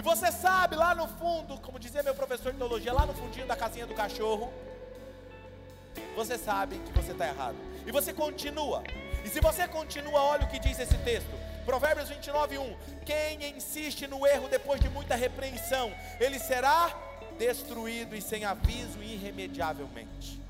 E 0.00 0.02
você 0.02 0.32
sabe 0.32 0.76
lá 0.76 0.94
no 0.94 1.06
fundo, 1.06 1.60
como 1.60 1.78
dizia 1.78 2.02
meu 2.02 2.14
professor 2.14 2.52
de 2.52 2.56
teologia, 2.56 2.90
lá 2.90 3.04
no 3.04 3.12
fundinho 3.12 3.46
da 3.46 3.54
casinha 3.54 3.86
do 3.86 3.92
cachorro, 3.92 4.50
você 6.16 6.38
sabe 6.38 6.78
que 6.78 6.92
você 6.92 7.12
está 7.12 7.28
errado. 7.28 7.56
E 7.86 7.92
você 7.92 8.10
continua. 8.10 8.82
E 9.22 9.28
se 9.28 9.42
você 9.42 9.68
continua, 9.68 10.22
olha 10.22 10.46
o 10.46 10.48
que 10.48 10.58
diz 10.58 10.78
esse 10.78 10.96
texto. 11.04 11.28
Provérbios 11.66 12.08
29, 12.08 12.56
1. 12.56 12.76
Quem 13.04 13.54
insiste 13.54 14.06
no 14.06 14.26
erro 14.26 14.48
depois 14.48 14.80
de 14.80 14.88
muita 14.88 15.14
repreensão, 15.16 15.92
ele 16.18 16.38
será 16.38 16.96
destruído 17.38 18.16
e 18.16 18.22
sem 18.22 18.46
aviso 18.46 19.02
irremediavelmente. 19.02 20.40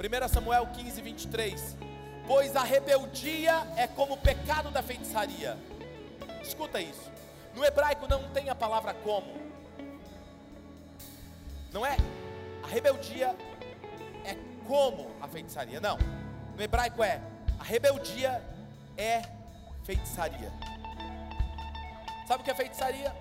1 0.00 0.28
Samuel 0.28 0.66
15, 0.68 1.02
23. 1.02 1.76
Pois 2.26 2.56
a 2.56 2.62
rebeldia 2.62 3.70
é 3.76 3.86
como 3.86 4.14
o 4.14 4.18
pecado 4.18 4.70
da 4.70 4.82
feitiçaria. 4.82 5.58
Escuta 6.42 6.80
isso. 6.80 7.15
No 7.56 7.64
hebraico 7.64 8.06
não 8.06 8.22
tem 8.32 8.50
a 8.50 8.54
palavra 8.54 8.92
como. 8.92 9.34
Não 11.72 11.86
é? 11.86 11.96
A 12.62 12.66
rebeldia 12.66 13.34
é 14.26 14.36
como 14.68 15.10
a 15.22 15.26
feitiçaria. 15.26 15.80
Não. 15.80 15.96
No 16.54 16.62
hebraico 16.62 17.02
é 17.02 17.18
a 17.58 17.64
rebeldia 17.64 18.44
é 18.94 19.22
feitiçaria. 19.84 20.52
Sabe 22.28 22.42
o 22.42 22.44
que 22.44 22.50
é 22.50 22.54
feitiçaria? 22.54 23.16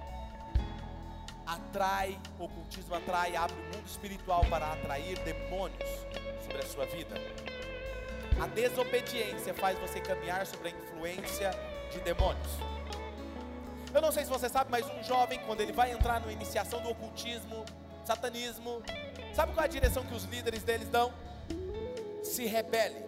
Atrai, 1.48 2.20
ocultismo 2.38 2.94
atrai, 2.94 3.38
abre 3.38 3.56
o 3.56 3.66
mundo 3.66 3.88
espiritual 3.88 4.44
para 4.50 4.74
atrair 4.74 5.18
demônios 5.20 5.90
sobre 6.44 6.58
a 6.58 6.66
sua 6.66 6.86
vida. 6.88 7.16
A 8.42 8.48
desobediência 8.48 9.54
faz 9.54 9.80
você 9.80 10.02
caminhar 10.02 10.46
sobre 10.46 10.70
a 10.70 10.72
influência 10.72 11.52
de 11.94 12.00
demônios. 12.02 12.75
Eu 13.96 14.02
não 14.02 14.12
sei 14.12 14.26
se 14.26 14.30
você 14.30 14.50
sabe, 14.50 14.70
mas 14.70 14.86
um 14.86 15.02
jovem, 15.02 15.40
quando 15.48 15.62
ele 15.62 15.72
vai 15.72 15.94
entrar 15.94 16.20
na 16.20 16.30
iniciação 16.30 16.82
do 16.82 16.90
ocultismo, 16.90 17.64
satanismo, 18.04 18.84
sabe 19.34 19.54
qual 19.54 19.64
é 19.64 19.68
a 19.70 19.72
direção 19.72 20.04
que 20.04 20.14
os 20.14 20.26
líderes 20.26 20.64
deles 20.64 20.90
dão? 20.90 21.14
Se 22.22 22.46
rebele. 22.46 23.06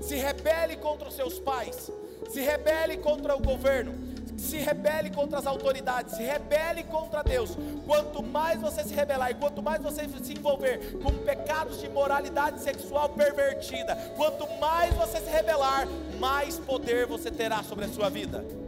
Se 0.00 0.14
rebele 0.16 0.78
contra 0.78 1.08
os 1.08 1.14
seus 1.14 1.38
pais. 1.38 1.92
Se 2.30 2.40
rebele 2.40 2.96
contra 2.96 3.36
o 3.36 3.40
governo. 3.40 3.92
Se 4.38 4.56
rebele 4.56 5.10
contra 5.10 5.38
as 5.38 5.46
autoridades. 5.46 6.16
Se 6.16 6.22
rebele 6.22 6.84
contra 6.84 7.22
Deus. 7.22 7.50
Quanto 7.84 8.22
mais 8.22 8.62
você 8.62 8.82
se 8.84 8.94
rebelar 8.94 9.30
e 9.30 9.34
quanto 9.34 9.62
mais 9.62 9.82
você 9.82 10.08
se 10.08 10.32
envolver 10.32 11.02
com 11.02 11.12
pecados 11.18 11.78
de 11.78 11.88
moralidade 11.90 12.62
sexual 12.62 13.10
pervertida, 13.10 13.94
quanto 14.16 14.48
mais 14.58 14.94
você 14.94 15.20
se 15.20 15.28
rebelar, 15.28 15.86
mais 16.18 16.58
poder 16.58 17.04
você 17.06 17.30
terá 17.30 17.62
sobre 17.62 17.84
a 17.84 17.88
sua 17.88 18.08
vida. 18.08 18.61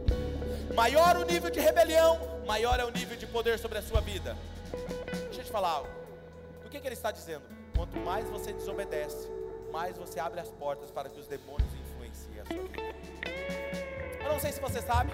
Maior 0.75 1.15
o 1.15 1.23
nível 1.23 1.49
de 1.49 1.61
rebelião, 1.61 2.19
maior 2.45 2.77
é 2.81 2.83
o 2.83 2.89
nível 2.89 3.15
de 3.15 3.25
poder 3.25 3.57
sobre 3.57 3.77
a 3.77 3.81
sua 3.81 4.01
vida. 4.01 4.35
Deixa 5.27 5.39
eu 5.39 5.45
te 5.45 5.51
falar 5.51 5.69
algo. 5.69 5.89
O 6.65 6.69
que, 6.69 6.81
que 6.81 6.85
ele 6.85 6.95
está 6.95 7.11
dizendo? 7.11 7.43
Quanto 7.73 7.97
mais 7.99 8.27
você 8.27 8.51
desobedece, 8.51 9.29
mais 9.71 9.97
você 9.97 10.19
abre 10.19 10.41
as 10.41 10.49
portas 10.49 10.91
para 10.91 11.07
que 11.07 11.17
os 11.17 11.27
demônios 11.27 11.69
influenciem 11.73 12.41
a 12.41 12.45
sua 12.45 12.63
vida. 12.63 12.95
Eu 14.21 14.33
não 14.33 14.39
sei 14.39 14.51
se 14.51 14.59
você 14.59 14.81
sabe, 14.81 15.13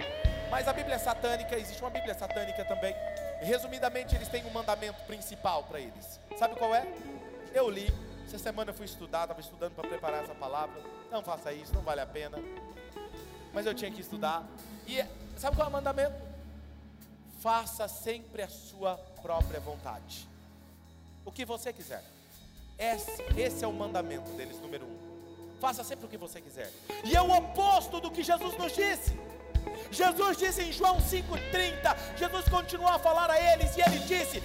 mas 0.50 0.68
a 0.68 0.74
Bíblia 0.74 0.98
satânica, 0.98 1.56
existe 1.56 1.80
uma 1.80 1.92
Bíblia 1.92 2.16
satânica 2.16 2.66
também. 2.66 2.96
Resumidamente, 3.42 4.16
eles 4.16 4.30
têm 4.30 4.44
um 4.44 4.52
mandamento 4.52 5.00
principal 5.04 5.66
para 5.66 5.80
eles. 5.80 6.20
Sabe 6.40 6.56
qual 6.56 6.74
é? 6.74 6.92
Eu 7.54 7.70
li, 7.70 7.94
essa 8.26 8.40
semana 8.40 8.72
eu 8.72 8.74
fui 8.74 8.86
estudar, 8.86 9.24
estava 9.24 9.40
estudando 9.40 9.76
para 9.76 9.88
preparar 9.88 10.24
essa 10.24 10.34
palavra. 10.34 10.82
Não 11.12 11.22
faça 11.22 11.54
isso, 11.54 11.72
não 11.76 11.84
vale 11.84 12.02
a 12.02 12.08
pena. 12.08 12.40
Mas 13.54 13.68
eu 13.68 13.76
tinha 13.76 13.92
que 13.92 14.02
estudar. 14.02 14.44
E 14.88 15.04
sabe 15.38 15.56
qual 15.56 15.68
é 15.68 15.70
o 15.70 15.74
mandamento? 15.74 16.16
Faça 17.40 17.88
sempre 17.88 18.42
a 18.42 18.50
sua 18.50 18.96
própria 19.22 19.60
vontade. 19.60 20.28
O 21.26 21.32
que 21.32 21.46
você 21.46 21.72
quiser. 21.74 22.04
Esse, 22.78 23.24
esse 23.38 23.64
é 23.64 23.68
o 23.68 23.74
mandamento 23.74 24.30
deles, 24.32 24.60
número 24.60 24.86
um. 24.86 25.12
Faça 25.60 25.84
sempre 25.84 26.06
o 26.06 26.10
que 26.10 26.18
você 26.18 26.42
quiser. 26.42 26.72
E 27.04 27.16
é 27.16 27.22
o 27.22 27.32
oposto 27.32 28.00
do 28.00 28.10
que 28.10 28.24
Jesus 28.24 28.58
nos 28.58 28.74
disse. 28.74 29.16
Jesus 29.92 30.38
disse 30.38 30.64
em 30.64 30.72
João 30.72 30.98
5,30, 30.98 32.18
Jesus 32.18 32.48
continuou 32.50 32.90
a 32.90 32.98
falar 32.98 33.30
a 33.30 33.54
eles 33.54 33.76
e 33.78 33.82
ele 33.82 34.00
disse: 34.00 34.42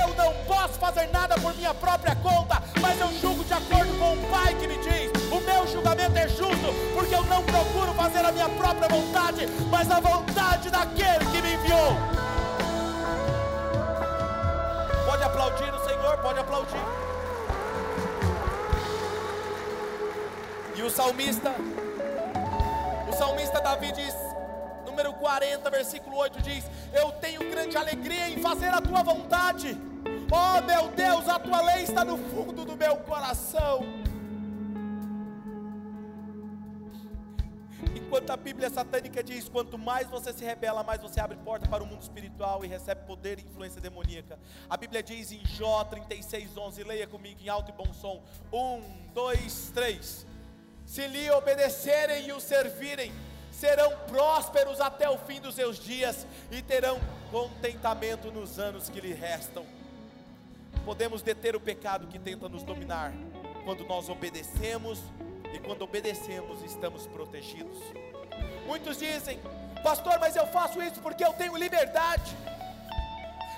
Eu 0.00 0.14
não 0.14 0.32
posso 0.44 0.74
fazer 0.78 1.06
nada 1.08 1.34
por 1.40 1.54
minha 1.54 1.74
própria 1.74 2.14
conta, 2.16 2.62
mas 2.80 3.00
eu 3.00 3.12
julgo 3.18 3.44
de 3.44 3.52
acordo 3.52 3.98
com 3.98 4.14
o 4.14 4.30
Pai 4.30 4.54
que 4.58 4.68
me 4.68 4.78
diz. 4.78 5.19
Meu 5.44 5.66
julgamento 5.66 6.18
é 6.18 6.28
justo, 6.28 6.74
porque 6.94 7.14
eu 7.14 7.24
não 7.24 7.42
procuro 7.42 7.92
fazer 7.94 8.24
a 8.24 8.32
minha 8.32 8.48
própria 8.48 8.88
vontade, 8.88 9.46
mas 9.70 9.90
a 9.90 10.00
vontade 10.00 10.70
daquele 10.70 11.24
que 11.26 11.42
me 11.42 11.54
enviou. 11.54 11.96
Pode 15.06 15.22
aplaudir 15.22 15.74
o 15.74 15.84
Senhor, 15.88 16.16
pode 16.18 16.38
aplaudir. 16.38 16.80
E 20.76 20.82
o 20.82 20.88
salmista, 20.88 21.54
o 23.08 23.12
salmista 23.12 23.60
Davi 23.60 23.92
diz, 23.92 24.14
número 24.86 25.12
40, 25.14 25.68
versículo 25.70 26.16
8 26.16 26.42
diz: 26.42 26.64
Eu 26.92 27.12
tenho 27.12 27.50
grande 27.50 27.76
alegria 27.76 28.28
em 28.28 28.40
fazer 28.40 28.68
a 28.68 28.80
tua 28.80 29.02
vontade. 29.02 29.76
Oh 30.32 30.60
meu 30.62 30.88
Deus, 30.88 31.28
a 31.28 31.38
tua 31.38 31.60
lei 31.62 31.82
está 31.82 32.04
no 32.04 32.16
fundo 32.16 32.64
do 32.64 32.76
meu 32.76 32.96
coração. 32.96 33.99
Enquanto 38.10 38.30
a 38.30 38.36
Bíblia 38.36 38.68
satânica 38.68 39.22
diz: 39.22 39.48
quanto 39.48 39.78
mais 39.78 40.08
você 40.08 40.32
se 40.32 40.44
rebela, 40.44 40.82
mais 40.82 41.00
você 41.00 41.20
abre 41.20 41.36
porta 41.44 41.68
para 41.68 41.80
o 41.80 41.86
mundo 41.86 42.02
espiritual 42.02 42.64
e 42.64 42.66
recebe 42.66 43.06
poder 43.06 43.38
e 43.38 43.42
influência 43.42 43.80
demoníaca. 43.80 44.36
A 44.68 44.76
Bíblia 44.76 45.00
diz 45.00 45.30
em 45.30 45.46
Jó 45.46 45.84
36:11, 45.84 46.84
leia 46.84 47.06
comigo 47.06 47.40
em 47.40 47.48
alto 47.48 47.70
e 47.70 47.72
bom 47.72 47.92
som: 47.94 48.20
um, 48.52 48.82
dois, 49.14 49.70
três. 49.72 50.26
Se 50.84 51.06
lhe 51.06 51.30
obedecerem 51.30 52.26
e 52.26 52.32
o 52.32 52.40
servirem, 52.40 53.12
serão 53.52 53.96
prósperos 54.08 54.80
até 54.80 55.08
o 55.08 55.16
fim 55.16 55.40
dos 55.40 55.54
seus 55.54 55.78
dias 55.78 56.26
e 56.50 56.60
terão 56.60 56.98
contentamento 57.30 58.32
nos 58.32 58.58
anos 58.58 58.88
que 58.88 59.00
lhe 59.00 59.12
restam. 59.12 59.64
Podemos 60.84 61.22
deter 61.22 61.54
o 61.54 61.60
pecado 61.60 62.08
que 62.08 62.18
tenta 62.18 62.48
nos 62.48 62.64
dominar 62.64 63.12
quando 63.64 63.84
nós 63.84 64.08
obedecemos 64.08 64.98
e 65.52 65.58
quando 65.58 65.82
obedecemos 65.82 66.62
estamos 66.62 67.06
protegidos. 67.06 67.78
Muitos 68.66 68.98
dizem, 68.98 69.40
pastor, 69.82 70.18
mas 70.20 70.36
eu 70.36 70.46
faço 70.46 70.82
isso 70.82 71.00
porque 71.00 71.24
eu 71.24 71.32
tenho 71.32 71.56
liberdade. 71.56 72.36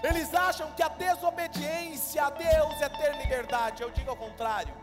Eles 0.02 0.34
acham 0.34 0.72
que 0.72 0.82
a 0.82 0.88
desobediência 0.88 2.24
a 2.24 2.30
Deus 2.30 2.80
é 2.80 2.88
ter 2.88 3.14
liberdade. 3.16 3.82
Eu 3.82 3.90
digo 3.90 4.10
ao 4.10 4.16
contrário: 4.16 4.74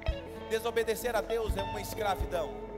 desobedecer 0.49 1.15
a 1.15 1.21
Deus 1.21 1.57
é 1.57 1.63
uma 1.63 1.81
escravidão. 1.81 2.69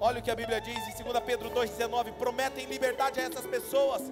Olha 0.00 0.20
o 0.20 0.22
que 0.22 0.30
a 0.30 0.36
Bíblia 0.36 0.60
diz 0.60 0.76
em 0.76 1.02
2 1.02 1.18
Pedro 1.24 1.50
2,19: 1.50 2.12
prometem 2.12 2.66
liberdade 2.66 3.20
a 3.20 3.24
essas 3.24 3.46
pessoas, 3.46 4.02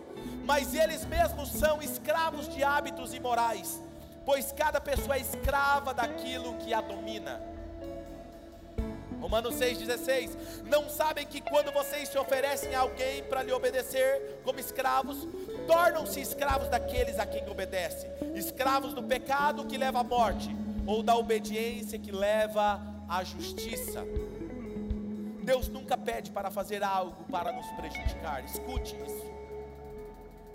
mas 0.44 0.74
eles 0.74 1.04
mesmos 1.04 1.50
são 1.50 1.80
escravos 1.80 2.48
de 2.48 2.64
hábitos 2.64 3.14
imorais, 3.14 3.80
pois 4.24 4.52
cada 4.52 4.80
pessoa 4.80 5.16
é 5.16 5.20
escrava 5.20 5.94
daquilo 5.94 6.54
que 6.56 6.74
a 6.74 6.80
domina. 6.80 7.51
Romanos 9.22 9.54
6,16: 9.54 10.64
Não 10.64 10.90
sabem 10.90 11.24
que 11.24 11.40
quando 11.40 11.72
vocês 11.72 12.08
se 12.08 12.18
oferecem 12.18 12.74
a 12.74 12.80
alguém 12.80 13.22
para 13.22 13.44
lhe 13.44 13.52
obedecer 13.52 14.40
como 14.42 14.58
escravos, 14.58 15.28
tornam-se 15.64 16.20
escravos 16.20 16.68
daqueles 16.68 17.20
a 17.20 17.24
quem 17.24 17.48
obedece, 17.48 18.08
escravos 18.34 18.92
do 18.92 19.02
pecado 19.02 19.64
que 19.64 19.78
leva 19.78 20.00
à 20.00 20.04
morte, 20.04 20.50
ou 20.84 21.04
da 21.04 21.14
obediência 21.16 22.00
que 22.00 22.10
leva 22.10 22.82
à 23.08 23.22
justiça. 23.22 24.04
Deus 25.44 25.68
nunca 25.68 25.96
pede 25.96 26.32
para 26.32 26.50
fazer 26.50 26.82
algo 26.82 27.24
para 27.30 27.52
nos 27.52 27.66
prejudicar, 27.76 28.44
escute 28.44 28.96
isso. 29.06 29.30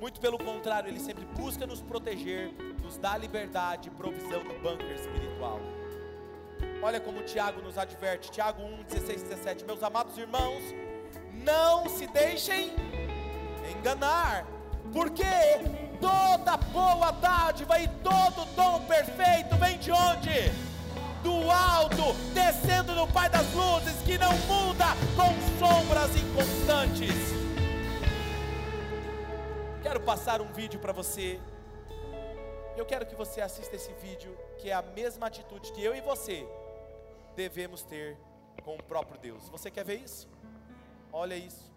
Muito 0.01 0.19
pelo 0.19 0.37
contrário, 0.37 0.89
Ele 0.89 0.99
sempre 0.99 1.25
busca 1.25 1.65
nos 1.65 1.81
proteger, 1.81 2.51
nos 2.83 2.97
dá 2.97 3.17
liberdade 3.17 3.87
e 3.87 3.91
provisão 3.91 4.43
no 4.43 4.59
bunker 4.59 4.91
espiritual. 4.91 5.59
Olha 6.81 6.99
como 6.99 7.23
Tiago 7.23 7.61
nos 7.61 7.77
adverte, 7.77 8.29
Tiago 8.29 8.61
1, 8.61 8.83
16 8.83 9.23
17. 9.23 9.65
Meus 9.65 9.81
amados 9.81 10.15
irmãos, 10.17 10.61
não 11.43 11.89
se 11.89 12.05
deixem 12.07 12.71
enganar, 13.77 14.45
porque 14.93 15.23
toda 15.99 16.55
boa 16.57 17.11
dádiva 17.11 17.79
e 17.79 17.87
todo 17.87 18.45
dom 18.55 18.81
perfeito 18.85 19.55
vem 19.57 19.77
de 19.79 19.91
onde? 19.91 20.67
do 21.23 21.51
alto, 21.51 22.13
descendo 22.33 22.93
no 22.93 23.07
Pai 23.07 23.27
das 23.27 23.51
luzes, 23.51 24.01
que 24.03 24.17
não 24.17 24.31
muda 24.47 24.85
com 25.15 25.33
sombras 25.57 26.15
inconstantes. 26.15 27.13
Quero 29.81 29.99
passar 29.99 30.41
um 30.41 30.53
vídeo 30.53 30.79
para 30.79 30.93
você. 30.93 31.39
Eu 32.77 32.85
quero 32.85 33.05
que 33.05 33.15
você 33.15 33.41
assista 33.41 33.75
esse 33.75 33.91
vídeo, 33.93 34.37
que 34.59 34.69
é 34.69 34.73
a 34.73 34.81
mesma 34.81 35.27
atitude 35.27 35.73
que 35.73 35.83
eu 35.83 35.95
e 35.95 35.99
você 35.99 36.47
devemos 37.37 37.83
ter 37.83 38.17
com 38.63 38.75
o 38.75 38.83
próprio 38.83 39.19
Deus. 39.19 39.47
Você 39.49 39.69
quer 39.69 39.85
ver 39.85 40.01
isso? 40.03 40.27
Olha 41.13 41.35
isso. 41.35 41.67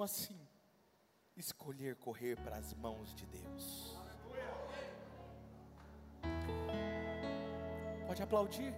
Mesmo 0.00 0.04
assim, 0.04 0.38
escolher 1.36 1.94
correr 1.96 2.36
para 2.36 2.56
as 2.56 2.72
mãos 2.72 3.14
de 3.14 3.26
Deus. 3.26 3.94
Pode 8.06 8.22
aplaudir. 8.22 8.72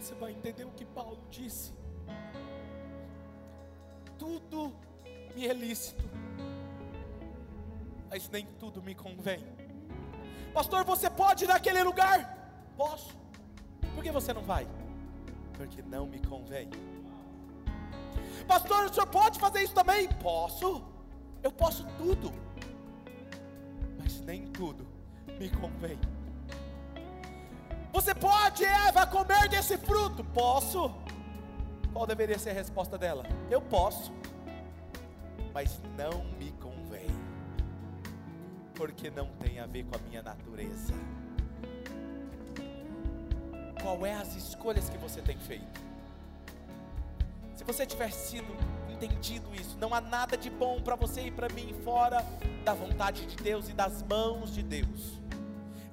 Você 0.00 0.14
vai 0.14 0.32
entender 0.32 0.64
o 0.64 0.70
que 0.70 0.86
Paulo 0.86 1.20
disse. 1.30 1.74
Tudo 4.18 4.74
me 5.34 5.46
é 5.46 5.52
lícito 5.52 6.17
mas 8.10 8.28
nem 8.28 8.46
tudo 8.58 8.82
me 8.82 8.94
convém. 8.94 9.44
Pastor, 10.52 10.84
você 10.84 11.08
pode 11.10 11.44
ir 11.44 11.48
naquele 11.48 11.82
lugar? 11.82 12.36
Posso. 12.76 13.16
Por 13.94 14.02
que 14.02 14.10
você 14.10 14.32
não 14.32 14.42
vai? 14.42 14.66
Porque 15.54 15.82
não 15.82 16.06
me 16.06 16.20
convém. 16.20 16.70
Pastor, 18.46 18.86
o 18.86 18.94
senhor 18.94 19.06
pode 19.06 19.38
fazer 19.38 19.62
isso 19.62 19.74
também? 19.74 20.08
Posso. 20.08 20.82
Eu 21.42 21.52
posso 21.52 21.84
tudo. 21.98 22.32
Mas 23.98 24.20
nem 24.20 24.46
tudo 24.46 24.86
me 25.38 25.50
convém. 25.50 25.98
Você 27.92 28.14
pode, 28.14 28.64
Eva, 28.64 29.06
comer 29.06 29.48
desse 29.48 29.76
fruto? 29.76 30.22
Posso. 30.24 30.94
Qual 31.92 32.06
deveria 32.06 32.38
ser 32.38 32.50
a 32.50 32.54
resposta 32.54 32.96
dela? 32.96 33.24
Eu 33.50 33.60
posso. 33.60 34.12
Mas 35.52 35.80
não 35.96 36.24
me 36.38 36.52
porque 38.78 39.10
não 39.10 39.26
tem 39.40 39.58
a 39.58 39.66
ver 39.66 39.84
com 39.84 39.96
a 39.96 39.98
minha 40.08 40.22
natureza. 40.22 40.94
Qual 43.82 44.06
é 44.06 44.14
as 44.14 44.36
escolhas 44.36 44.88
que 44.88 44.96
você 44.96 45.20
tem 45.20 45.36
feito? 45.36 45.80
Se 47.56 47.64
você 47.64 47.84
tiver 47.84 48.12
sido 48.12 48.46
entendido 48.88 49.52
isso, 49.52 49.76
não 49.80 49.92
há 49.92 50.00
nada 50.00 50.36
de 50.36 50.48
bom 50.48 50.80
para 50.80 50.94
você 50.94 51.22
e 51.22 51.30
para 51.30 51.48
mim 51.48 51.74
fora 51.82 52.24
da 52.64 52.72
vontade 52.72 53.26
de 53.26 53.36
Deus 53.36 53.68
e 53.68 53.72
das 53.72 54.00
mãos 54.04 54.54
de 54.54 54.62
Deus. 54.62 55.17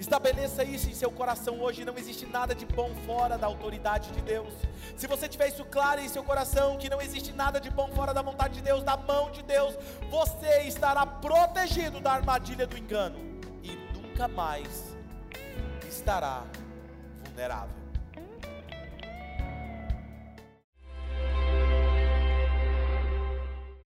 Estabeleça 0.05 0.63
isso 0.63 0.87
em 0.87 0.93
seu 0.93 1.09
coração 1.09 1.59
hoje. 1.59 1.83
Não 1.83 1.97
existe 1.97 2.27
nada 2.27 2.53
de 2.53 2.63
bom 2.63 2.91
fora 3.07 3.39
da 3.39 3.47
autoridade 3.47 4.11
de 4.11 4.21
Deus. 4.21 4.53
Se 4.95 5.07
você 5.07 5.27
tiver 5.27 5.47
isso 5.47 5.65
claro 5.65 5.99
em 5.99 6.07
seu 6.07 6.23
coração, 6.23 6.77
que 6.77 6.87
não 6.87 7.01
existe 7.01 7.33
nada 7.33 7.59
de 7.59 7.71
bom 7.71 7.87
fora 7.87 8.13
da 8.13 8.21
vontade 8.21 8.53
de 8.53 8.61
Deus, 8.61 8.83
da 8.83 8.95
mão 8.95 9.31
de 9.31 9.41
Deus, 9.41 9.75
você 10.11 10.61
estará 10.67 11.07
protegido 11.07 11.99
da 11.99 12.11
armadilha 12.11 12.67
do 12.67 12.77
engano 12.77 13.17
e 13.63 13.71
nunca 13.97 14.27
mais 14.27 14.95
estará 15.89 16.43
vulnerável. 17.23 17.74